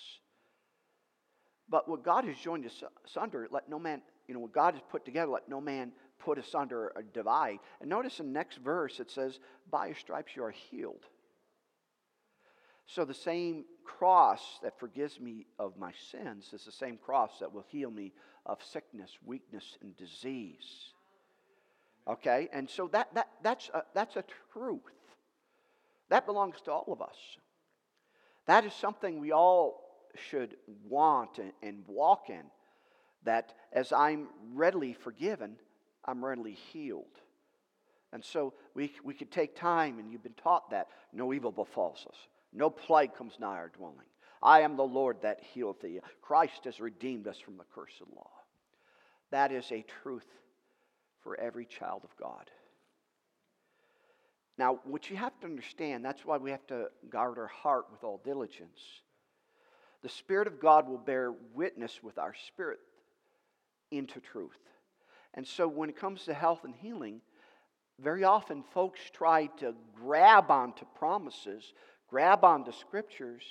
But 1.67 1.89
what 1.89 2.04
God 2.04 2.24
has 2.26 2.38
joined 2.38 2.65
us 2.65 2.82
asunder, 3.06 3.48
let 3.52 3.67
no 3.67 3.80
man, 3.80 4.02
you 4.28 4.36
know, 4.36 4.39
what 4.39 4.54
God 4.54 4.76
has 4.76 4.84
put 4.89 5.04
together, 5.04 5.32
let 5.32 5.50
no 5.50 5.60
man 5.60 5.91
put 6.19 6.38
us 6.38 6.56
under 6.56 6.93
a 6.95 7.04
divide. 7.04 7.60
And 7.82 7.89
notice 7.89 8.19
in 8.21 8.28
the 8.28 8.34
next 8.34 8.58
verse 8.60 9.02
it 9.02 9.12
says, 9.12 9.39
By 9.69 9.88
your 9.88 9.95
stripes 9.95 10.36
you 10.36 10.43
are 10.43 10.52
healed. 10.52 11.04
So 12.88 13.06
the 13.06 13.13
same 13.13 13.65
cross 13.84 14.60
that 14.62 14.80
forgives 14.80 15.19
me 15.19 15.48
of 15.58 15.78
my 15.78 15.91
sins 16.12 16.52
is 16.54 16.65
the 16.65 16.71
same 16.71 16.98
cross 16.98 17.39
that 17.39 17.54
will 17.54 17.65
heal 17.67 17.89
me 17.89 18.13
of 18.45 18.63
sickness, 18.63 19.17
weakness, 19.26 19.78
and 19.82 19.95
disease. 19.98 20.93
Okay? 22.08 22.50
And 22.54 22.69
so 22.69 22.88
that, 22.89 23.13
that, 23.15 23.30
that's, 23.41 23.69
a, 23.74 23.84
that's 23.93 24.15
a 24.15 24.24
truth. 24.54 24.82
That 26.10 26.26
belongs 26.26 26.62
to 26.65 26.71
all 26.71 26.91
of 26.93 27.02
us. 27.02 27.17
That 28.45 28.65
is 28.65 28.74
something 28.74 29.19
we 29.19 29.32
all 29.32 29.82
should 30.30 30.56
want 30.88 31.39
and, 31.39 31.52
and 31.63 31.84
walk 31.88 32.30
in. 32.30 32.43
That 33.24 33.54
as 33.74 33.91
I'm 33.91 34.28
readily 34.54 34.93
forgiven, 34.93 35.56
I'm 36.06 36.24
readily 36.24 36.54
healed. 36.54 37.06
And 38.13 38.24
so 38.24 38.54
we, 38.76 38.93
we 39.04 39.15
could 39.15 39.32
take 39.32 39.56
time, 39.56 39.98
and 39.98 40.12
you've 40.12 40.24
been 40.24 40.34
taught 40.34 40.69
that 40.69 40.88
no 41.12 41.34
evil 41.34 41.52
befalls 41.52 42.06
us. 42.08 42.15
No 42.56 42.70
plague 42.70 43.13
comes 43.13 43.34
nigh 43.39 43.58
our 43.58 43.70
dwelling. 43.70 44.08
I 44.41 44.62
am 44.62 44.78
the 44.78 44.84
Lord 44.84 45.18
that 45.22 45.41
healeth 45.54 45.82
thee. 45.82 46.00
Christ 46.22 46.63
has 46.65 46.80
redeemed 46.80 47.28
us 47.28 47.38
from 47.39 47.58
the 47.58 47.65
curse 47.74 48.00
of 48.02 48.08
law. 48.15 48.30
That 49.32 49.52
is 49.52 49.70
a 49.72 49.84
truth 50.04 50.28
for 51.22 51.38
every 51.39 51.65
child 51.65 52.02
of 52.04 52.15
God. 52.18 52.50
Now, 54.58 54.80
what 54.86 55.10
you 55.10 55.18
have 55.18 55.38
to 55.41 55.48
understand, 55.48 56.06
that's 56.06 56.24
why 56.24 56.38
we 56.38 56.52
have 56.52 56.65
to 56.68 56.89
guard 57.10 57.38
our 57.38 57.48
heart 57.48 57.88
with 57.91 58.04
all 58.04 58.22
diligence. 58.24 58.80
The 60.02 60.10
Spirit 60.10 60.48
of 60.48 60.62
God 60.62 60.88
will 60.88 60.98
bear 60.98 61.34
witness 61.54 62.02
with 62.02 62.18
our 62.18 62.34
spirit 62.48 62.80
into 63.91 64.22
truth. 64.22 64.60
And 65.34 65.46
so, 65.46 65.68
when 65.68 65.89
it 65.89 65.98
comes 65.98 66.24
to 66.26 66.34
health 66.34 66.63
and 66.63 66.74
healing, 66.74 67.20
very 68.00 68.24
often 68.24 68.63
folks 68.74 69.00
try 69.12 69.48
to 69.58 69.74
grab 69.96 70.52
onto 70.52 70.86
promises 70.98 71.73
grab 72.08 72.43
on 72.43 72.62
onto 72.62 72.71
scriptures 72.71 73.43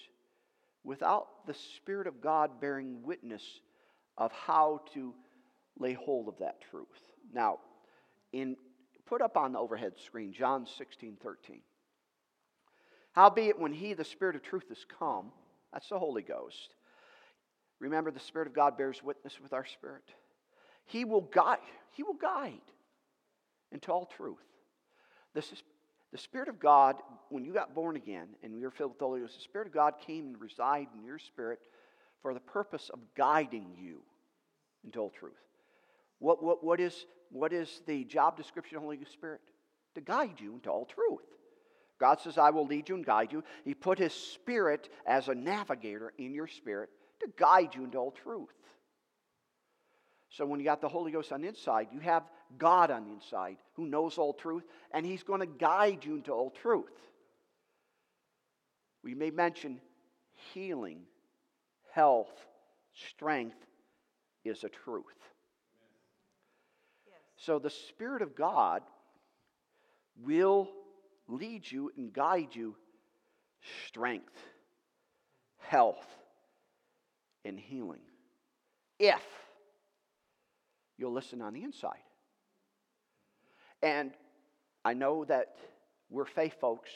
without 0.83 1.47
the 1.47 1.55
Spirit 1.55 2.07
of 2.07 2.21
God 2.21 2.61
bearing 2.61 3.03
witness 3.03 3.43
of 4.17 4.33
how 4.33 4.83
to 4.95 5.15
lay 5.79 5.95
hold 5.95 6.29
of 6.29 6.39
that 6.39 6.61
truth. 6.71 6.87
Now, 7.33 7.59
in 8.33 8.57
put 9.07 9.21
up 9.21 9.37
on 9.37 9.53
the 9.53 9.59
overhead 9.59 9.95
screen 10.05 10.33
John 10.33 10.67
16, 10.79 11.19
13. 11.23 11.61
Howbeit, 13.13 13.59
when 13.59 13.73
he, 13.73 13.93
the 13.93 14.05
Spirit 14.05 14.35
of 14.35 14.43
truth, 14.43 14.65
is 14.71 14.85
come, 14.99 15.31
that's 15.73 15.89
the 15.89 15.99
Holy 15.99 16.23
Ghost. 16.23 16.75
Remember, 17.79 18.11
the 18.11 18.21
Spirit 18.21 18.49
of 18.49 18.55
God 18.55 18.77
bears 18.77 19.03
witness 19.03 19.39
with 19.41 19.53
our 19.53 19.65
spirit. 19.65 20.05
He 20.87 21.05
will 21.05 21.21
guide, 21.21 21.59
He 21.93 22.03
will 22.03 22.15
guide 22.15 22.61
into 23.73 23.93
all 23.93 24.07
truth. 24.07 24.39
This 25.35 25.53
is 25.53 25.63
the 26.15 26.19
Spirit 26.19 26.49
of 26.49 26.61
God, 26.61 26.95
when 27.29 27.45
you 27.45 27.53
got 27.53 27.75
born 27.75 27.97
again 27.97 28.29
and 28.45 28.57
you 28.57 28.63
were 28.63 28.71
filled 28.71 28.93
with 28.93 29.01
the 29.01 29.05
Holy 29.05 29.21
Ghost, 29.23 29.35
the 29.35 29.43
Spirit 29.43 29.67
of 29.67 29.75
God 29.75 29.95
came 30.07 30.27
and 30.27 30.41
resided 30.41 30.87
in 30.97 31.05
your 31.05 31.19
spirit 31.19 31.59
for 32.23 32.33
the 32.33 32.39
purpose 32.39 32.89
of 32.95 33.01
guiding 33.17 33.75
you 33.77 34.01
into 34.85 35.01
all 35.01 35.11
truth. 35.11 35.33
What, 36.21 36.41
what, 36.41 36.63
what, 36.63 36.79
is, 36.79 37.07
what 37.33 37.53
is 37.53 37.83
the 37.89 38.05
job 38.05 38.37
description 38.37 38.77
of 38.77 38.83
the 38.83 38.87
Holy 38.87 39.05
Spirit? 39.13 39.41
To 39.97 40.01
guide 40.01 40.39
you 40.39 40.55
into 40.55 40.71
all 40.71 40.85
truth. 40.85 41.27
God 41.99 42.21
says, 42.21 42.39
I 42.39 42.51
will 42.51 42.67
lead 42.69 42.89
you 42.89 42.95
and 42.95 43.05
guide 43.05 43.33
you. 43.33 43.43
He 43.65 43.75
put 43.75 43.99
His 43.99 44.15
Spirit 44.15 44.91
as 45.09 45.27
a 45.27 45.35
navigator 45.35 46.13
in 46.17 46.33
your 46.33 46.47
spirit 46.47 46.91
to 47.23 47.29
guide 47.37 47.75
you 47.75 47.83
into 47.83 47.99
all 47.99 48.13
truth. 48.13 48.55
So 50.31 50.47
when 50.47 50.61
you 50.61 50.65
got 50.65 50.81
the 50.81 50.89
Holy 50.89 51.11
Ghost 51.11 51.33
on 51.33 51.43
the 51.43 51.49
inside, 51.49 51.89
you 51.93 51.99
have 51.99 52.23
God 52.59 52.91
on 52.91 53.05
the 53.05 53.13
inside 53.13 53.57
who 53.75 53.87
knows 53.87 54.19
all 54.19 54.33
truth, 54.33 54.65
and 54.93 55.05
He's 55.05 55.23
going 55.23 55.41
to 55.41 55.47
guide 55.47 56.05
you 56.05 56.15
into 56.15 56.33
all 56.33 56.51
truth. 56.51 56.93
We 59.03 59.15
may 59.15 59.31
mention 59.31 59.81
healing, 60.53 61.01
health, 61.93 62.33
strength 63.11 63.57
is 64.45 64.65
a 64.65 64.69
truth. 64.69 65.05
So 67.37 67.59
the 67.59 67.71
Spirit 67.71 68.23
of 68.23 68.35
God 68.35 68.83
will 70.23 70.71
lead 71.29 71.71
you 71.71 71.91
and 71.97 72.13
guide 72.13 72.49
you 72.53 72.77
strength, 73.87 74.37
health, 75.59 76.07
and 77.45 77.59
healing. 77.59 78.01
If 78.99 79.23
you'll 80.97 81.13
listen 81.13 81.43
on 81.43 81.53
the 81.55 81.63
inside. 81.63 81.99
And 83.85 84.13
I 84.83 84.95
know 84.95 85.27
that 85.27 85.57
we're 86.09 86.25
faith 86.25 86.59
folks. 86.59 86.91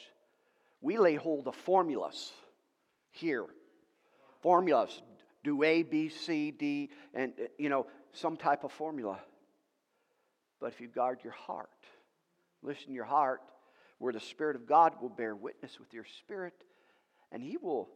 We 0.80 0.96
lay 0.96 1.16
hold 1.16 1.46
of 1.46 1.54
formulas 1.54 2.32
here. 3.10 3.44
Formulas. 4.40 5.02
Do 5.44 5.62
A, 5.62 5.82
B, 5.82 6.08
C, 6.08 6.50
D, 6.50 6.90
and, 7.14 7.32
uh, 7.38 7.44
you 7.58 7.68
know, 7.68 7.86
some 8.12 8.36
type 8.36 8.64
of 8.64 8.72
formula. 8.72 9.20
But 10.60 10.72
if 10.72 10.80
you 10.80 10.88
guard 10.88 11.20
your 11.22 11.34
heart, 11.34 11.70
listen 12.62 12.92
your 12.92 13.04
heart, 13.04 13.42
where 13.98 14.12
the 14.12 14.20
Spirit 14.20 14.56
of 14.56 14.66
God 14.66 14.94
will 15.00 15.10
bear 15.10 15.36
witness 15.36 15.78
with 15.78 15.92
your 15.92 16.04
spirit, 16.04 16.54
and 17.30 17.42
He 17.42 17.56
will 17.56 17.88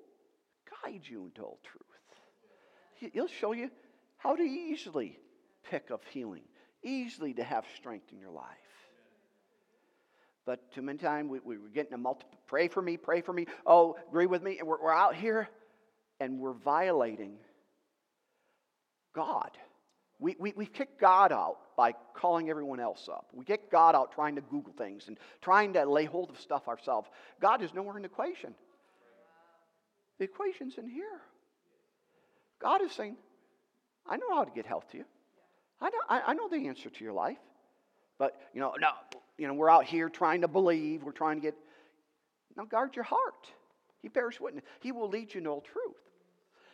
guide 0.84 1.03
you 1.05 1.24
into 1.24 1.43
all 1.43 1.59
truth. 1.64 3.11
He'll 3.12 3.26
show 3.26 3.53
you 3.53 3.70
how 4.18 4.36
to 4.36 4.43
easily 4.43 5.18
pick 5.68 5.90
up 5.90 6.05
healing, 6.11 6.45
easily 6.82 7.34
to 7.34 7.43
have 7.43 7.64
strength 7.76 8.12
in 8.12 8.18
your 8.18 8.30
life. 8.30 8.61
But 10.45 10.72
too 10.72 10.82
many 10.82 10.99
times 10.99 11.30
we, 11.30 11.38
we, 11.45 11.57
are 11.57 11.68
getting 11.72 11.95
a 11.95 11.99
multiple 11.99 12.38
pray 12.47 12.68
for 12.68 12.82
me, 12.82 12.97
pray 12.97 13.20
for 13.20 13.32
me, 13.32 13.47
oh, 13.64 13.97
agree 14.09 14.26
with 14.26 14.43
me, 14.43 14.59
and 14.59 14.66
we're, 14.66 14.82
we're 14.82 14.93
out 14.93 15.14
here 15.14 15.49
and 16.20 16.38
we're 16.38 16.53
violating 16.53 17.36
God. 19.14 19.51
We, 20.18 20.36
we, 20.38 20.53
we 20.57 20.66
kick 20.66 21.01
God 21.01 21.32
out 21.32 21.59
by 21.76 21.95
calling 22.14 22.49
everyone 22.51 22.80
else 22.80 23.09
up. 23.11 23.28
We 23.32 23.45
kick 23.45 23.70
God 23.70 23.95
out 23.95 24.12
trying 24.12 24.36
to 24.36 24.40
Google 24.40 24.72
things 24.72 25.09
and 25.09 25.18
trying 25.40 25.72
to 25.72 25.84
lay 25.84 26.05
hold 26.05 26.30
of 26.30 26.38
stuff 26.38 26.68
ourselves. 26.68 27.09
God 27.40 27.62
is 27.62 27.74
nowhere 27.74 27.97
in 27.97 28.03
the 28.03 28.09
equation. 28.09 28.55
The 30.18 30.24
equation's 30.24 30.78
in 30.78 30.88
here. 30.88 31.20
God 32.61 32.82
is 32.82 32.93
saying, 32.93 33.16
I 34.07 34.16
know 34.16 34.34
how 34.34 34.45
to 34.45 34.53
get 34.53 34.66
health 34.66 34.88
to 34.93 34.99
you. 34.99 35.05
I 35.80 35.86
know, 35.86 35.99
I, 36.09 36.20
I 36.28 36.34
know 36.34 36.49
the 36.49 36.68
answer 36.68 36.88
to 36.88 37.05
your 37.05 37.12
life. 37.12 37.38
But, 38.18 38.40
you 38.55 38.61
know, 38.61 38.74
no, 38.80 38.90
you 39.39 39.47
know, 39.47 39.55
we're 39.55 39.70
out 39.70 39.85
here 39.85 40.09
trying 40.09 40.43
to 40.43 40.49
believe. 40.49 41.03
We're 41.03 41.12
trying 41.12 41.37
to 41.37 41.43
get. 41.43 41.55
Now, 42.57 42.64
guard 42.64 42.95
your 42.97 43.05
heart. 43.05 43.49
He 44.03 44.09
bears 44.09 44.41
witness. 44.41 44.64
He 44.80 44.93
will 44.93 45.09
lead 45.09 45.33
you 45.35 45.41
in 45.41 45.47
all 45.47 45.61
truth. 45.61 45.97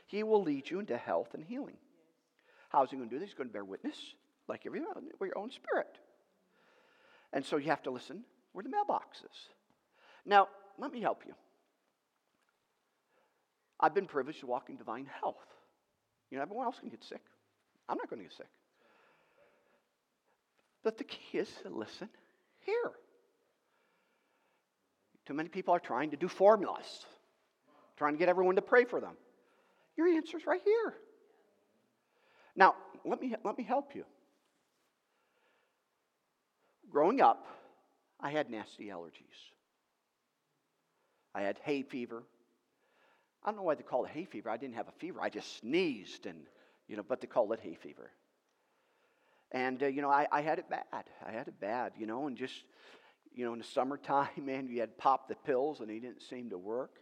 He 0.07 0.23
will 0.23 0.43
lead 0.43 0.69
you 0.71 0.81
into 0.81 0.97
health 0.97 1.35
and 1.35 1.45
healing. 1.45 1.77
How's 2.71 2.91
he 2.91 2.97
going 2.97 3.09
to 3.09 3.15
do 3.15 3.21
this? 3.21 3.29
He's 3.29 3.37
going 3.37 3.49
to 3.49 3.53
bear 3.53 3.65
witness, 3.65 3.97
like 4.49 4.65
everyone, 4.67 5.09
with 5.21 5.29
your 5.29 5.39
own 5.39 5.51
spirit. 5.51 5.99
And 7.33 7.45
so 7.45 7.59
you 7.59 7.69
have 7.69 7.83
to 7.83 7.91
listen 7.91 8.25
where 8.53 8.63
the 8.63 8.71
mailbox 8.71 9.19
is. 9.19 9.49
Now, 10.25 10.49
let 10.79 10.93
me 10.93 11.01
help 11.01 11.23
you. 11.27 11.35
I've 13.81 13.95
been 13.95 14.07
privileged 14.07 14.41
to 14.41 14.47
walk 14.47 14.71
in 14.71 14.77
divine 14.77 15.07
health. 15.21 15.37
You 16.31 16.39
know, 16.39 16.43
everyone 16.43 16.67
else 16.67 16.79
can 16.81 16.89
get 16.89 17.05
sick. 17.05 17.23
I'm 17.89 17.97
not 17.97 18.11
going 18.11 18.21
to 18.21 18.29
get 18.29 18.37
sick. 18.37 18.49
But 20.83 20.99
the 20.99 21.05
key 21.05 21.39
is 21.39 21.51
to 21.63 21.69
listen 21.69 22.09
here. 22.69 22.93
Too 25.27 25.35
many 25.35 25.49
people 25.49 25.75
are 25.75 25.81
trying 25.81 26.11
to 26.11 26.17
do 26.17 26.29
formulas, 26.29 27.07
trying 27.97 28.13
to 28.13 28.19
get 28.19 28.29
everyone 28.29 28.57
to 28.57 28.63
pray 28.63 28.85
for 28.85 29.01
them. 29.01 29.15
Your 29.97 30.07
answer's 30.09 30.47
right 30.47 30.61
here. 30.65 30.95
Now, 32.55 32.75
let 33.05 33.21
me, 33.21 33.35
let 33.45 33.59
me 33.59 33.65
help 33.65 33.95
you. 33.95 34.05
Growing 36.91 37.21
up, 37.21 37.47
I 38.21 38.31
had 38.31 38.51
nasty 38.51 38.87
allergies. 38.87 39.39
I 41.35 41.43
had 41.43 41.59
hay 41.65 41.83
fever. 41.83 42.23
I 43.45 43.51
don't 43.51 43.57
know 43.57 43.63
why 43.63 43.75
they 43.75 43.83
call 43.83 44.05
it 44.05 44.11
hay 44.11 44.25
fever. 44.25 44.51
I 44.51 44.57
didn't 44.57 44.75
have 44.75 44.89
a 44.89 44.99
fever. 44.99 45.21
I 45.21 45.29
just 45.29 45.59
sneezed, 45.61 46.27
and 46.27 46.39
you 46.89 46.97
know, 46.97 47.05
but 47.07 47.21
they 47.21 47.27
call 47.27 47.53
it 47.53 47.61
hay 47.61 47.75
fever. 47.75 48.11
And, 49.53 49.83
uh, 49.83 49.87
you 49.87 50.03
know, 50.03 50.11
I, 50.11 50.27
I 50.31 50.43
had 50.43 50.59
it 50.59 50.69
bad. 50.69 50.85
I 50.93 51.33
had 51.33 51.49
it 51.49 51.59
bad, 51.61 51.93
you 51.99 52.07
know, 52.07 52.27
and 52.27 52.37
just, 52.37 52.65
you 53.35 53.45
know, 53.45 53.53
in 53.53 53.59
the 53.59 53.65
summertime, 53.65 54.29
man, 54.37 54.69
you 54.69 54.81
had 54.81 54.99
popped 54.99 55.29
the 55.29 55.37
pills 55.37 55.81
and 55.81 55.89
they 55.89 55.99
didn't 55.99 56.23
seem 56.23 56.51
to 56.51 56.59
work. 56.59 56.97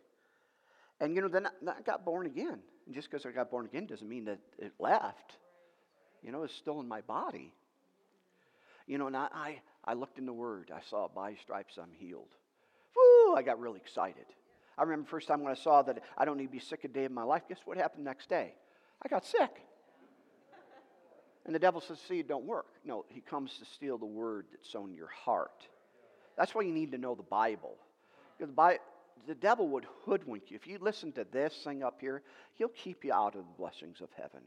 And, 1.00 1.14
you 1.14 1.22
know, 1.22 1.28
then 1.28 1.46
I 1.46 1.82
got 1.84 2.04
born 2.04 2.26
again. 2.26 2.60
And 2.86 2.94
just 2.94 3.10
because 3.10 3.26
I 3.26 3.30
got 3.30 3.50
born 3.50 3.66
again 3.66 3.86
doesn't 3.86 4.08
mean 4.08 4.24
that 4.26 4.38
it 4.58 4.72
left. 4.78 5.36
You 6.22 6.32
know, 6.32 6.44
it's 6.44 6.54
still 6.54 6.80
in 6.80 6.88
my 6.88 7.02
body. 7.02 7.52
You 8.86 8.98
know, 8.98 9.08
and 9.08 9.16
I, 9.16 9.28
I, 9.32 9.60
I 9.84 9.94
looked 9.94 10.18
in 10.18 10.26
the 10.26 10.32
Word. 10.32 10.70
I 10.74 10.80
saw, 10.88 11.08
by 11.08 11.34
stripes 11.34 11.76
I'm 11.76 11.92
healed. 11.92 12.34
Woo, 12.94 13.34
I 13.34 13.42
got 13.42 13.58
really 13.58 13.80
excited. 13.80 14.26
I 14.78 14.82
remember 14.82 15.08
first 15.08 15.28
time 15.28 15.42
when 15.42 15.50
I 15.50 15.56
saw 15.56 15.82
that 15.82 16.02
I 16.16 16.24
don't 16.24 16.36
need 16.36 16.46
to 16.46 16.52
be 16.52 16.58
sick 16.58 16.84
a 16.84 16.88
day 16.88 17.04
of 17.04 17.12
my 17.12 17.24
life. 17.24 17.42
Guess 17.48 17.60
what 17.64 17.76
happened 17.76 18.04
next 18.04 18.28
day? 18.28 18.54
I 19.02 19.08
got 19.08 19.24
sick. 19.24 19.62
And 21.46 21.54
the 21.54 21.60
devil 21.60 21.80
says, 21.80 21.98
see, 22.08 22.18
it 22.18 22.28
don't 22.28 22.44
work. 22.44 22.66
No, 22.84 23.04
he 23.08 23.20
comes 23.20 23.56
to 23.58 23.64
steal 23.64 23.98
the 23.98 24.04
word 24.04 24.46
that's 24.50 24.74
on 24.74 24.92
your 24.92 25.06
heart. 25.06 25.62
That's 26.36 26.54
why 26.54 26.62
you 26.62 26.72
need 26.72 26.90
to 26.90 26.98
know 26.98 27.14
the 27.14 27.22
Bible. 27.22 27.76
Because 28.36 28.50
the, 28.50 28.56
Bible, 28.56 28.82
the 29.28 29.34
devil 29.36 29.68
would 29.68 29.86
hoodwink 30.04 30.50
you. 30.50 30.56
If 30.56 30.66
you 30.66 30.78
listen 30.80 31.12
to 31.12 31.24
this 31.30 31.54
thing 31.62 31.84
up 31.84 32.00
here, 32.00 32.22
he'll 32.54 32.68
keep 32.68 33.04
you 33.04 33.12
out 33.12 33.36
of 33.36 33.44
the 33.44 33.56
blessings 33.56 34.00
of 34.00 34.08
heaven. 34.16 34.40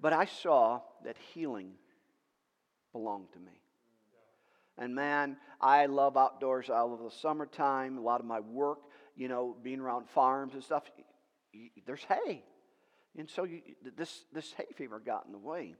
But 0.00 0.14
I 0.14 0.24
saw 0.24 0.80
that 1.04 1.16
healing 1.34 1.72
belonged 2.92 3.32
to 3.34 3.38
me. 3.38 3.60
And 4.78 4.94
man, 4.94 5.36
I 5.60 5.86
love 5.86 6.16
outdoors. 6.16 6.70
I 6.70 6.80
love 6.80 7.00
the 7.04 7.10
summertime. 7.10 7.98
A 7.98 8.00
lot 8.00 8.20
of 8.20 8.26
my 8.26 8.40
work, 8.40 8.78
you 9.14 9.28
know, 9.28 9.54
being 9.62 9.80
around 9.80 10.08
farms 10.08 10.54
and 10.54 10.64
stuff, 10.64 10.84
there's 11.86 12.04
hay. 12.04 12.42
And 13.18 13.30
so 13.30 13.44
you, 13.44 13.62
this, 13.96 14.24
this 14.32 14.52
hay 14.52 14.66
fever 14.74 15.00
got 15.00 15.26
in 15.26 15.32
the 15.32 15.38
way. 15.38 15.74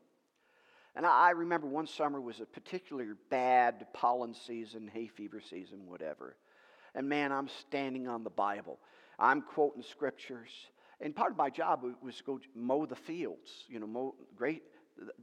And 0.94 1.04
I, 1.04 1.28
I 1.28 1.30
remember 1.30 1.66
one 1.66 1.86
summer 1.86 2.20
was 2.20 2.40
a 2.40 2.46
particularly 2.46 3.10
bad 3.30 3.86
pollen 3.92 4.34
season, 4.34 4.90
hay 4.92 5.08
fever 5.08 5.40
season, 5.40 5.86
whatever. 5.86 6.36
And 6.94 7.08
man, 7.08 7.32
I'm 7.32 7.48
standing 7.48 8.08
on 8.08 8.24
the 8.24 8.30
Bible. 8.30 8.78
I'm 9.18 9.42
quoting 9.42 9.82
scriptures. 9.82 10.50
And 11.00 11.14
part 11.14 11.32
of 11.32 11.36
my 11.36 11.50
job 11.50 11.84
was 12.02 12.16
to 12.16 12.24
go 12.24 12.40
mow 12.54 12.86
the 12.86 12.96
fields, 12.96 13.50
you 13.68 13.78
know, 13.78 13.86
mow 13.86 14.14
great, 14.34 14.62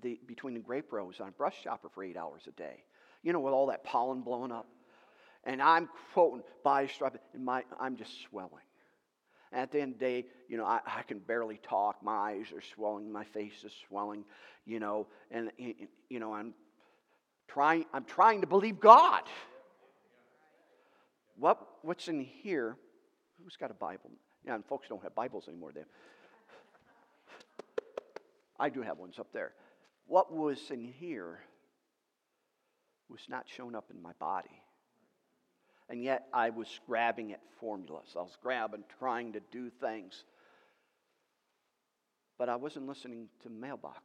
the, 0.03 0.19
between 0.27 0.53
the 0.53 0.59
grape 0.59 0.93
rows 0.93 1.19
on 1.19 1.29
a 1.29 1.31
brush 1.31 1.55
chopper 1.63 1.89
for 1.89 2.03
eight 2.03 2.15
hours 2.15 2.43
a 2.47 2.51
day, 2.51 2.83
you 3.23 3.33
know, 3.33 3.39
with 3.39 3.53
all 3.53 3.67
that 3.67 3.83
pollen 3.83 4.21
blowing 4.21 4.51
up. 4.51 4.67
And 5.45 5.61
I'm 5.61 5.89
quoting 6.13 6.43
by 6.63 6.85
stripe, 6.87 7.19
and 7.33 7.43
my, 7.43 7.63
I'm 7.79 7.97
just 7.97 8.21
swelling. 8.29 8.63
At 9.53 9.71
the 9.71 9.79
end 9.79 9.93
of 9.93 9.99
the 9.99 10.05
day, 10.05 10.25
you 10.49 10.57
know, 10.57 10.65
I, 10.65 10.79
I 10.85 11.03
can 11.03 11.19
barely 11.19 11.59
talk. 11.61 12.01
My 12.03 12.31
eyes 12.31 12.47
are 12.55 12.61
swelling. 12.75 13.11
My 13.11 13.23
face 13.23 13.63
is 13.63 13.71
swelling, 13.87 14.25
you 14.65 14.79
know, 14.79 15.07
and, 15.29 15.51
you 15.57 16.19
know, 16.19 16.33
I'm 16.33 16.53
trying, 17.47 17.85
I'm 17.93 18.05
trying 18.05 18.41
to 18.41 18.47
believe 18.47 18.79
God. 18.79 19.23
What, 21.37 21.59
what's 21.83 22.07
in 22.07 22.21
here? 22.21 22.77
Who's 23.43 23.55
got 23.55 23.69
a 23.71 23.75
Bible? 23.75 24.09
Yeah, 24.45 24.55
and 24.55 24.65
folks 24.65 24.87
don't 24.89 25.03
have 25.03 25.15
Bibles 25.15 25.47
anymore. 25.47 25.71
They, 25.73 25.83
I 28.59 28.69
do 28.69 28.81
have 28.81 28.97
ones 28.97 29.19
up 29.19 29.31
there. 29.33 29.53
What 30.07 30.33
was 30.33 30.71
in 30.71 30.83
here 30.83 31.39
was 33.09 33.21
not 33.29 33.45
shown 33.47 33.75
up 33.75 33.85
in 33.93 34.01
my 34.01 34.11
body. 34.19 34.61
And 35.89 36.03
yet 36.03 36.27
I 36.33 36.49
was 36.49 36.67
grabbing 36.87 37.33
at 37.33 37.41
formulas. 37.59 38.09
I 38.15 38.19
was 38.19 38.37
grabbing, 38.41 38.83
trying 38.99 39.33
to 39.33 39.41
do 39.51 39.69
things. 39.69 40.23
But 42.37 42.49
I 42.49 42.55
wasn't 42.55 42.87
listening 42.87 43.27
to 43.43 43.49
mailbox. 43.49 44.01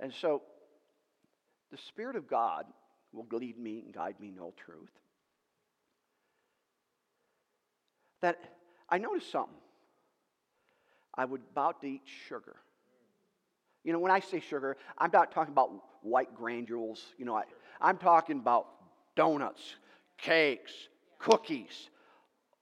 And 0.00 0.12
so 0.12 0.42
the 1.70 1.78
Spirit 1.78 2.16
of 2.16 2.28
God 2.28 2.66
will 3.12 3.26
lead 3.30 3.58
me 3.58 3.82
and 3.84 3.94
guide 3.94 4.16
me 4.20 4.28
in 4.28 4.38
all 4.38 4.54
truth. 4.64 4.90
That 8.22 8.38
I 8.88 8.98
noticed 8.98 9.30
something. 9.30 9.54
I 11.14 11.24
would 11.24 11.42
about 11.52 11.80
to 11.82 11.86
eat 11.86 12.02
sugar. 12.28 12.56
You 13.84 13.92
know, 13.92 13.98
when 13.98 14.10
I 14.10 14.20
say 14.20 14.40
sugar, 14.40 14.76
I'm 14.98 15.10
not 15.12 15.30
talking 15.30 15.52
about 15.52 15.70
white 16.02 16.34
granules. 16.34 17.04
You 17.18 17.26
know, 17.26 17.36
I, 17.36 17.44
I'm 17.80 17.98
talking 17.98 18.38
about 18.38 18.66
donuts, 19.16 19.76
cakes, 20.18 20.72
cookies, 21.18 21.88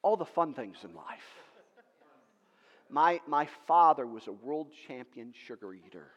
all 0.02 0.16
the 0.16 0.24
fun 0.24 0.54
things 0.54 0.76
in 0.84 0.94
life. 0.94 1.42
My, 2.90 3.20
my 3.26 3.48
father 3.66 4.06
was 4.06 4.26
a 4.26 4.32
world 4.32 4.68
champion 4.86 5.32
sugar 5.46 5.72
eater. 5.72 6.10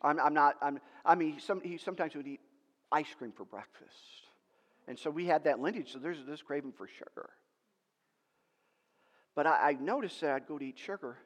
I'm, 0.00 0.18
I'm 0.18 0.34
not, 0.34 0.56
I'm, 0.62 0.80
I 1.04 1.14
mean, 1.14 1.38
some, 1.38 1.60
he 1.60 1.76
sometimes 1.76 2.14
would 2.14 2.26
eat 2.26 2.40
ice 2.90 3.14
cream 3.16 3.32
for 3.32 3.44
breakfast. 3.44 3.96
And 4.88 4.98
so 4.98 5.10
we 5.10 5.26
had 5.26 5.44
that 5.44 5.60
lineage, 5.60 5.92
so 5.92 5.98
there's 5.98 6.24
this 6.26 6.42
craving 6.42 6.72
for 6.72 6.88
sugar. 6.88 7.30
But 9.34 9.46
I, 9.46 9.70
I 9.70 9.72
noticed 9.74 10.20
that 10.22 10.30
I'd 10.30 10.46
go 10.46 10.58
to 10.58 10.64
eat 10.64 10.78
sugar, 10.78 11.16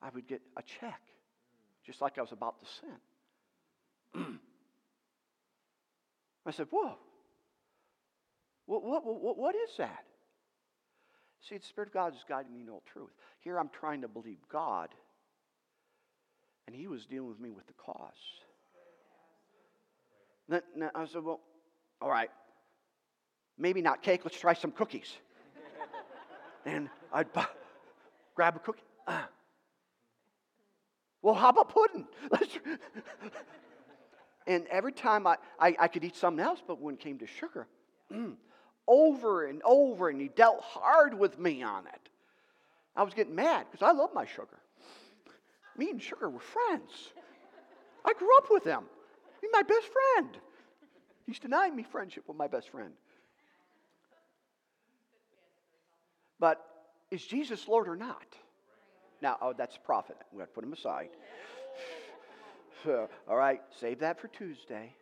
I 0.00 0.10
would 0.14 0.26
get 0.26 0.40
a 0.56 0.62
check, 0.62 1.00
just 1.84 2.00
like 2.00 2.18
I 2.18 2.20
was 2.20 2.32
about 2.32 2.56
to 2.60 2.66
sin. 4.20 4.38
I 6.46 6.52
said, 6.52 6.68
Whoa, 6.70 6.96
what, 8.66 8.82
what, 8.82 9.04
what, 9.04 9.36
what 9.36 9.54
is 9.54 9.70
that? 9.78 10.04
See, 11.48 11.56
the 11.56 11.64
Spirit 11.64 11.88
of 11.88 11.94
God 11.94 12.14
is 12.14 12.24
guiding 12.28 12.52
me 12.52 12.62
in 12.62 12.68
all 12.68 12.82
truth. 12.92 13.10
Here 13.40 13.58
I'm 13.58 13.68
trying 13.68 14.02
to 14.02 14.08
believe 14.08 14.38
God, 14.50 14.88
and 16.66 16.74
He 16.74 16.86
was 16.86 17.04
dealing 17.06 17.28
with 17.28 17.40
me 17.40 17.50
with 17.50 17.66
the 17.66 17.72
cause. 17.74 18.12
Then, 20.48 20.62
then 20.76 20.90
I 20.94 21.04
said, 21.06 21.24
Well, 21.24 21.40
all 22.00 22.10
right, 22.10 22.30
maybe 23.58 23.82
not 23.82 24.02
cake, 24.02 24.20
let's 24.24 24.38
try 24.38 24.54
some 24.54 24.70
cookies. 24.70 25.12
and 26.64 26.88
I'd 27.12 27.26
grab 28.34 28.56
a 28.56 28.60
cookie. 28.60 28.82
Ah. 29.08 29.28
Well, 31.22 31.34
how 31.34 31.48
about 31.48 31.70
pudding? 31.70 32.06
and 34.46 34.66
every 34.68 34.92
time 34.92 35.26
I, 35.26 35.36
I, 35.58 35.76
I, 35.80 35.88
could 35.88 36.04
eat 36.04 36.16
something 36.16 36.44
else, 36.44 36.60
but 36.66 36.80
when 36.80 36.94
it 36.94 37.00
came 37.00 37.18
to 37.18 37.26
sugar, 37.26 37.66
mm, 38.12 38.34
over 38.86 39.46
and 39.46 39.60
over, 39.64 40.08
and 40.08 40.20
he 40.20 40.28
dealt 40.28 40.60
hard 40.60 41.14
with 41.18 41.38
me 41.38 41.62
on 41.62 41.86
it. 41.86 42.08
I 42.96 43.02
was 43.02 43.12
getting 43.12 43.34
mad 43.34 43.66
because 43.70 43.86
I 43.86 43.92
love 43.92 44.10
my 44.14 44.24
sugar. 44.24 44.58
Me 45.76 45.90
and 45.90 46.02
sugar 46.02 46.30
were 46.30 46.40
friends. 46.40 46.90
I 48.04 48.12
grew 48.14 48.34
up 48.38 48.46
with 48.50 48.64
him. 48.64 48.84
He's 49.40 49.50
my 49.52 49.62
best 49.62 49.86
friend. 49.86 50.38
He's 51.26 51.38
denying 51.38 51.74
me 51.74 51.82
friendship 51.82 52.24
with 52.28 52.36
my 52.36 52.46
best 52.46 52.70
friend. 52.70 52.92
But 56.38 56.64
is 57.10 57.24
Jesus 57.24 57.66
Lord 57.66 57.88
or 57.88 57.96
not? 57.96 58.26
Now, 59.20 59.36
oh, 59.40 59.54
that's 59.56 59.76
a 59.76 59.80
prophet. 59.80 60.16
We 60.32 60.38
got 60.38 60.46
to 60.46 60.52
put 60.52 60.64
him 60.64 60.72
aside. 60.72 61.08
All 63.28 63.36
right, 63.36 63.60
save 63.80 64.00
that 64.00 64.20
for 64.20 64.28
Tuesday. 64.28 64.94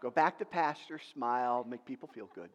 Go 0.00 0.10
back 0.10 0.38
to 0.38 0.44
pastor, 0.44 1.00
smile, 1.14 1.64
make 1.68 1.84
people 1.86 2.10
feel 2.14 2.28
good. 2.34 2.50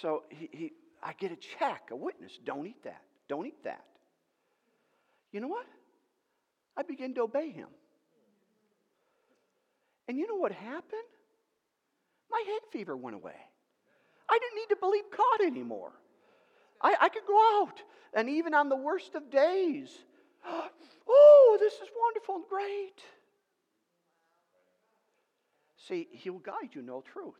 So 0.00 0.22
he, 0.30 0.48
he, 0.52 0.72
I 1.02 1.12
get 1.14 1.32
a 1.32 1.36
check, 1.36 1.88
a 1.90 1.96
witness. 1.96 2.32
Don't 2.44 2.66
eat 2.66 2.82
that. 2.84 3.02
Don't 3.28 3.46
eat 3.46 3.62
that. 3.64 3.84
You 5.32 5.40
know 5.40 5.48
what? 5.48 5.66
I 6.76 6.82
begin 6.82 7.14
to 7.14 7.22
obey 7.22 7.50
him. 7.50 7.68
And 10.08 10.18
you 10.18 10.26
know 10.28 10.36
what 10.36 10.52
happened? 10.52 11.02
My 12.30 12.42
hay 12.46 12.58
fever 12.72 12.96
went 12.96 13.16
away. 13.16 13.36
I 14.28 14.38
didn't 14.38 14.56
need 14.56 14.74
to 14.74 14.80
believe 14.80 15.04
God 15.10 15.46
anymore. 15.46 15.92
I, 16.80 16.94
I 17.00 17.08
could 17.08 17.26
go 17.26 17.62
out, 17.62 17.82
and 18.14 18.28
even 18.28 18.54
on 18.54 18.68
the 18.68 18.76
worst 18.76 19.14
of 19.14 19.30
days, 19.30 19.90
oh, 21.08 21.56
this 21.60 21.74
is 21.74 21.88
wonderful 21.98 22.36
and 22.36 22.44
great. 22.48 23.02
See, 25.88 26.08
He 26.10 26.30
will 26.30 26.40
guide 26.40 26.70
you 26.72 26.86
all 26.90 27.02
truth. 27.02 27.34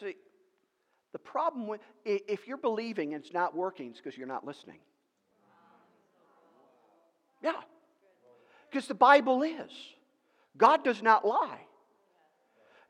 See, 0.00 0.14
the 1.12 1.18
problem 1.18 1.66
with, 1.66 1.80
if 2.04 2.46
you're 2.46 2.56
believing 2.56 3.14
and 3.14 3.24
it's 3.24 3.32
not 3.32 3.54
working, 3.54 3.90
it's 3.90 4.00
because 4.00 4.16
you're 4.16 4.26
not 4.26 4.46
listening. 4.46 4.78
Yeah. 7.42 7.60
Because 8.70 8.86
the 8.86 8.94
Bible 8.94 9.42
is. 9.42 9.70
God 10.56 10.84
does 10.84 11.02
not 11.02 11.26
lie. 11.26 11.60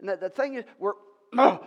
And 0.00 0.08
the, 0.08 0.16
the 0.16 0.30
thing 0.30 0.54
is, 0.54 0.64
we're, 0.78 0.94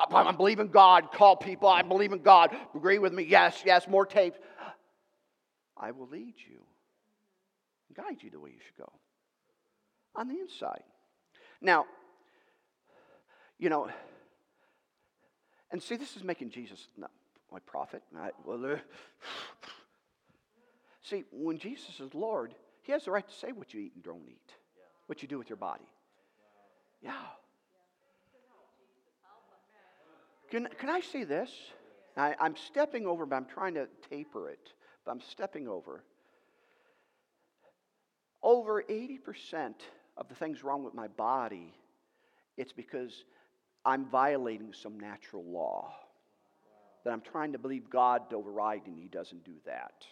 I 0.00 0.32
believe 0.32 0.60
in 0.60 0.68
God, 0.68 1.12
call 1.12 1.36
people, 1.36 1.68
I 1.68 1.82
believe 1.82 2.12
in 2.12 2.22
God, 2.22 2.54
agree 2.74 2.98
with 2.98 3.12
me, 3.12 3.22
yes, 3.22 3.62
yes, 3.64 3.86
more 3.88 4.06
tapes. 4.06 4.38
I 5.76 5.90
will 5.90 6.08
lead 6.08 6.34
you, 6.48 6.60
guide 7.94 8.22
you 8.22 8.30
the 8.30 8.40
way 8.40 8.50
you 8.50 8.60
should 8.64 8.76
go 8.76 8.92
on 10.16 10.28
the 10.28 10.38
inside. 10.38 10.82
Now, 11.60 11.86
you 13.58 13.68
know, 13.68 13.88
and 15.70 15.82
see, 15.82 15.96
this 15.96 16.16
is 16.16 16.22
making 16.22 16.50
Jesus 16.50 16.86
not 16.96 17.10
my 17.50 17.58
prophet. 17.60 18.02
Well, 18.44 18.64
uh, 18.64 18.76
see, 21.02 21.24
when 21.32 21.58
Jesus 21.58 22.00
is 22.00 22.14
Lord, 22.14 22.54
He 22.82 22.92
has 22.92 23.04
the 23.04 23.10
right 23.10 23.26
to 23.26 23.34
say 23.34 23.52
what 23.52 23.74
you 23.74 23.80
eat 23.80 23.92
and 23.94 24.04
don't 24.04 24.28
eat, 24.28 24.52
what 25.06 25.22
you 25.22 25.28
do 25.28 25.38
with 25.38 25.48
your 25.48 25.56
body. 25.56 25.88
Yeah. 27.02 27.12
Can, 30.54 30.68
can 30.78 30.88
I 30.88 31.00
see 31.00 31.24
this? 31.24 31.50
I, 32.16 32.36
I'm 32.38 32.54
stepping 32.54 33.08
over, 33.08 33.26
but 33.26 33.34
I'm 33.34 33.44
trying 33.44 33.74
to 33.74 33.88
taper 34.08 34.48
it, 34.50 34.72
but 35.04 35.10
I'm 35.10 35.20
stepping 35.20 35.66
over. 35.66 36.04
Over 38.40 38.84
80% 38.84 39.74
of 40.16 40.28
the 40.28 40.36
things 40.36 40.62
wrong 40.62 40.84
with 40.84 40.94
my 40.94 41.08
body, 41.08 41.74
it's 42.56 42.72
because 42.72 43.24
I'm 43.84 44.04
violating 44.04 44.72
some 44.72 45.00
natural 45.00 45.42
law 45.42 45.92
that 47.02 47.12
I'm 47.12 47.20
trying 47.20 47.50
to 47.54 47.58
believe 47.58 47.90
God 47.90 48.30
to 48.30 48.36
override, 48.36 48.82
and 48.86 48.96
He 48.96 49.08
doesn't 49.08 49.44
do 49.44 49.56
that. 49.66 50.06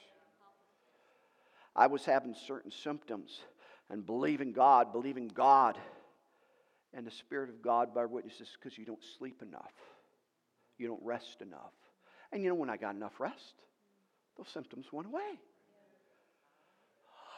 I 1.77 1.87
was 1.87 2.05
having 2.05 2.35
certain 2.35 2.73
symptoms 2.73 3.43
and 3.91 4.05
believing 4.05 4.53
God, 4.53 4.93
believing 4.93 5.29
God, 5.29 5.79
and 6.93 7.07
the 7.07 7.13
Spirit 7.13 7.49
of 7.49 7.63
God 7.63 7.95
by 7.95 8.07
witnesses 8.07 8.49
because 8.61 8.77
you 8.77 8.85
don't 8.85 9.05
sleep 9.17 9.41
enough. 9.41 9.71
You 10.83 10.89
don't 10.89 11.05
rest 11.05 11.43
enough. 11.43 11.73
And 12.33 12.43
you 12.43 12.49
know, 12.49 12.57
when 12.57 12.69
I 12.69 12.77
got 12.77 12.97
enough 12.97 13.21
rest, 13.21 13.55
those 14.37 14.49
symptoms 14.49 14.87
went 14.91 15.07
away. 15.07 15.39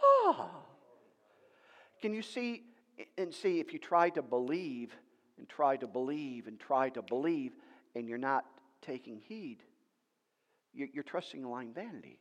Oh. 0.02 0.48
Can 2.00 2.14
you 2.14 2.22
see 2.22 2.62
and 3.18 3.34
see 3.34 3.60
if 3.60 3.74
you 3.74 3.78
try 3.78 4.08
to 4.10 4.22
believe 4.22 4.94
and 5.36 5.46
try 5.46 5.76
to 5.76 5.86
believe 5.86 6.46
and 6.46 6.58
try 6.58 6.88
to 6.88 7.02
believe 7.02 7.52
and 7.94 8.08
you're 8.08 8.16
not 8.16 8.46
taking 8.80 9.20
heed, 9.20 9.58
you're 10.72 11.02
trusting 11.02 11.42
in 11.42 11.50
lying 11.50 11.74
vanities. 11.74 12.16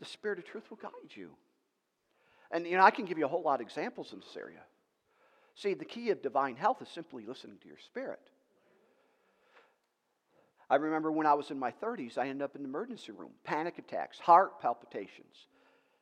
The 0.00 0.04
Spirit 0.04 0.40
of 0.40 0.46
truth 0.46 0.68
will 0.68 0.78
guide 0.78 1.14
you. 1.14 1.30
And 2.50 2.66
you 2.66 2.76
know, 2.76 2.82
I 2.82 2.90
can 2.90 3.04
give 3.04 3.18
you 3.18 3.24
a 3.24 3.28
whole 3.28 3.42
lot 3.42 3.60
of 3.60 3.60
examples 3.60 4.12
in 4.12 4.18
this 4.18 4.36
area. 4.36 4.64
See, 5.54 5.74
the 5.74 5.84
key 5.84 6.10
of 6.10 6.22
divine 6.22 6.56
health 6.56 6.82
is 6.82 6.88
simply 6.88 7.24
listening 7.24 7.58
to 7.62 7.68
your 7.68 7.78
spirit. 7.78 8.30
I 10.70 10.76
remember 10.76 11.12
when 11.12 11.26
I 11.26 11.34
was 11.34 11.50
in 11.50 11.58
my 11.58 11.70
30s, 11.70 12.16
I 12.16 12.28
ended 12.28 12.42
up 12.42 12.56
in 12.56 12.62
the 12.62 12.68
emergency 12.68 13.12
room, 13.12 13.30
panic 13.44 13.78
attacks, 13.78 14.18
heart 14.18 14.60
palpitations. 14.60 15.48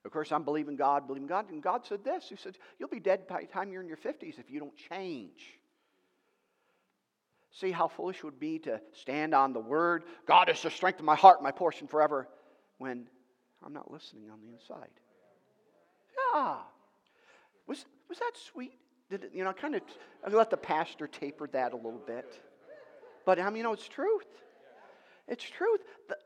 Of 0.04 0.10
course, 0.10 0.32
I'm 0.32 0.42
believing 0.42 0.76
God, 0.76 1.06
believing 1.06 1.28
God. 1.28 1.50
And 1.50 1.62
God 1.62 1.86
said 1.86 2.04
this 2.04 2.28
He 2.28 2.36
said, 2.36 2.56
You'll 2.78 2.88
be 2.88 3.00
dead 3.00 3.26
by 3.28 3.42
the 3.42 3.46
time 3.46 3.72
you're 3.72 3.82
in 3.82 3.88
your 3.88 3.96
50s 3.96 4.38
if 4.38 4.50
you 4.50 4.60
don't 4.60 4.76
change. 4.90 5.58
See 7.52 7.70
how 7.70 7.88
foolish 7.88 8.18
it 8.18 8.24
would 8.24 8.40
be 8.40 8.58
to 8.60 8.80
stand 8.92 9.34
on 9.34 9.52
the 9.52 9.60
word, 9.60 10.04
God 10.26 10.48
is 10.48 10.62
the 10.62 10.70
strength 10.70 10.98
of 10.98 11.04
my 11.04 11.14
heart, 11.14 11.42
my 11.42 11.50
portion 11.50 11.86
forever, 11.86 12.26
when 12.78 13.06
I'm 13.64 13.74
not 13.74 13.90
listening 13.90 14.30
on 14.30 14.40
the 14.40 14.48
inside. 14.48 14.88
Yeah. 16.34 16.56
Was, 17.66 17.84
was 18.08 18.18
that 18.18 18.32
sweet? 18.52 18.78
Did 19.10 19.24
it, 19.24 19.32
you 19.34 19.44
know, 19.44 19.52
kind 19.52 19.74
of, 19.74 19.82
I 20.26 20.30
let 20.30 20.48
the 20.48 20.56
pastor 20.56 21.06
taper 21.06 21.46
that 21.48 21.74
a 21.74 21.76
little 21.76 22.00
bit. 22.06 22.40
But 23.26 23.38
I 23.38 23.44
mean, 23.46 23.58
you 23.58 23.62
know, 23.64 23.74
it's 23.74 23.86
truth. 23.86 24.26
It's 25.32 25.44
truth. 25.44 25.80
The, 26.10 26.16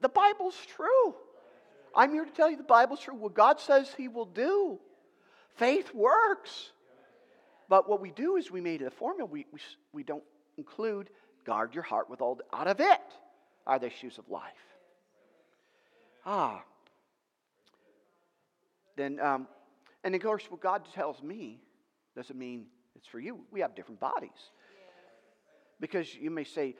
the 0.00 0.08
Bible's 0.08 0.56
true. 0.76 1.14
I'm 1.94 2.12
here 2.12 2.24
to 2.24 2.30
tell 2.32 2.50
you 2.50 2.56
the 2.56 2.64
Bible's 2.64 2.98
true. 2.98 3.14
What 3.14 3.32
God 3.32 3.60
says 3.60 3.94
He 3.96 4.08
will 4.08 4.26
do. 4.26 4.80
Faith 5.54 5.94
works. 5.94 6.70
But 7.68 7.88
what 7.88 8.00
we 8.00 8.10
do 8.10 8.36
is 8.36 8.50
we 8.50 8.60
made 8.60 8.82
a 8.82 8.90
formula. 8.90 9.30
We, 9.30 9.46
we, 9.52 9.60
we 9.92 10.02
don't 10.02 10.24
include 10.58 11.10
guard 11.44 11.74
your 11.74 11.84
heart 11.84 12.10
with 12.10 12.20
all 12.20 12.34
the, 12.34 12.44
out 12.52 12.66
of 12.66 12.80
it 12.80 13.00
are 13.68 13.78
the 13.78 13.86
issues 13.86 14.18
of 14.18 14.28
life. 14.28 14.42
Ah. 16.24 16.60
Then, 18.96 19.20
um, 19.20 19.46
and 20.02 20.12
of 20.12 20.20
course, 20.20 20.42
what 20.48 20.60
God 20.60 20.82
tells 20.92 21.22
me 21.22 21.60
doesn't 22.16 22.36
mean 22.36 22.66
it's 22.96 23.06
for 23.06 23.20
you. 23.20 23.38
We 23.52 23.60
have 23.60 23.76
different 23.76 24.00
bodies. 24.00 24.50
Because 25.78 26.12
you 26.12 26.32
may 26.32 26.44
say, 26.44 26.74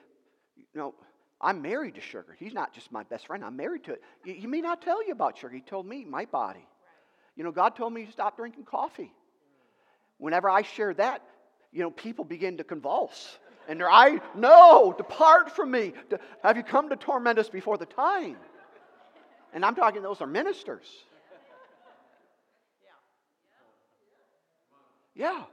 you 0.57 0.65
know, 0.75 0.95
I'm 1.41 1.61
married 1.63 1.97
to 1.97 2.01
sugar. 2.01 2.35
He's 2.39 2.55
not 2.55 2.73
just 2.73 2.91
my 2.91 3.03
best 3.03 3.27
friend. 3.27 3.45
I'm 3.45 3.57
married 3.57 3.85
to 3.85 3.93
it. 3.93 4.03
He 4.25 4.47
may 4.47 4.61
not 4.61 4.81
tell 4.83 5.07
you 5.07 5.13
about 5.13 5.37
sugar. 5.37 5.55
He 5.55 5.61
told 5.61 5.87
me 5.87 6.05
my 6.05 6.25
body. 6.25 6.67
You 7.37 7.45
know, 7.45 7.53
God 7.53 7.77
told 7.77 7.93
me 7.93 8.07
to 8.07 8.13
stop 8.13 8.37
drinking 8.37 8.65
coffee. 8.65 9.13
Whenever 10.19 10.49
I 10.49 10.63
share 10.63 10.95
that, 10.95 11.23
you 11.73 11.83
know, 11.83 11.91
people 11.91 12.25
begin 12.25 12.57
to 12.57 12.65
convulse. 12.65 13.39
And 13.69 13.79
their 13.79 13.91
eye, 13.91 14.21
no, 14.35 14.95
depart 14.97 15.51
from 15.51 15.71
me. 15.71 15.93
Have 16.43 16.57
you 16.57 16.63
come 16.63 16.89
to 16.89 16.97
torment 16.97 17.39
us 17.39 17.51
before 17.51 17.77
the 17.77 17.87
time? 17.87 18.37
And 19.53 19.65
I'm 19.65 19.75
talking, 19.75 20.03
those 20.03 20.21
are 20.21 20.27
ministers. 20.27 20.87
Yeah. 25.15 25.45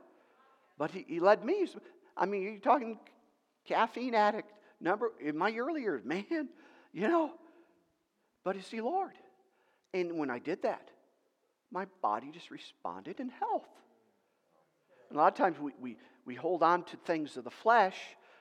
But 0.78 0.92
he, 0.92 1.06
he 1.08 1.20
led 1.20 1.44
me. 1.44 1.68
I 2.16 2.26
mean, 2.26 2.44
you're 2.44 2.58
talking 2.60 3.00
caffeine 3.66 4.14
addict, 4.14 4.52
number 4.80 5.12
in 5.20 5.38
my 5.38 5.54
earlier, 5.54 6.02
man, 6.04 6.50
you 6.94 7.08
know. 7.08 7.32
But 8.44 8.58
is 8.58 8.68
he 8.68 8.82
Lord? 8.82 9.14
And 9.94 10.18
when 10.18 10.30
I 10.30 10.40
did 10.40 10.64
that, 10.64 10.90
my 11.72 11.86
body 12.02 12.30
just 12.32 12.52
responded 12.52 13.20
in 13.20 13.30
health. 13.30 13.68
And 15.10 15.18
a 15.18 15.22
lot 15.22 15.32
of 15.32 15.38
times 15.38 15.60
we, 15.60 15.72
we, 15.80 15.98
we 16.26 16.36
hold 16.36 16.64
on 16.64 16.84
to 16.86 16.98
things 16.98 17.38
of 17.38 17.44
the 17.44 17.52
flesh 17.52 17.98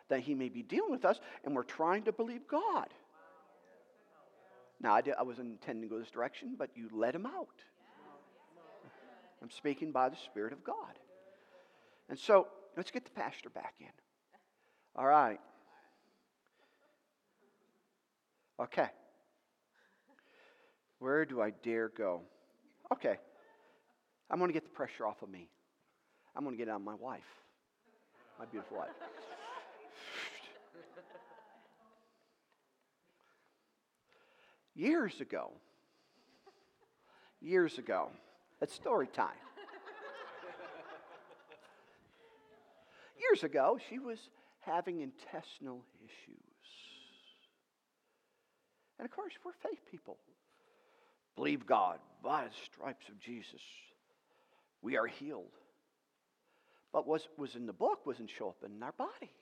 that 0.09 0.21
he 0.21 0.35
may 0.35 0.49
be 0.49 0.63
dealing 0.63 0.91
with 0.91 1.05
us, 1.05 1.19
and 1.45 1.55
we're 1.55 1.63
trying 1.63 2.05
to 2.05 2.13
believe 2.13 2.47
God. 2.49 2.89
Now, 4.81 4.95
I, 4.95 5.01
did, 5.01 5.15
I 5.19 5.23
wasn't 5.23 5.49
intending 5.53 5.89
to 5.89 5.95
go 5.95 5.99
this 5.99 6.11
direction, 6.11 6.57
but 6.59 6.71
you 6.75 6.89
let 6.93 7.15
him 7.15 7.25
out. 7.25 7.49
I'm 9.41 9.51
speaking 9.51 9.93
by 9.93 10.09
the 10.09 10.17
Spirit 10.17 10.53
of 10.53 10.63
God. 10.65 10.99
And 12.09 12.19
so, 12.19 12.49
let's 12.77 12.91
get 12.91 13.05
the 13.05 13.11
pastor 13.11 13.49
back 13.49 13.75
in. 13.81 13.87
All 14.97 15.07
right. 15.07 15.41
Okay. 18.61 18.89
Where 20.99 21.25
do 21.25 21.41
I 21.41 21.51
dare 21.51 21.89
go? 21.89 22.23
Okay. 22.93 23.19
I'm 24.31 24.39
going 24.39 24.49
to 24.49 24.55
get 24.55 24.65
the 24.65 24.71
pressure 24.71 25.07
off 25.07 25.23
of 25.23 25.29
me. 25.29 25.49
I'm 26.35 26.45
going 26.45 26.57
to 26.57 26.59
get 26.59 26.69
it 26.69 26.71
on 26.71 26.83
my 26.83 26.95
wife, 26.95 27.21
my 28.39 28.47
beautiful 28.47 28.79
wife. 28.79 28.89
years 34.75 35.21
ago, 35.21 35.53
years 37.41 37.79
ago, 37.79 38.11
it's 38.61 38.75
story 38.75 39.07
time. 39.07 39.29
years 43.21 43.45
ago, 43.45 43.79
she 43.91 43.99
was 43.99 44.19
having 44.61 45.01
intestinal 45.01 45.85
issues. 46.01 46.52
And 49.03 49.11
of 49.11 49.17
course, 49.17 49.33
we're 49.45 49.69
faith 49.69 49.81
people. 49.91 50.17
Believe 51.35 51.67
God, 51.67 51.99
by 52.23 52.45
the 52.45 52.51
stripes 52.67 53.09
of 53.09 53.19
Jesus, 53.19 53.61
we 54.81 54.97
are 54.97 55.09
healed. 55.09 55.51
But 56.93 57.09
what 57.09 57.27
was 57.37 57.57
in 57.57 57.67
the 57.67 57.73
book 57.73 58.07
wasn't 58.07 58.31
show 58.31 58.51
up 58.51 58.63
in 58.65 58.81
our 58.81 58.93
body. 58.93 59.33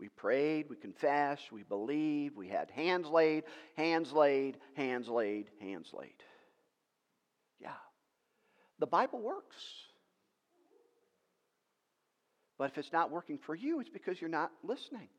We 0.00 0.08
prayed, 0.08 0.68
we 0.68 0.74
confessed, 0.74 1.52
we 1.52 1.62
believed, 1.62 2.34
we 2.34 2.48
had 2.48 2.68
hands 2.72 3.06
laid, 3.06 3.44
hands 3.76 4.12
laid, 4.12 4.56
hands 4.74 5.06
laid, 5.06 5.46
hands 5.60 5.90
laid. 5.96 6.20
Yeah. 7.60 7.70
The 8.80 8.88
Bible 8.88 9.20
works. 9.20 9.54
But 12.58 12.72
if 12.72 12.78
it's 12.78 12.92
not 12.92 13.12
working 13.12 13.38
for 13.38 13.54
you, 13.54 13.78
it's 13.78 13.88
because 13.88 14.20
you're 14.20 14.28
not 14.28 14.50
listening. 14.64 15.10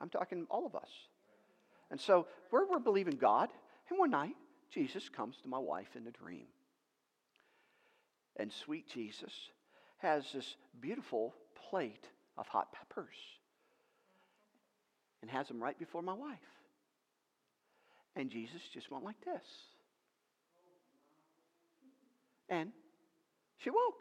I'm 0.00 0.10
talking 0.10 0.46
all 0.48 0.64
of 0.64 0.76
us. 0.76 0.90
And 1.90 2.00
so 2.00 2.26
we're, 2.50 2.68
we're 2.68 2.78
believing 2.78 3.16
God, 3.16 3.48
and 3.88 3.98
one 3.98 4.10
night, 4.10 4.36
Jesus 4.72 5.08
comes 5.08 5.36
to 5.42 5.48
my 5.48 5.58
wife 5.58 5.88
in 5.96 6.06
a 6.06 6.10
dream. 6.10 6.46
And 8.36 8.52
sweet 8.52 8.88
Jesus 8.88 9.32
has 9.98 10.24
this 10.32 10.54
beautiful 10.80 11.34
plate 11.68 12.06
of 12.38 12.46
hot 12.46 12.68
peppers 12.72 13.16
and 15.20 15.30
has 15.30 15.48
them 15.48 15.62
right 15.62 15.78
before 15.78 16.02
my 16.02 16.14
wife. 16.14 16.38
And 18.16 18.30
Jesus 18.30 18.62
just 18.72 18.90
went 18.90 19.04
like 19.04 19.20
this. 19.24 19.42
And 22.48 22.70
she 23.58 23.70
woke. 23.70 24.00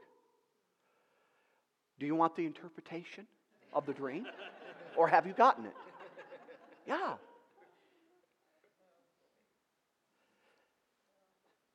Do 1.99 2.05
you 2.05 2.15
want 2.15 2.35
the 2.35 2.45
interpretation 2.45 3.27
of 3.73 3.85
the 3.85 3.93
dream? 3.93 4.25
Or 4.95 5.07
have 5.07 5.27
you 5.27 5.33
gotten 5.33 5.65
it? 5.65 5.75
Yeah. 6.87 7.15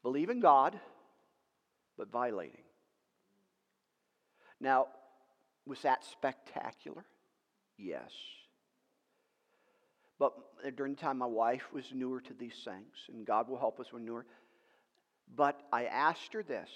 Believe 0.05 0.29
in 0.29 0.39
God, 0.39 0.79
but 1.97 2.13
violating. 2.13 2.63
Now, 4.61 4.89
was 5.67 5.81
that 5.81 6.05
spectacular? 6.05 7.07
Yes. 7.79 8.13
But 10.19 10.35
during 10.77 10.95
the 10.95 11.01
time 11.01 11.19
my 11.19 11.27
wife 11.27 11.73
was 11.73 11.87
newer 11.95 12.21
to 12.21 12.35
these 12.35 12.55
things, 12.65 12.95
and 13.09 13.27
God 13.27 13.49
will 13.49 13.59
help 13.59 13.81
us 13.81 13.93
when 13.95 14.05
newer. 14.05 14.27
But 15.35 15.63
I 15.73 15.87
asked 15.87 16.35
her 16.35 16.43
this, 16.43 16.69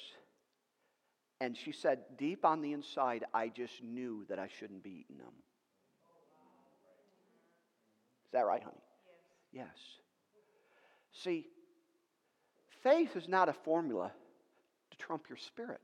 and 1.39 1.55
she 1.55 1.71
said, 1.71 2.01
deep 2.17 2.47
on 2.47 2.63
the 2.63 2.73
inside, 2.73 3.25
I 3.35 3.49
just 3.49 3.83
knew 3.83 4.25
that 4.31 4.39
I 4.39 4.49
shouldn't 4.59 4.83
be 4.83 5.05
eating 5.05 5.19
them. 5.19 5.35
Is 8.25 8.33
that 8.33 8.47
right, 8.47 8.63
honey? 8.63 8.75
Yes. 9.53 9.67
yes. 9.67 9.77
See, 11.23 11.47
faith 12.83 13.17
is 13.17 13.29
not 13.29 13.49
a 13.49 13.53
formula 13.53 14.13
to 14.91 14.97
trump 14.99 15.29
your 15.29 15.39
spirit. 15.39 15.81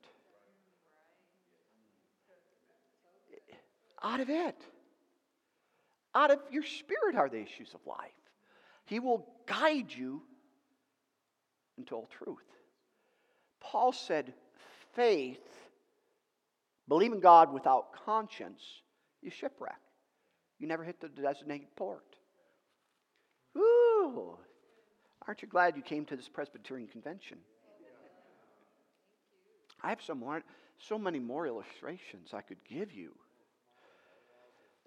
Out 4.03 4.21
of 4.21 4.29
it, 4.29 4.57
out 6.15 6.31
of 6.31 6.39
your 6.51 6.63
spirit 6.63 7.17
are 7.17 7.29
the 7.29 7.41
issues 7.41 7.73
of 7.75 7.81
life. 7.87 8.13
He 8.85 9.01
will 9.01 9.27
guide 9.47 9.87
you 9.91 10.23
into 11.79 11.95
all 11.95 12.09
truth. 12.23 12.39
Paul 13.61 13.93
said, 13.93 14.35
faith, 14.95 15.41
believing 16.87 17.21
God 17.21 17.53
without 17.53 17.95
conscience, 18.05 18.63
is 19.23 19.33
shipwreck. 19.33 19.81
You 20.59 20.69
never 20.69 20.85
hit 20.85 21.01
the 21.01 21.09
designated 21.09 21.75
port. 21.75 22.05
Ooh, 23.57 24.37
aren't 25.27 25.43
you 25.43 25.49
glad 25.49 25.77
you 25.77 25.83
came 25.83 26.05
to 26.07 26.17
this 26.17 26.29
Presbyterian 26.29 26.89
convention? 26.89 27.39
I 29.83 29.91
have 29.91 30.03
some 30.03 30.19
more, 30.19 30.43
so 30.79 30.99
many 30.99 31.19
more 31.19 31.47
illustrations 31.47 32.31
I 32.33 32.41
could 32.41 32.63
give 32.69 32.93
you. 32.93 33.13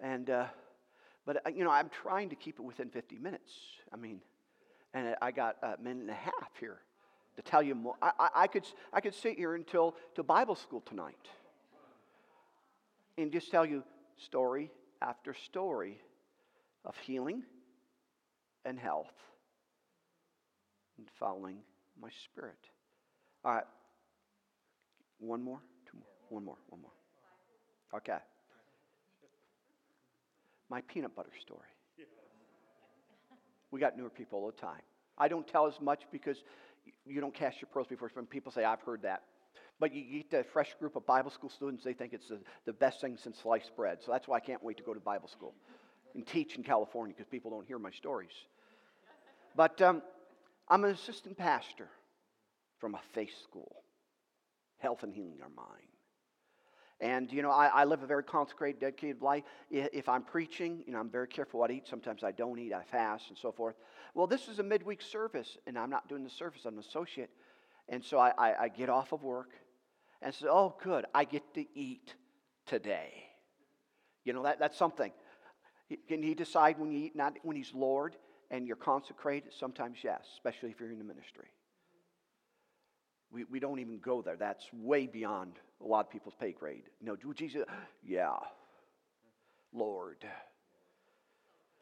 And, 0.00 0.28
uh, 0.28 0.46
but, 1.24 1.46
uh, 1.46 1.50
you 1.50 1.64
know, 1.64 1.70
I'm 1.70 1.88
trying 1.88 2.30
to 2.30 2.36
keep 2.36 2.58
it 2.58 2.62
within 2.62 2.90
50 2.90 3.18
minutes. 3.18 3.52
I 3.92 3.96
mean, 3.96 4.20
and 4.94 5.14
I 5.22 5.30
got 5.30 5.56
a 5.62 5.76
minute 5.80 6.02
and 6.02 6.10
a 6.10 6.14
half 6.14 6.50
here 6.58 6.78
to 7.36 7.42
tell 7.42 7.62
you 7.62 7.74
more. 7.74 7.94
I, 8.02 8.10
I, 8.18 8.28
I, 8.34 8.46
could, 8.46 8.64
I 8.92 9.00
could 9.00 9.14
sit 9.14 9.36
here 9.36 9.54
until 9.54 9.94
to 10.16 10.22
Bible 10.22 10.56
school 10.56 10.80
tonight 10.80 11.28
and 13.16 13.30
just 13.32 13.50
tell 13.50 13.64
you 13.64 13.84
story 14.16 14.70
after 15.00 15.34
story 15.34 16.00
of 16.84 16.96
healing 16.98 17.42
and 18.64 18.78
health 18.78 19.12
and 20.98 21.08
following 21.18 21.56
my 22.00 22.08
spirit. 22.24 22.58
All 23.44 23.54
right. 23.54 23.64
One 25.18 25.42
more? 25.42 25.60
Two 25.90 25.98
more? 25.98 26.08
One 26.28 26.44
more. 26.44 26.58
One 26.68 26.82
more. 26.82 26.90
Okay. 27.96 28.18
My 30.68 30.80
peanut 30.82 31.14
butter 31.16 31.32
story. 31.40 31.60
We 33.70 33.80
got 33.80 33.96
newer 33.96 34.10
people 34.10 34.40
all 34.40 34.46
the 34.46 34.60
time. 34.60 34.80
I 35.16 35.28
don't 35.28 35.46
tell 35.46 35.66
as 35.66 35.80
much 35.80 36.02
because 36.10 36.42
you 37.04 37.20
don't 37.20 37.34
cast 37.34 37.60
your 37.60 37.68
pearls 37.72 37.86
before 37.86 38.10
when 38.14 38.26
people 38.26 38.52
say, 38.52 38.64
I've 38.64 38.80
heard 38.80 39.02
that. 39.02 39.22
But 39.80 39.94
you 39.94 40.24
get 40.24 40.40
a 40.40 40.44
fresh 40.44 40.74
group 40.78 40.96
of 40.96 41.06
Bible 41.06 41.30
school 41.30 41.50
students, 41.50 41.84
they 41.84 41.92
think 41.92 42.12
it's 42.12 42.28
the, 42.28 42.40
the 42.64 42.72
best 42.72 43.00
thing 43.00 43.16
since 43.16 43.38
sliced 43.38 43.74
bread. 43.76 43.98
So 44.04 44.10
that's 44.10 44.26
why 44.26 44.36
I 44.36 44.40
can't 44.40 44.62
wait 44.62 44.76
to 44.78 44.82
go 44.82 44.92
to 44.92 45.00
Bible 45.00 45.28
school 45.28 45.54
and 46.14 46.26
teach 46.26 46.56
in 46.56 46.64
California 46.64 47.14
because 47.16 47.30
people 47.30 47.50
don't 47.50 47.66
hear 47.66 47.78
my 47.78 47.90
stories. 47.90 48.32
But 49.54 49.80
um, 49.82 50.02
I'm 50.70 50.84
an 50.84 50.90
assistant 50.90 51.36
pastor 51.36 51.88
from 52.78 52.94
a 52.94 53.00
faith 53.12 53.32
school, 53.42 53.84
Health 54.78 55.02
and 55.02 55.12
Healing 55.12 55.38
Our 55.42 55.48
Mind. 55.48 55.88
And, 57.00 57.32
you 57.32 57.42
know, 57.42 57.50
I, 57.50 57.66
I, 57.68 57.84
live 57.84 58.02
a 58.02 58.06
very 58.06 58.24
consecrated, 58.24 58.80
dedicated 58.80 59.22
life. 59.22 59.44
If 59.70 60.08
I'm 60.08 60.22
preaching, 60.22 60.82
you 60.84 60.92
know, 60.92 60.98
I'm 60.98 61.08
very 61.08 61.28
careful 61.28 61.60
what 61.60 61.70
I 61.70 61.74
eat. 61.74 61.86
Sometimes 61.86 62.24
I 62.24 62.32
don't 62.32 62.58
eat, 62.58 62.72
I 62.72 62.82
fast, 62.82 63.28
and 63.28 63.38
so 63.38 63.52
forth. 63.52 63.76
Well, 64.14 64.26
this 64.26 64.48
is 64.48 64.58
a 64.58 64.64
midweek 64.64 65.00
service, 65.00 65.56
and 65.68 65.78
I'm 65.78 65.90
not 65.90 66.08
doing 66.08 66.24
the 66.24 66.30
service, 66.30 66.62
I'm 66.64 66.74
an 66.74 66.80
associate. 66.80 67.30
And 67.88 68.04
so 68.04 68.18
I, 68.18 68.32
I, 68.36 68.62
I 68.64 68.68
get 68.68 68.88
off 68.88 69.12
of 69.12 69.22
work 69.22 69.50
and 70.20 70.34
say, 70.34 70.46
oh, 70.50 70.74
good, 70.82 71.06
I 71.14 71.24
get 71.24 71.54
to 71.54 71.64
eat 71.74 72.14
today. 72.66 73.12
You 74.24 74.32
know, 74.32 74.42
that, 74.42 74.58
that's 74.58 74.76
something. 74.76 75.12
Can 76.08 76.22
he 76.22 76.34
decide 76.34 76.78
when 76.80 76.90
you 76.90 76.98
eat, 77.06 77.16
not 77.16 77.34
when 77.42 77.56
he's 77.56 77.72
Lord 77.72 78.16
and 78.50 78.66
you're 78.66 78.76
consecrated? 78.76 79.52
Sometimes, 79.58 79.98
yes, 80.02 80.22
especially 80.34 80.70
if 80.70 80.80
you're 80.80 80.90
in 80.90 80.98
the 80.98 81.04
ministry. 81.04 81.48
We, 83.30 83.44
we 83.44 83.60
don't 83.60 83.78
even 83.78 83.98
go 83.98 84.22
there. 84.22 84.36
That's 84.36 84.64
way 84.72 85.06
beyond 85.06 85.52
a 85.84 85.86
lot 85.86 86.06
of 86.06 86.10
people's 86.10 86.34
pay 86.40 86.52
grade. 86.52 86.84
No, 87.02 87.14
do 87.14 87.34
Jesus, 87.34 87.64
yeah, 88.06 88.36
Lord. 89.72 90.24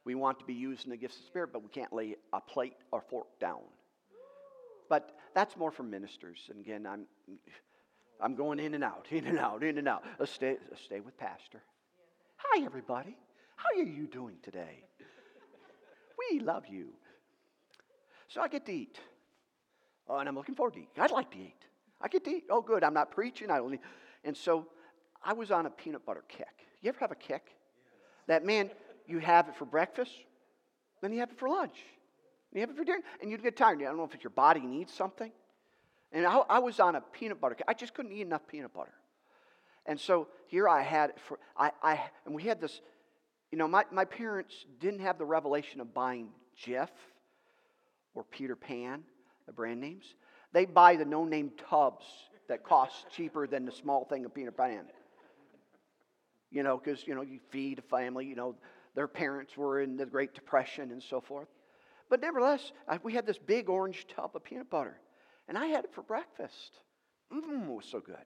We 0.05 0.15
want 0.15 0.39
to 0.41 0.45
be 0.45 0.55
used 0.55 0.85
in 0.85 0.91
the 0.91 0.97
gifts 0.97 1.17
of 1.17 1.23
the 1.23 1.27
Spirit, 1.29 1.51
but 1.53 1.63
we 1.63 1.69
can't 1.69 1.93
lay 1.93 2.17
a 2.33 2.41
plate 2.41 2.77
or 2.93 3.03
fork 3.11 3.27
down. 3.41 3.63
But 4.89 5.17
that's 5.35 5.57
more 5.57 5.71
for 5.71 5.83
ministers. 5.83 6.39
And 6.49 6.61
again, 6.61 6.87
I'm, 6.87 7.07
I'm 8.21 8.35
going 8.35 8.61
in 8.61 8.75
and 8.75 8.85
out, 8.85 9.07
in 9.11 9.27
and 9.27 9.39
out, 9.39 9.63
in 9.63 9.79
and 9.79 9.89
out. 9.89 10.05
Let's 10.19 10.33
stay, 10.33 10.57
let's 10.71 10.83
stay 10.83 11.01
with 11.01 11.17
Pastor. 11.19 11.63
Hi, 12.37 12.65
everybody. 12.65 13.17
How 13.57 13.81
are 13.81 13.85
you 13.85 14.07
doing 14.07 14.37
today? 14.43 14.85
We 16.31 16.41
love 16.41 16.65
you. 16.69 16.89
So 18.29 18.41
I 18.41 18.49
get 18.49 18.67
to 18.67 18.73
eat. 18.73 18.99
Oh, 20.09 20.19
and 20.19 20.29
I'm 20.29 20.35
looking 20.35 20.55
forward 20.55 20.75
to 20.75 20.81
eat. 20.81 20.89
I'd 20.99 21.11
like 21.11 21.31
to 21.33 21.39
eat. 21.39 21.57
I 22.01 22.09
get 22.09 22.25
to 22.25 22.31
eat. 22.31 22.45
Oh, 22.51 22.61
good. 22.61 22.85
I'm 22.85 22.95
not 22.95 23.11
preaching. 23.11 23.51
I 23.51 23.59
only. 23.59 23.81
And 24.25 24.37
so 24.37 24.67
I 25.25 25.33
was 25.33 25.51
on 25.51 25.67
a 25.67 25.71
peanut 25.71 26.05
butter 26.05 26.25
kick. 26.29 26.47
You 26.83 26.89
ever 26.89 26.99
have 27.01 27.11
a 27.13 27.17
kick? 27.17 27.55
That 28.27 28.45
man, 28.45 28.71
you 29.07 29.19
have 29.19 29.49
it 29.49 29.57
for 29.57 29.65
breakfast, 29.65 30.13
then 31.01 31.13
you 31.13 31.21
have 31.21 31.31
it 31.31 31.39
for 31.39 31.49
lunch, 31.49 31.79
you 32.53 32.61
have 32.61 32.71
it 32.71 32.77
for 32.77 32.85
dinner, 32.85 33.03
and 33.21 33.31
you 33.31 33.39
get 33.39 33.57
tired. 33.57 33.81
I 33.81 33.85
don't 33.85 33.97
know 33.97 34.09
if 34.13 34.23
your 34.23 34.31
body 34.31 34.61
needs 34.61 34.93
something. 34.93 35.31
And 36.13 36.27
I, 36.27 36.37
I 36.49 36.59
was 36.61 36.81
on 36.81 36.95
a 36.95 37.01
peanut 37.01 37.41
butter. 37.41 37.57
I 37.67 37.75
just 37.75 37.95
couldn't 37.95 38.13
eat 38.13 38.23
enough 38.23 38.47
peanut 38.47 38.73
butter. 38.73 38.95
And 39.85 39.99
so 39.99 40.29
here 40.47 40.69
I 40.69 40.83
had 40.83 41.15
for 41.19 41.39
I, 41.57 41.71
I 41.83 42.01
and 42.25 42.35
we 42.35 42.43
had 42.43 42.61
this, 42.61 42.81
you 43.51 43.59
know, 43.59 43.69
my, 43.69 43.85
my 43.91 44.05
parents 44.05 44.55
didn't 44.81 45.01
have 45.01 45.19
the 45.19 45.25
revelation 45.25 45.81
of 45.81 45.95
buying 45.95 46.29
Jif 46.65 46.89
or 48.15 48.25
Peter 48.25 48.57
Pan, 48.57 49.03
the 49.47 49.53
brand 49.53 49.81
names. 49.81 50.15
They 50.53 50.65
buy 50.65 50.97
the 50.97 51.05
no-name 51.05 51.53
tubs 51.69 52.05
that 52.49 52.65
cost 52.65 53.07
cheaper 53.11 53.47
than 53.47 53.65
the 53.65 53.73
small 53.73 54.05
thing 54.05 54.25
of 54.25 54.35
Peter 54.35 54.53
Pan. 54.53 54.85
You 56.51 56.63
know, 56.63 56.81
because 56.83 57.07
you 57.07 57.15
know, 57.15 57.23
you 57.23 57.41
feed 57.51 57.79
a 57.79 57.83
family, 57.83 58.27
you 58.27 58.37
know, 58.37 58.55
their 58.95 59.09
parents 59.09 59.57
were 59.57 59.81
in 59.81 59.97
the 59.97 60.07
Great 60.07 60.35
Depression 60.35 60.91
and 60.91 61.03
so 61.03 61.21
forth. 61.21 61.49
But 62.09 62.21
nevertheless, 62.21 62.73
I, 62.89 62.99
we 63.03 63.13
had 63.13 63.27
this 63.27 63.39
big 63.39 63.69
orange 63.69 64.07
tub 64.15 64.31
of 64.35 64.45
peanut 64.45 64.71
butter, 64.71 64.99
and 65.49 65.59
I 65.59 65.67
had 65.67 65.85
it 65.85 65.93
for 65.93 66.03
breakfast. 66.03 66.79
Mmm, 67.33 67.69
it 67.69 67.75
was 67.75 67.85
so 67.85 68.01
good. 68.01 68.17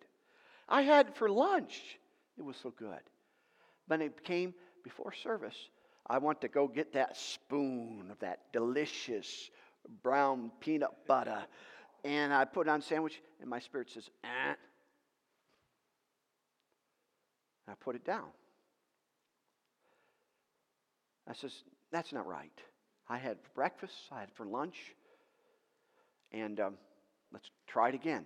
I 0.68 0.82
had 0.82 1.08
it 1.08 1.16
for 1.16 1.28
lunch. 1.28 1.80
It 2.38 2.42
was 2.42 2.56
so 2.62 2.70
good. 2.70 3.00
But 3.88 4.00
it 4.00 4.22
came 4.22 4.54
before 4.82 5.12
service. 5.12 5.56
I 6.06 6.18
want 6.18 6.40
to 6.40 6.48
go 6.48 6.66
get 6.66 6.92
that 6.94 7.16
spoon 7.16 8.08
of 8.10 8.18
that 8.20 8.52
delicious 8.52 9.50
brown 10.02 10.50
peanut 10.60 10.90
butter. 11.06 11.42
And 12.04 12.32
I 12.32 12.44
put 12.44 12.66
it 12.66 12.70
on 12.70 12.80
sandwich, 12.82 13.20
and 13.40 13.48
my 13.48 13.60
spirit 13.60 13.90
says, 13.90 14.08
eh. 14.24 14.54
I 17.68 17.74
put 17.78 17.94
it 17.94 18.04
down. 18.04 18.26
I 21.28 21.34
says, 21.34 21.52
that's 21.92 22.12
not 22.12 22.26
right. 22.26 22.50
I 23.08 23.18
had 23.18 23.36
breakfast, 23.54 23.94
I 24.10 24.20
had 24.20 24.30
for 24.32 24.46
lunch, 24.46 24.76
and 26.32 26.58
um, 26.58 26.74
let's 27.32 27.50
try 27.66 27.90
it 27.90 27.94
again. 27.94 28.24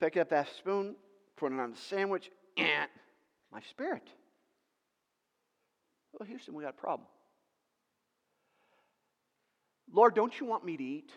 Pick 0.00 0.16
up 0.16 0.30
that 0.30 0.48
spoon, 0.56 0.96
put 1.36 1.52
it 1.52 1.60
on 1.60 1.72
the 1.72 1.76
sandwich, 1.76 2.30
and 2.56 2.88
my 3.52 3.60
spirit. 3.68 4.08
Well, 6.20 6.28
Houston, 6.28 6.52
we 6.52 6.62
got 6.62 6.70
a 6.70 6.72
problem. 6.74 7.08
Lord, 9.90 10.14
don't 10.14 10.38
you 10.38 10.44
want 10.44 10.66
me 10.66 10.76
to 10.76 10.84
eat? 10.84 11.10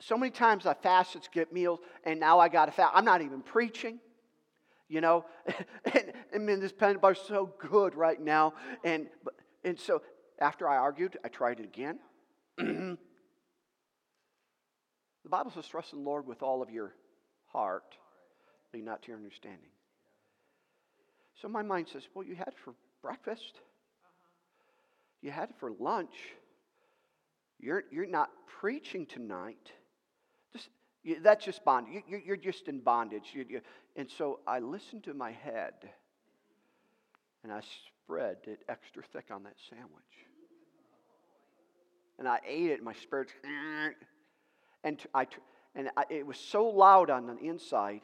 So 0.00 0.18
many 0.18 0.30
times 0.30 0.66
I 0.66 0.74
fasted 0.74 1.22
to 1.22 1.30
get 1.30 1.50
meals, 1.50 1.80
and 2.04 2.20
now 2.20 2.38
I 2.38 2.50
got 2.50 2.66
to 2.66 2.72
fast. 2.72 2.92
I'm 2.94 3.06
not 3.06 3.22
even 3.22 3.40
preaching, 3.40 4.00
you 4.86 5.00
know. 5.00 5.24
and, 5.86 6.12
I 6.34 6.38
mean, 6.38 6.60
this 6.60 6.72
peanut 6.72 7.00
butter's 7.00 7.22
so 7.26 7.54
good 7.58 7.94
right 7.94 8.20
now. 8.20 8.52
And, 8.84 9.06
and 9.64 9.80
so 9.80 10.02
after 10.38 10.68
I 10.68 10.76
argued, 10.76 11.16
I 11.24 11.28
tried 11.28 11.58
it 11.58 11.64
again. 11.64 11.98
the 12.58 12.98
Bible 15.26 15.52
says, 15.52 15.66
trust 15.66 15.94
in 15.94 16.00
the 16.00 16.04
Lord 16.04 16.26
with 16.26 16.42
all 16.42 16.60
of 16.60 16.68
your 16.68 16.94
heart, 17.46 17.96
lean 18.74 18.84
not 18.84 19.00
to 19.04 19.08
your 19.08 19.16
understanding. 19.16 19.70
So 21.40 21.48
my 21.48 21.62
mind 21.62 21.88
says, 21.90 22.02
well, 22.14 22.26
you 22.26 22.34
had 22.34 22.52
for 22.62 22.74
breakfast. 23.02 23.60
You 25.22 25.30
had 25.30 25.50
it 25.50 25.56
for 25.58 25.72
lunch. 25.78 26.14
You're, 27.58 27.84
you're 27.90 28.06
not 28.06 28.30
preaching 28.60 29.06
tonight. 29.06 29.72
Just, 30.52 30.68
you, 31.02 31.20
that's 31.20 31.44
just 31.44 31.64
bondage. 31.64 32.04
You, 32.08 32.20
you're 32.24 32.36
just 32.36 32.68
in 32.68 32.80
bondage. 32.80 33.30
You, 33.32 33.44
you, 33.48 33.60
and 33.96 34.08
so 34.10 34.40
I 34.46 34.60
listened 34.60 35.04
to 35.04 35.14
my 35.14 35.32
head 35.32 35.74
and 37.42 37.52
I 37.52 37.60
spread 38.04 38.36
it 38.44 38.60
extra 38.68 39.02
thick 39.12 39.26
on 39.30 39.42
that 39.44 39.54
sandwich. 39.70 39.88
And 42.18 42.26
I 42.26 42.40
ate 42.46 42.70
it, 42.70 42.74
and 42.74 42.84
my 42.84 42.94
spirit, 42.94 43.28
and 44.82 45.00
I, 45.14 45.26
and 45.76 45.88
I, 45.96 46.04
it 46.10 46.26
was 46.26 46.36
so 46.36 46.66
loud 46.66 47.10
on 47.10 47.26
the 47.26 47.38
inside. 47.38 48.00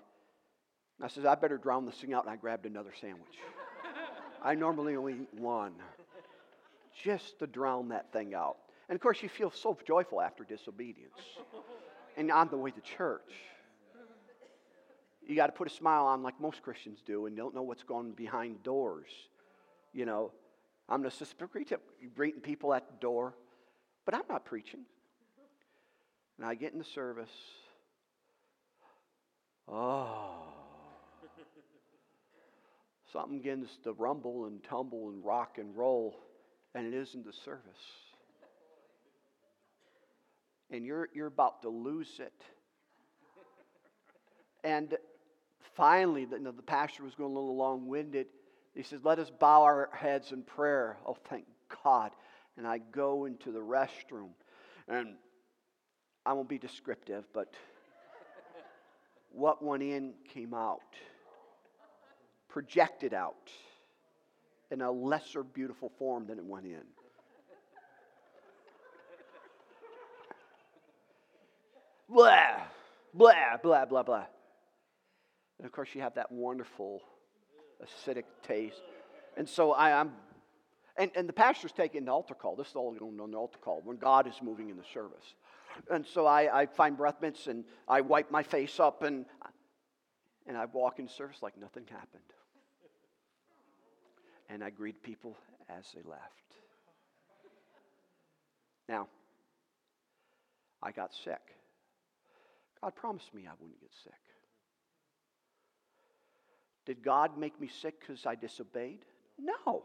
I 1.02 1.08
said, 1.08 1.26
I 1.26 1.34
better 1.34 1.58
drown 1.58 1.84
this 1.84 1.96
thing 1.96 2.14
out, 2.14 2.24
and 2.24 2.32
I 2.32 2.36
grabbed 2.36 2.64
another 2.64 2.92
sandwich. 3.00 3.38
I 4.44 4.54
normally 4.54 4.94
only 4.94 5.14
eat 5.14 5.34
one, 5.40 5.72
just 7.02 7.38
to 7.38 7.46
drown 7.46 7.88
that 7.88 8.12
thing 8.12 8.34
out. 8.34 8.58
And 8.90 8.96
of 8.96 9.00
course, 9.00 9.22
you 9.22 9.30
feel 9.30 9.50
so 9.50 9.76
joyful 9.86 10.20
after 10.20 10.44
disobedience 10.44 11.18
and 12.18 12.30
on 12.30 12.50
the 12.50 12.58
way 12.58 12.70
to 12.70 12.80
church. 12.82 13.32
You 15.26 15.34
got 15.34 15.46
to 15.46 15.52
put 15.52 15.66
a 15.66 15.74
smile 15.74 16.04
on 16.04 16.22
like 16.22 16.38
most 16.38 16.62
Christians 16.62 16.98
do 17.06 17.24
and 17.24 17.34
don't 17.34 17.54
know 17.54 17.62
what's 17.62 17.82
going 17.82 18.12
behind 18.12 18.62
doors. 18.62 19.08
You 19.94 20.04
know, 20.04 20.32
I'm 20.90 21.02
just 21.02 21.34
greeting 22.14 22.40
people 22.42 22.74
at 22.74 22.86
the 22.86 22.96
door, 23.00 23.34
but 24.04 24.14
I'm 24.14 24.24
not 24.28 24.44
preaching. 24.44 24.80
And 26.36 26.46
I 26.46 26.54
get 26.54 26.74
in 26.74 26.78
the 26.78 26.84
service. 26.84 27.30
Oh. 29.66 30.53
Something 33.14 33.38
begins 33.38 33.78
to 33.84 33.94
rumble 33.94 34.44
and 34.44 34.62
tumble 34.62 35.08
and 35.08 35.24
rock 35.24 35.56
and 35.56 35.74
roll, 35.74 36.20
and 36.74 36.86
it 36.86 36.92
isn't 36.92 37.24
the 37.24 37.32
service 37.32 38.04
and 40.74 40.84
you're, 40.84 41.08
you're 41.14 41.28
about 41.28 41.62
to 41.62 41.68
lose 41.68 42.18
it. 42.18 42.32
And 44.64 44.96
finally, 45.76 46.24
the, 46.24 46.36
you 46.36 46.42
know, 46.42 46.50
the 46.50 46.62
pastor 46.62 47.04
was 47.04 47.14
going 47.14 47.30
a 47.30 47.34
little 47.34 47.56
long 47.56 47.86
winded. 47.86 48.26
He 48.74 48.82
says, 48.82 49.00
Let 49.04 49.18
us 49.18 49.30
bow 49.30 49.62
our 49.62 49.90
heads 49.92 50.32
in 50.32 50.42
prayer. 50.42 50.96
Oh, 51.06 51.16
thank 51.28 51.44
God. 51.84 52.10
And 52.56 52.66
I 52.66 52.78
go 52.78 53.26
into 53.26 53.52
the 53.52 53.60
restroom. 53.60 54.30
And 54.88 55.14
I 56.26 56.32
won't 56.32 56.48
be 56.48 56.58
descriptive, 56.58 57.24
but 57.32 57.52
what 59.30 59.62
went 59.62 59.82
in 59.82 60.14
came 60.32 60.54
out, 60.54 60.80
projected 62.54 63.12
out 63.12 63.50
in 64.70 64.80
a 64.80 64.88
lesser 64.88 65.42
beautiful 65.42 65.90
form 65.98 66.24
than 66.24 66.38
it 66.38 66.44
went 66.44 66.64
in. 66.64 66.84
blah, 72.08 72.60
blah, 73.12 73.56
blah, 73.60 73.84
blah, 73.86 74.02
blah. 74.04 74.26
And 75.58 75.66
of 75.66 75.72
course, 75.72 75.88
you 75.94 76.00
have 76.02 76.14
that 76.14 76.30
wonderful 76.30 77.02
acidic 77.84 78.22
taste. 78.44 78.82
And 79.36 79.48
so 79.48 79.72
I, 79.72 79.90
am, 79.90 80.12
and, 80.96 81.10
and 81.16 81.28
the 81.28 81.32
pastor's 81.32 81.72
taking 81.72 82.04
the 82.04 82.12
altar 82.12 82.34
call. 82.34 82.54
This 82.54 82.68
is 82.68 82.76
all 82.76 82.92
going 82.92 83.18
on 83.18 83.32
the 83.32 83.36
altar 83.36 83.58
call 83.58 83.80
when 83.82 83.96
God 83.96 84.28
is 84.28 84.34
moving 84.40 84.70
in 84.70 84.76
the 84.76 84.84
service. 84.94 85.34
And 85.90 86.06
so 86.06 86.24
I, 86.24 86.60
I 86.60 86.66
find 86.66 86.96
breath 86.96 87.20
mints 87.20 87.48
and 87.48 87.64
I 87.88 88.00
wipe 88.02 88.30
my 88.30 88.44
face 88.44 88.78
up 88.78 89.02
and, 89.02 89.26
and 90.46 90.56
I 90.56 90.66
walk 90.66 91.00
in 91.00 91.08
service 91.08 91.38
like 91.42 91.58
nothing 91.60 91.82
happened. 91.90 92.22
And 94.48 94.62
I 94.62 94.70
greet 94.70 95.02
people 95.02 95.36
as 95.68 95.84
they 95.94 96.02
left. 96.08 96.22
Now, 98.88 99.08
I 100.82 100.92
got 100.92 101.12
sick. 101.24 101.40
God 102.82 102.94
promised 102.94 103.32
me 103.34 103.46
I 103.46 103.52
wouldn't 103.58 103.80
get 103.80 103.90
sick. 104.02 104.12
Did 106.84 107.02
God 107.02 107.38
make 107.38 107.58
me 107.58 107.68
sick 107.68 107.98
because 108.00 108.26
I 108.26 108.34
disobeyed? 108.34 109.00
No. 109.38 109.84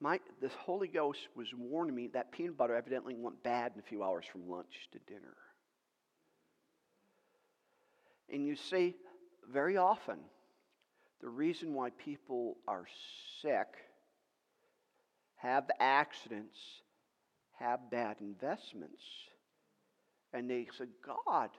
My, 0.00 0.18
the 0.40 0.48
Holy 0.48 0.88
Ghost 0.88 1.28
was 1.36 1.48
warning 1.54 1.94
me 1.94 2.08
that 2.08 2.32
peanut 2.32 2.56
butter 2.56 2.74
evidently 2.74 3.14
went 3.14 3.42
bad 3.42 3.72
in 3.74 3.80
a 3.80 3.82
few 3.82 4.02
hours 4.02 4.24
from 4.30 4.48
lunch 4.48 4.88
to 4.92 4.98
dinner. 5.06 5.36
And 8.32 8.46
you 8.46 8.56
see, 8.56 8.96
very 9.52 9.76
often, 9.76 10.16
the 11.22 11.28
reason 11.28 11.72
why 11.72 11.90
people 11.90 12.56
are 12.66 12.84
sick, 13.40 13.68
have 15.36 15.70
accidents, 15.80 16.58
have 17.58 17.90
bad 17.90 18.16
investments, 18.20 19.02
And 20.34 20.48
they 20.48 20.66
said, 20.76 20.88
God, 21.06 21.50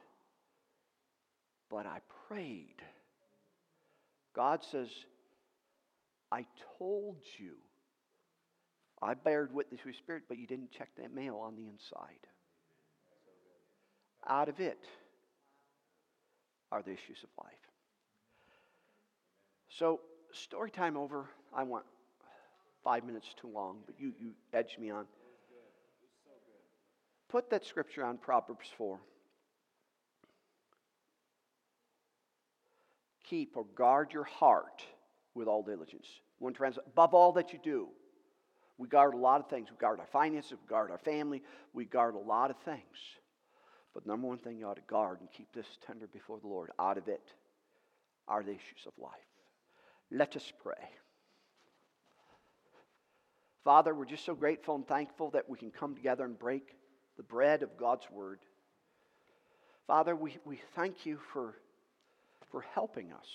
but 1.70 1.86
I 1.86 2.00
prayed. 2.28 2.82
God 4.36 4.64
says, 4.72 4.90
I 6.32 6.46
told 6.80 7.18
you. 7.40 7.54
I 9.02 9.14
bared 9.14 9.54
witness 9.54 9.82
with 9.86 9.96
Spirit, 9.96 10.24
but 10.28 10.38
you 10.38 10.48
didn't 10.48 10.72
check 10.72 10.90
that 10.98 11.14
mail 11.14 11.38
on 11.38 11.56
the 11.56 11.68
inside. 11.68 12.26
Out 14.28 14.50
of 14.50 14.60
it 14.60 14.80
are 16.72 16.82
the 16.82 16.92
issues 16.92 17.24
of 17.24 17.30
life. 17.44 17.73
So, 19.80 20.02
story 20.32 20.70
time 20.70 20.96
over. 20.96 21.26
I 21.56 21.64
want 21.64 21.86
five 22.84 23.04
minutes 23.04 23.34
too 23.40 23.48
long, 23.48 23.80
but 23.88 24.00
you, 24.00 24.14
you 24.20 24.34
edged 24.54 24.78
me 24.80 24.92
on. 24.92 25.06
Put 27.28 27.50
that 27.50 27.66
scripture 27.66 28.06
on 28.06 28.18
Proverbs 28.20 28.68
4. 28.78 29.00
Keep 33.24 33.58
or 33.58 33.66
guard 33.76 34.14
your 34.14 34.26
heart 34.26 34.86
with 35.34 35.48
all 35.48 35.64
diligence. 35.64 36.06
One 36.38 36.54
translate, 36.54 36.86
above 36.86 37.16
all 37.16 37.32
that 37.32 37.52
you 37.52 37.60
do. 37.64 37.88
We 38.78 38.88
guard 38.88 39.16
a 39.16 39.18
lot 39.18 39.40
of 39.40 39.50
things. 39.50 39.72
We 39.72 39.78
guard 39.78 40.00
our 40.00 40.06
finances, 40.06 40.52
we 40.52 40.70
guard 40.70 40.92
our 40.92 41.00
family, 41.00 41.42
we 41.74 41.86
guard 41.86 42.14
a 42.14 42.20
lot 42.20 42.52
of 42.52 42.58
things. 42.58 42.98
But 43.96 44.06
number 44.06 44.28
one 44.28 44.38
thing 44.38 44.60
you 44.60 44.68
ought 44.68 44.76
to 44.76 44.84
guard 44.88 45.20
and 45.22 45.32
keep 45.32 45.52
this 45.52 45.66
tender 45.88 46.08
before 46.08 46.40
the 46.40 46.48
Lord 46.48 46.70
out 46.80 47.00
of 47.00 47.08
it 47.08 47.24
are 48.28 48.44
the 48.44 48.52
issues 48.52 48.86
of 48.86 48.94
life. 49.00 49.33
Let 50.14 50.36
us 50.36 50.54
pray. 50.62 50.76
Father, 53.64 53.96
we're 53.96 54.06
just 54.06 54.26
so 54.26 54.36
grateful 54.36 54.76
and 54.76 54.88
thankful 54.88 55.32
that 55.32 55.50
we 55.50 55.58
can 55.58 55.72
come 55.72 55.96
together 55.96 56.24
and 56.24 56.38
break 56.38 56.76
the 57.18 57.24
bread 57.24 57.64
of 57.64 57.78
God's 57.78 58.06
Word. 58.12 58.40
Father, 59.88 60.16
we, 60.16 60.38
we 60.46 60.60
thank 60.76 61.08
you 61.08 61.18
for, 61.32 61.56
for 62.52 62.62
helping 62.62 63.12
us 63.12 63.28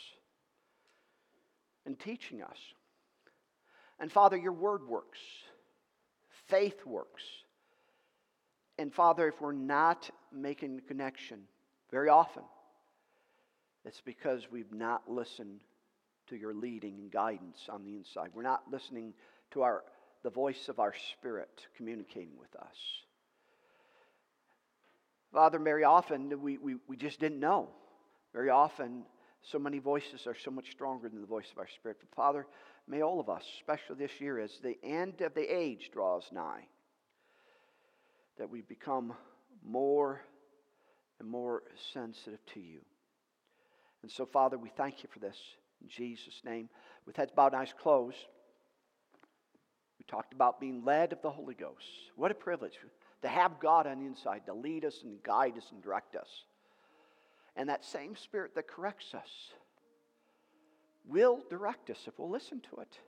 and 1.85 1.99
teaching 1.99 2.43
us. 2.43 2.59
And 3.99 4.13
Father, 4.13 4.37
your 4.37 4.53
Word 4.53 4.87
works, 4.87 5.19
faith 6.47 6.87
works. 6.87 7.25
And 8.79 8.95
Father, 8.95 9.27
if 9.27 9.41
we're 9.41 9.51
not 9.51 10.09
making 10.33 10.77
the 10.77 10.83
connection 10.83 11.41
very 11.91 12.09
often, 12.09 12.45
it's 13.85 14.01
because 14.01 14.47
we've 14.49 14.73
not 14.73 15.11
listened 15.11 15.61
to 16.31 16.37
your 16.37 16.55
leading 16.55 16.99
and 16.99 17.11
guidance 17.11 17.59
on 17.69 17.85
the 17.85 17.95
inside. 17.95 18.31
We're 18.35 18.43
not 18.43 18.63
listening 18.71 19.15
to 19.53 19.63
our, 19.63 19.85
the 20.23 20.31
voice 20.31 20.69
of 20.69 20.79
our 20.79 20.95
spirit 21.13 21.67
communicating 21.77 22.39
with 22.39 22.55
us. 22.57 22.77
Father, 25.33 25.59
very 25.59 25.85
often 25.85 26.41
we, 26.43 26.59
we, 26.59 26.77
we 26.87 26.97
just 26.97 27.21
didn't 27.21 27.41
know. 27.41 27.69
Very 28.33 28.51
often, 28.51 29.05
so 29.43 29.59
many 29.59 29.79
voices 29.79 30.27
are 30.27 30.37
so 30.45 30.51
much 30.51 30.71
stronger 30.71 31.09
than 31.09 31.21
the 31.21 31.27
voice 31.27 31.51
of 31.53 31.59
our 31.59 31.69
spirit. 31.69 31.99
But 32.01 32.15
Father, 32.15 32.47
may 32.87 33.03
all 33.03 33.21
of 33.21 33.29
us, 33.29 33.45
especially 33.61 33.97
this 33.97 34.21
year, 34.21 34.39
as 34.39 34.51
the 34.63 34.77
end 34.83 35.21
of 35.21 35.35
the 35.35 35.55
age 35.55 35.91
draws 35.93 36.25
nigh, 36.33 36.67
that 38.39 38.51
we 38.51 38.63
become 38.63 39.13
more 39.65 40.21
and 41.19 41.29
more 41.29 41.63
sensitive 41.93 42.41
to 42.55 42.61
you. 42.61 42.81
And 44.03 44.11
so, 44.11 44.25
Father, 44.27 44.57
we 44.57 44.71
thank 44.77 45.03
you 45.03 45.09
for 45.13 45.19
this. 45.19 45.37
In 45.83 45.89
Jesus' 45.89 46.43
name. 46.45 46.69
With 47.07 47.17
heads 47.17 47.33
bowed 47.35 47.53
and 47.53 47.63
eyes 47.63 47.75
closed, 47.81 48.17
we 49.99 50.05
talked 50.07 50.33
about 50.33 50.61
being 50.61 50.85
led 50.85 51.13
of 51.13 51.23
the 51.23 51.31
Holy 51.31 51.55
Ghost. 51.55 51.87
What 52.17 52.31
a 52.31 52.35
privilege 52.35 52.79
to 53.23 53.29
have 53.29 53.59
God 53.59 53.87
on 53.87 53.99
the 53.99 54.07
inside 54.07 54.47
to 54.47 54.55
lead 54.55 54.85
us 54.85 55.01
and 55.03 55.23
guide 55.23 55.57
us 55.57 55.67
and 55.73 55.83
direct 55.83 56.17
us. 56.17 56.45
And 57.57 57.69
that 57.69 57.85
same 57.85 58.15
Spirit 58.15 58.55
that 58.55 58.69
corrects 58.69 59.15
us 59.15 59.53
will 61.07 61.41
direct 61.51 61.91
us 61.91 61.99
if 62.07 62.19
we'll 62.19 62.31
listen 62.31 62.61
to 62.61 62.81
it. 62.81 62.99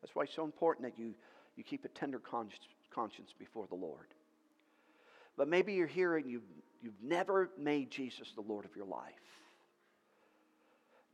That's 0.00 0.14
why 0.14 0.24
it's 0.24 0.34
so 0.34 0.44
important 0.44 0.86
that 0.86 0.98
you, 0.98 1.14
you 1.56 1.64
keep 1.64 1.84
a 1.84 1.88
tender 1.88 2.20
conscience 2.20 3.34
before 3.38 3.66
the 3.66 3.74
Lord. 3.74 4.06
But 5.36 5.48
maybe 5.48 5.72
you're 5.72 5.86
here 5.86 6.16
and 6.16 6.30
you've, 6.30 6.44
you've 6.82 7.02
never 7.02 7.50
made 7.58 7.90
Jesus 7.90 8.32
the 8.34 8.42
Lord 8.42 8.64
of 8.64 8.76
your 8.76 8.86
life. 8.86 9.14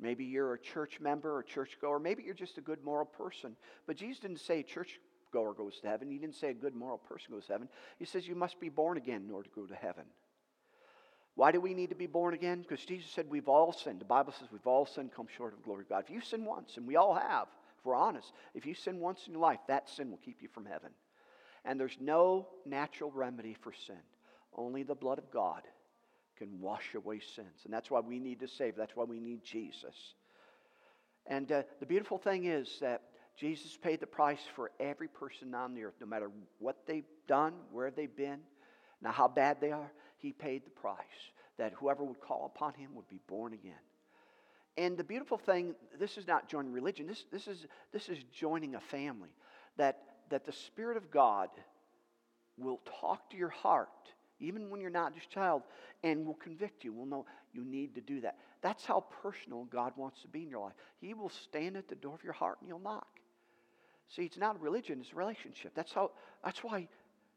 Maybe 0.00 0.24
you're 0.24 0.54
a 0.54 0.58
church 0.58 0.98
member 1.00 1.36
or 1.36 1.42
churchgoer. 1.42 1.98
Maybe 1.98 2.22
you're 2.22 2.34
just 2.34 2.58
a 2.58 2.62
good 2.62 2.82
moral 2.82 3.04
person. 3.04 3.54
But 3.86 3.96
Jesus 3.96 4.20
didn't 4.20 4.40
say 4.40 4.60
a 4.60 4.62
churchgoer 4.62 5.52
goes 5.54 5.78
to 5.80 5.88
heaven. 5.88 6.10
He 6.10 6.18
didn't 6.18 6.36
say 6.36 6.50
a 6.50 6.54
good 6.54 6.74
moral 6.74 6.98
person 6.98 7.34
goes 7.34 7.46
to 7.46 7.52
heaven. 7.52 7.68
He 7.98 8.06
says 8.06 8.26
you 8.26 8.34
must 8.34 8.58
be 8.60 8.70
born 8.70 8.96
again 8.96 9.24
in 9.28 9.30
order 9.30 9.48
to 9.48 9.54
go 9.54 9.66
to 9.66 9.74
heaven. 9.74 10.04
Why 11.34 11.52
do 11.52 11.60
we 11.60 11.74
need 11.74 11.90
to 11.90 11.94
be 11.94 12.06
born 12.06 12.34
again? 12.34 12.62
Because 12.62 12.84
Jesus 12.84 13.10
said 13.10 13.26
we've 13.28 13.48
all 13.48 13.72
sinned. 13.72 14.00
The 14.00 14.06
Bible 14.06 14.32
says 14.32 14.48
we've 14.50 14.66
all 14.66 14.86
sinned, 14.86 15.12
come 15.12 15.26
short 15.36 15.52
of 15.52 15.60
the 15.60 15.64
glory 15.64 15.82
of 15.82 15.88
God. 15.88 16.04
If 16.04 16.10
you 16.10 16.20
sin 16.20 16.44
once, 16.44 16.76
and 16.76 16.86
we 16.86 16.96
all 16.96 17.14
have, 17.14 17.46
if 17.78 17.84
we're 17.84 17.94
honest, 17.94 18.32
if 18.54 18.66
you 18.66 18.74
sin 18.74 19.00
once 19.00 19.26
in 19.26 19.34
your 19.34 19.42
life, 19.42 19.60
that 19.68 19.88
sin 19.88 20.10
will 20.10 20.18
keep 20.18 20.42
you 20.42 20.48
from 20.48 20.66
heaven. 20.66 20.90
And 21.64 21.78
there's 21.78 21.96
no 22.00 22.48
natural 22.64 23.10
remedy 23.10 23.54
for 23.54 23.72
sin, 23.86 24.00
only 24.56 24.82
the 24.82 24.94
blood 24.94 25.18
of 25.18 25.30
God 25.30 25.62
can 26.40 26.58
wash 26.58 26.94
away 26.94 27.20
sins. 27.20 27.64
And 27.64 27.72
that's 27.72 27.90
why 27.90 28.00
we 28.00 28.18
need 28.18 28.40
to 28.40 28.48
save. 28.48 28.74
That's 28.74 28.96
why 28.96 29.04
we 29.04 29.20
need 29.20 29.44
Jesus. 29.44 29.94
And 31.26 31.52
uh, 31.52 31.62
the 31.80 31.86
beautiful 31.86 32.16
thing 32.16 32.46
is 32.46 32.78
that 32.80 33.02
Jesus 33.36 33.76
paid 33.76 34.00
the 34.00 34.06
price 34.06 34.40
for 34.56 34.70
every 34.80 35.08
person 35.08 35.54
on 35.54 35.74
the 35.74 35.84
earth, 35.84 35.94
no 36.00 36.06
matter 36.06 36.30
what 36.58 36.78
they've 36.86 37.04
done, 37.28 37.52
where 37.70 37.90
they've 37.90 38.14
been, 38.16 38.38
now 39.02 39.12
how 39.12 39.28
bad 39.28 39.58
they 39.60 39.70
are. 39.70 39.92
He 40.16 40.32
paid 40.32 40.64
the 40.64 40.70
price 40.70 40.96
that 41.58 41.74
whoever 41.74 42.02
would 42.04 42.20
call 42.20 42.50
upon 42.54 42.72
him 42.74 42.94
would 42.94 43.08
be 43.08 43.20
born 43.28 43.52
again. 43.52 43.72
And 44.78 44.96
the 44.96 45.04
beautiful 45.04 45.36
thing, 45.36 45.74
this 45.98 46.16
is 46.16 46.26
not 46.26 46.48
joining 46.48 46.72
religion, 46.72 47.06
this, 47.06 47.24
this, 47.30 47.46
is, 47.46 47.66
this 47.92 48.08
is 48.08 48.18
joining 48.32 48.76
a 48.76 48.80
family. 48.80 49.28
That, 49.76 49.98
that 50.30 50.46
the 50.46 50.52
Spirit 50.52 50.96
of 50.96 51.10
God 51.10 51.50
will 52.56 52.80
talk 53.00 53.30
to 53.30 53.36
your 53.36 53.50
heart 53.50 53.88
even 54.40 54.70
when 54.70 54.80
you're 54.80 54.90
not 54.90 55.12
a 55.16 55.28
child, 55.34 55.62
and 56.02 56.26
will 56.26 56.34
convict 56.34 56.84
you. 56.84 56.92
Will 56.92 57.06
know 57.06 57.26
you 57.52 57.64
need 57.64 57.94
to 57.94 58.00
do 58.00 58.20
that. 58.22 58.36
That's 58.62 58.84
how 58.84 59.04
personal 59.22 59.64
God 59.64 59.92
wants 59.96 60.22
to 60.22 60.28
be 60.28 60.42
in 60.42 60.50
your 60.50 60.64
life. 60.64 60.74
He 61.00 61.14
will 61.14 61.30
stand 61.30 61.76
at 61.76 61.88
the 61.88 61.94
door 61.94 62.14
of 62.14 62.24
your 62.24 62.32
heart 62.32 62.58
and 62.60 62.68
you'll 62.68 62.78
knock. 62.78 63.06
See, 64.08 64.22
it's 64.22 64.38
not 64.38 64.60
religion, 64.60 64.98
it's 65.00 65.12
a 65.12 65.16
relationship. 65.16 65.72
That's 65.74 65.92
how 65.92 66.10
that's 66.44 66.64
why 66.64 66.88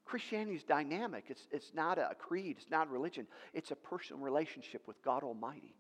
Christianity 0.06 0.56
is 0.56 0.64
dynamic. 0.64 1.26
It's, 1.30 1.48
it's 1.52 1.72
not 1.74 1.98
a 1.98 2.16
creed, 2.18 2.58
it's 2.60 2.70
not 2.70 2.90
religion. 2.90 3.28
It's 3.54 3.72
a 3.72 3.76
personal 3.76 4.22
relationship 4.22 4.82
with 4.88 5.02
God 5.04 5.24
Almighty. 5.24 5.76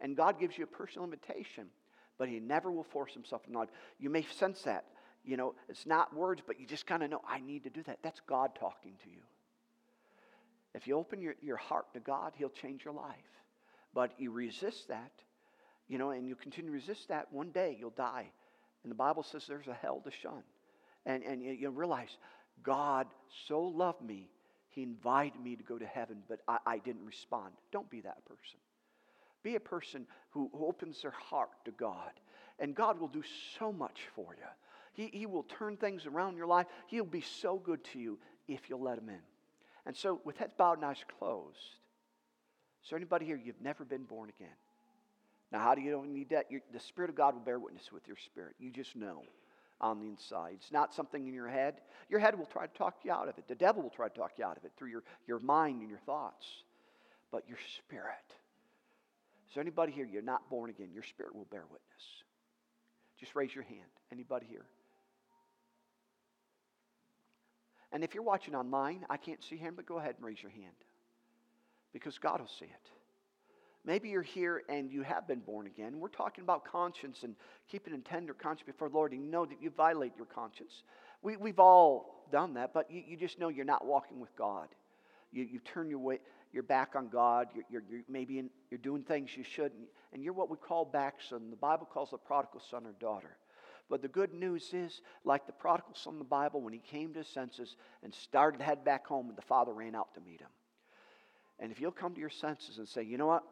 And 0.00 0.16
God 0.16 0.40
gives 0.40 0.56
you 0.56 0.64
a 0.64 0.66
personal 0.66 1.04
invitation, 1.04 1.66
but 2.18 2.28
He 2.28 2.40
never 2.40 2.70
will 2.70 2.84
force 2.84 3.12
Himself 3.12 3.42
in 3.46 3.54
life. 3.54 3.68
You 3.98 4.08
may 4.10 4.22
sense 4.22 4.62
that. 4.62 4.84
You 5.24 5.36
know, 5.36 5.54
it's 5.68 5.84
not 5.84 6.16
words, 6.16 6.40
but 6.46 6.58
you 6.58 6.66
just 6.66 6.86
kind 6.86 7.02
of 7.02 7.10
know, 7.10 7.20
I 7.28 7.40
need 7.40 7.64
to 7.64 7.70
do 7.70 7.82
that. 7.82 7.98
That's 8.02 8.20
God 8.26 8.52
talking 8.58 8.92
to 9.04 9.10
you. 9.10 9.20
If 10.74 10.86
you 10.86 10.96
open 10.96 11.20
your, 11.20 11.34
your 11.42 11.56
heart 11.56 11.92
to 11.94 12.00
God, 12.00 12.32
He'll 12.36 12.48
change 12.48 12.84
your 12.84 12.94
life. 12.94 13.14
But 13.92 14.12
you 14.18 14.30
resist 14.30 14.88
that, 14.88 15.10
you 15.88 15.98
know, 15.98 16.10
and 16.10 16.26
you 16.26 16.36
continue 16.36 16.70
to 16.70 16.74
resist 16.74 17.08
that, 17.08 17.32
one 17.32 17.50
day 17.50 17.76
you'll 17.78 17.90
die. 17.90 18.30
And 18.84 18.90
the 18.90 18.96
Bible 18.96 19.22
says 19.22 19.44
there's 19.46 19.66
a 19.66 19.74
hell 19.74 20.00
to 20.04 20.10
shun. 20.10 20.42
And, 21.06 21.22
and 21.24 21.42
you, 21.42 21.52
you 21.52 21.70
realize 21.70 22.16
God 22.62 23.08
so 23.48 23.60
loved 23.60 24.02
me, 24.02 24.30
He 24.68 24.82
invited 24.82 25.40
me 25.40 25.56
to 25.56 25.62
go 25.62 25.78
to 25.78 25.86
heaven, 25.86 26.18
but 26.28 26.40
I, 26.46 26.58
I 26.66 26.78
didn't 26.78 27.04
respond. 27.04 27.52
Don't 27.72 27.90
be 27.90 28.00
that 28.02 28.24
person. 28.24 28.58
Be 29.42 29.56
a 29.56 29.60
person 29.60 30.06
who, 30.30 30.50
who 30.54 30.66
opens 30.66 31.02
their 31.02 31.10
heart 31.10 31.50
to 31.64 31.70
God. 31.72 32.12
And 32.58 32.74
God 32.74 33.00
will 33.00 33.08
do 33.08 33.22
so 33.58 33.72
much 33.72 34.00
for 34.14 34.36
you. 34.36 34.46
He, 34.92 35.18
he 35.18 35.26
will 35.26 35.44
turn 35.44 35.76
things 35.76 36.06
around 36.06 36.32
in 36.32 36.36
your 36.36 36.46
life. 36.46 36.66
He'll 36.88 37.04
be 37.04 37.22
so 37.22 37.58
good 37.58 37.82
to 37.92 37.98
you 37.98 38.18
if 38.48 38.68
you'll 38.68 38.82
let 38.82 38.98
Him 38.98 39.08
in. 39.08 39.20
And 39.86 39.96
so, 39.96 40.20
with 40.24 40.36
heads 40.36 40.52
bowed 40.56 40.78
and 40.78 40.84
eyes 40.84 41.04
closed, 41.18 41.56
is 42.84 42.90
there 42.90 42.96
anybody 42.98 43.26
here 43.26 43.40
you've 43.42 43.60
never 43.60 43.84
been 43.84 44.04
born 44.04 44.30
again? 44.36 44.56
Now, 45.52 45.60
how 45.60 45.74
do 45.74 45.80
you 45.80 46.04
need 46.06 46.30
that? 46.30 46.46
The 46.72 46.80
Spirit 46.80 47.10
of 47.10 47.16
God 47.16 47.34
will 47.34 47.42
bear 47.42 47.58
witness 47.58 47.90
with 47.92 48.06
your 48.06 48.16
spirit. 48.16 48.54
You 48.58 48.70
just 48.70 48.94
know 48.94 49.22
on 49.80 49.98
the 49.98 50.06
inside. 50.06 50.52
It's 50.54 50.70
not 50.70 50.94
something 50.94 51.26
in 51.26 51.34
your 51.34 51.48
head. 51.48 51.80
Your 52.08 52.20
head 52.20 52.38
will 52.38 52.46
try 52.46 52.66
to 52.66 52.78
talk 52.78 52.98
you 53.02 53.10
out 53.10 53.28
of 53.28 53.38
it. 53.38 53.48
The 53.48 53.54
devil 53.54 53.82
will 53.82 53.90
try 53.90 54.08
to 54.08 54.14
talk 54.14 54.32
you 54.36 54.44
out 54.44 54.56
of 54.56 54.64
it 54.64 54.72
through 54.76 54.90
your, 54.90 55.02
your 55.26 55.40
mind 55.40 55.80
and 55.80 55.90
your 55.90 55.98
thoughts. 56.00 56.46
But 57.32 57.48
your 57.48 57.58
spirit. 57.78 58.14
Is 59.48 59.54
there 59.54 59.62
anybody 59.62 59.92
here 59.92 60.04
you're 60.04 60.22
not 60.22 60.48
born 60.50 60.70
again? 60.70 60.90
Your 60.92 61.02
spirit 61.02 61.34
will 61.34 61.46
bear 61.50 61.64
witness. 61.70 61.80
Just 63.18 63.34
raise 63.34 63.54
your 63.54 63.64
hand. 63.64 63.90
Anybody 64.12 64.46
here? 64.48 64.66
And 67.92 68.04
if 68.04 68.14
you're 68.14 68.22
watching 68.22 68.54
online, 68.54 69.04
I 69.10 69.16
can't 69.16 69.42
see 69.42 69.56
him, 69.56 69.74
but 69.74 69.86
go 69.86 69.98
ahead 69.98 70.14
and 70.16 70.24
raise 70.24 70.42
your 70.42 70.52
hand 70.52 70.74
because 71.92 72.18
God 72.18 72.40
will 72.40 72.48
see 72.58 72.66
it. 72.66 72.90
Maybe 73.84 74.10
you're 74.10 74.22
here 74.22 74.62
and 74.68 74.92
you 74.92 75.02
have 75.02 75.26
been 75.26 75.40
born 75.40 75.66
again. 75.66 75.98
We're 75.98 76.08
talking 76.08 76.44
about 76.44 76.64
conscience 76.64 77.22
and 77.22 77.34
keeping 77.68 77.94
a 77.94 77.98
tender 77.98 78.34
conscience 78.34 78.66
before 78.66 78.88
the 78.88 78.94
Lord 78.94 79.12
and 79.12 79.24
you 79.24 79.30
know 79.30 79.46
that 79.46 79.60
you 79.60 79.70
violate 79.70 80.12
your 80.16 80.26
conscience. 80.26 80.82
We, 81.22 81.36
we've 81.36 81.58
all 81.58 82.26
done 82.30 82.54
that, 82.54 82.74
but 82.74 82.90
you, 82.90 83.02
you 83.06 83.16
just 83.16 83.38
know 83.38 83.48
you're 83.48 83.64
not 83.64 83.86
walking 83.86 84.20
with 84.20 84.34
God. 84.36 84.68
You, 85.32 85.44
you 85.44 85.60
turn 85.60 85.88
your 85.88 85.98
way, 85.98 86.18
you're 86.52 86.62
back 86.62 86.94
on 86.94 87.08
God. 87.08 87.48
You're, 87.54 87.64
you're, 87.70 87.82
you're 87.90 88.02
maybe 88.08 88.38
in, 88.38 88.50
you're 88.70 88.78
doing 88.78 89.02
things 89.02 89.30
you 89.36 89.44
shouldn't, 89.44 89.88
and 90.12 90.22
you're 90.22 90.32
what 90.32 90.50
we 90.50 90.56
call 90.56 90.84
backslidden. 90.84 91.50
The 91.50 91.56
Bible 91.56 91.86
calls 91.86 92.10
a 92.12 92.18
prodigal 92.18 92.60
son 92.70 92.86
or 92.86 92.92
daughter. 93.00 93.36
But 93.90 94.02
the 94.02 94.08
good 94.08 94.32
news 94.32 94.72
is, 94.72 95.02
like 95.24 95.46
the 95.46 95.52
prodigal 95.52 95.94
son 95.94 96.14
in 96.14 96.18
the 96.20 96.24
Bible, 96.24 96.60
when 96.60 96.72
he 96.72 96.78
came 96.78 97.12
to 97.12 97.18
his 97.18 97.28
senses 97.28 97.76
and 98.04 98.14
started 98.14 98.58
to 98.58 98.64
head 98.64 98.84
back 98.84 99.06
home, 99.06 99.28
and 99.28 99.36
the 99.36 99.42
father 99.42 99.72
ran 99.72 99.96
out 99.96 100.14
to 100.14 100.20
meet 100.20 100.40
him. 100.40 100.48
And 101.58 101.72
if 101.72 101.80
you'll 101.80 101.90
come 101.90 102.14
to 102.14 102.20
your 102.20 102.30
senses 102.30 102.78
and 102.78 102.88
say, 102.88 103.02
you 103.02 103.18
know 103.18 103.26
what, 103.26 103.42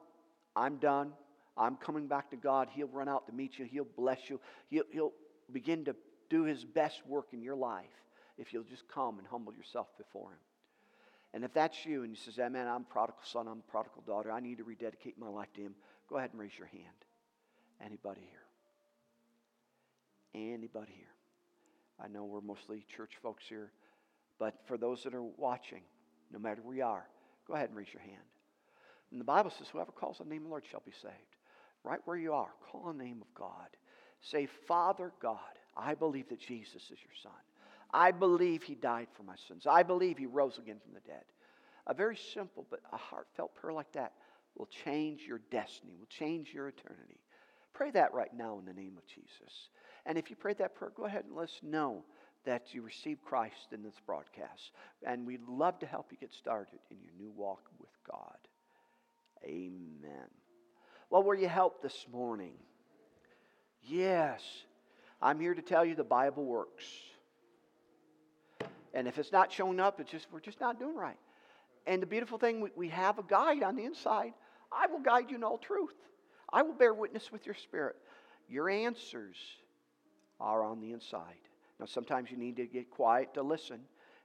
I'm 0.54 0.76
done. 0.76 1.12
I'm 1.56 1.76
coming 1.76 2.06
back 2.06 2.30
to 2.30 2.36
God. 2.36 2.68
He'll 2.70 2.86
run 2.86 3.08
out 3.08 3.26
to 3.26 3.32
meet 3.32 3.58
you. 3.58 3.64
He'll 3.64 3.86
bless 3.96 4.30
you. 4.30 4.40
He'll, 4.70 4.84
he'll 4.90 5.12
begin 5.52 5.84
to 5.86 5.96
do 6.30 6.44
His 6.44 6.64
best 6.64 7.06
work 7.06 7.28
in 7.32 7.42
your 7.42 7.56
life 7.56 7.84
if 8.38 8.52
you'll 8.52 8.62
just 8.62 8.86
come 8.88 9.18
and 9.18 9.26
humble 9.26 9.52
yourself 9.52 9.88
before 9.98 10.30
Him. 10.30 10.38
And 11.34 11.44
if 11.44 11.52
that's 11.52 11.84
you 11.84 12.04
and 12.04 12.10
you 12.10 12.16
says, 12.16 12.36
hey, 12.36 12.48
man, 12.48 12.68
I'm 12.68 12.84
prodigal 12.84 13.22
son, 13.24 13.48
I'm 13.48 13.62
prodigal 13.68 14.02
daughter, 14.06 14.30
I 14.30 14.40
need 14.40 14.58
to 14.58 14.64
rededicate 14.64 15.18
my 15.18 15.28
life 15.28 15.52
to 15.54 15.60
Him, 15.60 15.74
go 16.08 16.16
ahead 16.16 16.30
and 16.30 16.40
raise 16.40 16.56
your 16.56 16.68
hand. 16.68 16.84
Anybody 17.84 18.22
here? 18.30 18.47
Anybody 20.34 20.92
here? 20.96 21.06
I 22.00 22.08
know 22.08 22.24
we're 22.24 22.40
mostly 22.40 22.84
church 22.96 23.12
folks 23.22 23.44
here, 23.48 23.72
but 24.38 24.54
for 24.66 24.76
those 24.76 25.02
that 25.02 25.14
are 25.14 25.22
watching, 25.22 25.82
no 26.32 26.38
matter 26.38 26.60
where 26.62 26.76
you 26.76 26.84
are, 26.84 27.08
go 27.46 27.54
ahead 27.54 27.68
and 27.68 27.76
raise 27.76 27.92
your 27.92 28.02
hand. 28.02 28.16
And 29.10 29.20
the 29.20 29.24
Bible 29.24 29.50
says, 29.50 29.68
whoever 29.72 29.90
calls 29.90 30.20
on 30.20 30.28
the 30.28 30.34
name 30.34 30.42
of 30.42 30.48
the 30.48 30.50
Lord 30.50 30.64
shall 30.70 30.82
be 30.84 30.92
saved. 30.92 31.14
Right 31.82 32.00
where 32.04 32.16
you 32.16 32.34
are, 32.34 32.50
call 32.70 32.82
on 32.84 32.98
the 32.98 33.04
name 33.04 33.22
of 33.22 33.34
God. 33.34 33.68
Say, 34.20 34.46
Father 34.66 35.12
God, 35.20 35.38
I 35.76 35.94
believe 35.94 36.28
that 36.28 36.40
Jesus 36.40 36.82
is 36.82 36.98
your 37.02 37.14
Son. 37.22 37.32
I 37.92 38.10
believe 38.10 38.62
He 38.62 38.74
died 38.74 39.08
for 39.14 39.22
my 39.22 39.36
sins. 39.46 39.66
I 39.66 39.82
believe 39.82 40.18
He 40.18 40.26
rose 40.26 40.58
again 40.58 40.78
from 40.84 40.92
the 40.92 41.00
dead. 41.00 41.24
A 41.86 41.94
very 41.94 42.16
simple 42.16 42.66
but 42.68 42.80
a 42.92 42.96
heartfelt 42.96 43.54
prayer 43.54 43.72
like 43.72 43.92
that 43.92 44.12
will 44.56 44.68
change 44.84 45.22
your 45.26 45.40
destiny, 45.50 45.94
will 45.98 46.06
change 46.06 46.52
your 46.52 46.68
eternity. 46.68 47.20
Pray 47.72 47.90
that 47.92 48.12
right 48.12 48.34
now 48.36 48.58
in 48.58 48.66
the 48.66 48.78
name 48.78 48.98
of 48.98 49.06
Jesus. 49.06 49.68
And 50.08 50.16
if 50.16 50.30
you 50.30 50.36
prayed 50.36 50.58
that 50.58 50.74
prayer, 50.74 50.90
go 50.96 51.04
ahead 51.04 51.26
and 51.26 51.36
let 51.36 51.44
us 51.44 51.60
know 51.62 52.02
that 52.46 52.72
you 52.72 52.80
received 52.80 53.22
Christ 53.22 53.72
in 53.72 53.82
this 53.82 53.94
broadcast. 54.06 54.72
And 55.06 55.26
we'd 55.26 55.46
love 55.46 55.78
to 55.80 55.86
help 55.86 56.10
you 56.10 56.16
get 56.18 56.32
started 56.32 56.78
in 56.90 56.96
your 57.02 57.12
new 57.20 57.30
walk 57.36 57.60
with 57.78 57.90
God. 58.10 58.38
Amen. 59.44 60.28
Well, 61.10 61.22
were 61.22 61.34
you 61.34 61.46
helped 61.46 61.82
this 61.82 62.06
morning? 62.10 62.54
Yes. 63.82 64.40
I'm 65.20 65.38
here 65.38 65.54
to 65.54 65.60
tell 65.60 65.84
you 65.84 65.94
the 65.94 66.04
Bible 66.04 66.44
works. 66.46 66.84
And 68.94 69.06
if 69.06 69.18
it's 69.18 69.30
not 69.30 69.52
showing 69.52 69.78
up, 69.78 70.00
it's 70.00 70.10
just 70.10 70.26
we're 70.32 70.40
just 70.40 70.60
not 70.60 70.78
doing 70.78 70.96
right. 70.96 71.18
And 71.86 72.00
the 72.00 72.06
beautiful 72.06 72.38
thing, 72.38 72.62
we, 72.62 72.70
we 72.74 72.88
have 72.88 73.18
a 73.18 73.22
guide 73.22 73.62
on 73.62 73.76
the 73.76 73.84
inside. 73.84 74.32
I 74.72 74.86
will 74.86 75.00
guide 75.00 75.30
you 75.30 75.36
in 75.36 75.44
all 75.44 75.58
truth. 75.58 75.94
I 76.50 76.62
will 76.62 76.72
bear 76.72 76.94
witness 76.94 77.30
with 77.30 77.44
your 77.44 77.54
spirit. 77.54 77.96
Your 78.48 78.70
answers 78.70 79.36
are 80.40 80.62
on 80.62 80.80
the 80.80 80.92
inside. 80.92 81.48
Now, 81.80 81.86
sometimes 81.86 82.30
you 82.30 82.36
need 82.36 82.56
to 82.56 82.66
get 82.66 82.90
quiet 82.90 83.34
to 83.34 83.42
listen 83.42 83.80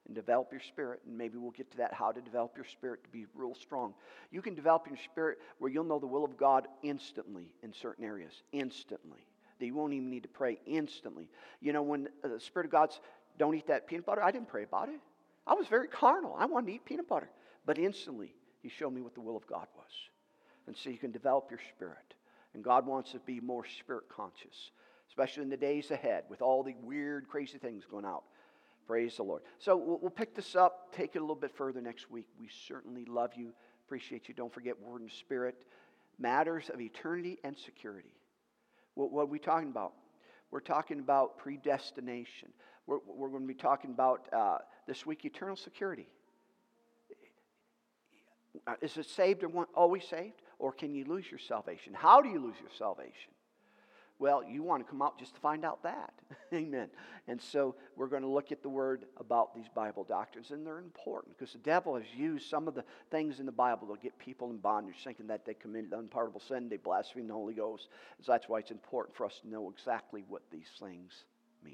and 0.05 0.16
develop 0.16 0.51
your 0.51 0.61
spirit. 0.61 1.01
And 1.07 1.18
maybe 1.18 1.38
we'll 1.38 1.51
get 1.51 1.72
to 1.72 1.78
that 1.78 1.93
how 1.93 2.11
to 2.11 2.22
develop 2.22 2.53
your 2.55 2.66
spirit 2.66 3.03
to 3.03 3.09
be 3.09 3.26
real 3.34 3.55
strong. 3.55 3.93
You 4.32 4.41
can 4.41 4.55
develop 4.55 4.88
your 4.88 4.97
spirit 4.97 5.39
where 5.59 5.72
you'll 5.72 5.84
know 5.84 5.99
the 5.99 6.07
will 6.07 6.26
of 6.26 6.38
God 6.38 6.68
instantly 6.82 7.53
in 7.61 7.74
certain 7.74 8.03
areas. 8.03 8.34
Instantly. 8.51 9.26
That 9.59 9.66
you 9.66 9.76
won't 9.76 9.93
even 9.93 10.09
need 10.09 10.24
to 10.24 10.30
pray 10.30 10.59
instantly. 10.66 11.30
You 11.61 11.74
know, 11.74 11.84
when 11.84 12.09
uh, 12.24 12.28
the 12.28 12.39
Spirit 12.39 12.66
of 12.66 12.72
God's, 12.72 12.99
don't 13.38 13.55
eat 13.55 13.68
that 13.68 13.88
peanut 13.88 14.05
butter, 14.05 14.24
I 14.24 14.32
didn't 14.32 14.49
pray 14.49 14.64
about 14.64 14.89
it. 14.89 14.99
I 15.45 15.53
was 15.53 15.68
very 15.68 15.88
carnal. 15.88 16.36
I 16.38 16.45
wanted 16.45 16.68
to 16.68 16.74
eat 16.74 16.86
peanut 16.86 17.07
butter. 17.07 17.30
But 17.66 17.78
instantly, 17.78 18.34
He 18.61 18.70
showed 18.70 18.93
me 18.93 19.01
what 19.01 19.14
the 19.14 19.22
will 19.22 19.38
of 19.38 19.47
God 19.47 19.68
was. 19.78 19.91
And 20.68 20.76
so 20.76 20.89
you 20.89 20.97
can 20.97 21.11
develop 21.11 21.47
your 21.49 21.59
spirit. 21.76 22.14
And 22.53 22.64
God 22.64 22.86
wants 22.86 23.11
to 23.11 23.20
be 23.20 23.39
more 23.39 23.66
spirit 23.80 24.03
conscious, 24.09 24.72
especially 25.14 25.43
in 25.43 25.49
the 25.49 25.57
days 25.57 25.91
ahead 25.91 26.24
with 26.28 26.41
all 26.41 26.64
the 26.64 26.74
weird, 26.82 27.28
crazy 27.28 27.59
things 27.59 27.84
going 27.86 28.03
out. 28.03 28.24
Praise 28.88 29.18
the 29.18 29.22
Lord. 29.22 29.43
So 29.59 29.78
we'll 29.78 30.09
pick 30.09 30.34
this 30.34 30.55
up, 30.55 30.91
take 30.91 31.16
it 31.16 31.20
a 31.20 31.22
little 31.22 31.36
bit 31.36 31.55
further 31.55 31.82
next 31.82 32.09
week. 32.09 32.26
We 32.39 32.49
certainly 32.68 33.05
love 33.05 33.30
you, 33.36 33.53
appreciate 33.86 34.28
you. 34.28 34.34
Don't 34.34 34.51
forget 34.51 34.74
Word 34.82 35.01
and 35.01 35.11
Spirit, 35.11 35.55
matters 36.18 36.72
of 36.74 36.82
eternity 36.82 37.38
and 37.43 37.55
security. 37.55 38.16
What, 38.95 39.11
are 39.16 39.26
we 39.28 39.38
talking 39.38 39.70
about? 39.70 39.93
We're 40.49 40.61
talking 40.61 40.97
about 40.97 41.38
predestination. 41.38 42.49
We're, 42.88 42.97
we're 43.05 43.30
going 43.30 43.43
to 43.43 43.47
be 43.47 43.53
talking 43.53 43.91
about 43.91 44.28
uh, 44.34 44.57
this 44.88 45.05
week 45.05 45.26
eternal 45.26 45.55
security. 45.55 46.07
Uh, 48.66 48.74
is 48.82 48.97
it 48.97 49.05
saved 49.05 49.43
or 49.43 49.68
always 49.76 50.05
saved? 50.05 50.41
Or 50.57 50.72
can 50.72 50.95
you 50.95 51.05
lose 51.05 51.30
your 51.30 51.39
salvation? 51.39 51.93
How 51.93 52.20
do 52.20 52.30
you 52.30 52.39
lose 52.39 52.55
your 52.59 52.72
salvation? 52.76 53.32
Well, 54.20 54.43
you 54.43 54.64
want 54.64 54.86
to 54.86 54.89
come 54.89 55.01
out 55.01 55.18
just 55.20 55.36
to 55.36 55.41
find 55.41 55.66
out 55.66 55.84
that. 55.84 56.14
Amen. 56.53 56.89
And 57.28 57.41
so 57.41 57.76
we're 57.95 58.07
going 58.07 58.22
to 58.22 58.28
look 58.28 58.51
at 58.51 58.61
the 58.61 58.70
word 58.70 59.05
about 59.18 59.55
these 59.55 59.68
Bible 59.74 60.03
doctrines, 60.03 60.51
and 60.51 60.66
they're 60.66 60.80
important 60.80 61.38
because 61.38 61.53
the 61.53 61.59
devil 61.59 61.95
has 61.95 62.05
used 62.16 62.49
some 62.49 62.68
of 62.68 62.76
the 62.76 62.84
things 63.11 63.39
in 63.39 63.45
the 63.45 63.51
Bible 63.51 63.88
to 63.88 64.01
get 64.01 64.18
people 64.20 64.49
in 64.51 64.57
bondage, 64.57 64.95
thinking 65.03 65.28
that 65.28 65.45
they 65.45 65.53
committed 65.53 65.93
unpardonable 65.93 66.41
sin, 66.41 66.70
they 66.70 66.78
blaspheme 66.78 67.28
the 67.28 67.34
Holy 67.34 67.53
Ghost. 67.53 67.88
So 68.22 68.32
that's 68.32 68.47
why 68.47 68.59
it's 68.59 68.72
important 68.72 69.16
for 69.16 69.26
us 69.26 69.39
to 69.41 69.49
know 69.49 69.70
exactly 69.70 70.24
what 70.28 70.43
these 70.51 70.70
things 70.80 71.26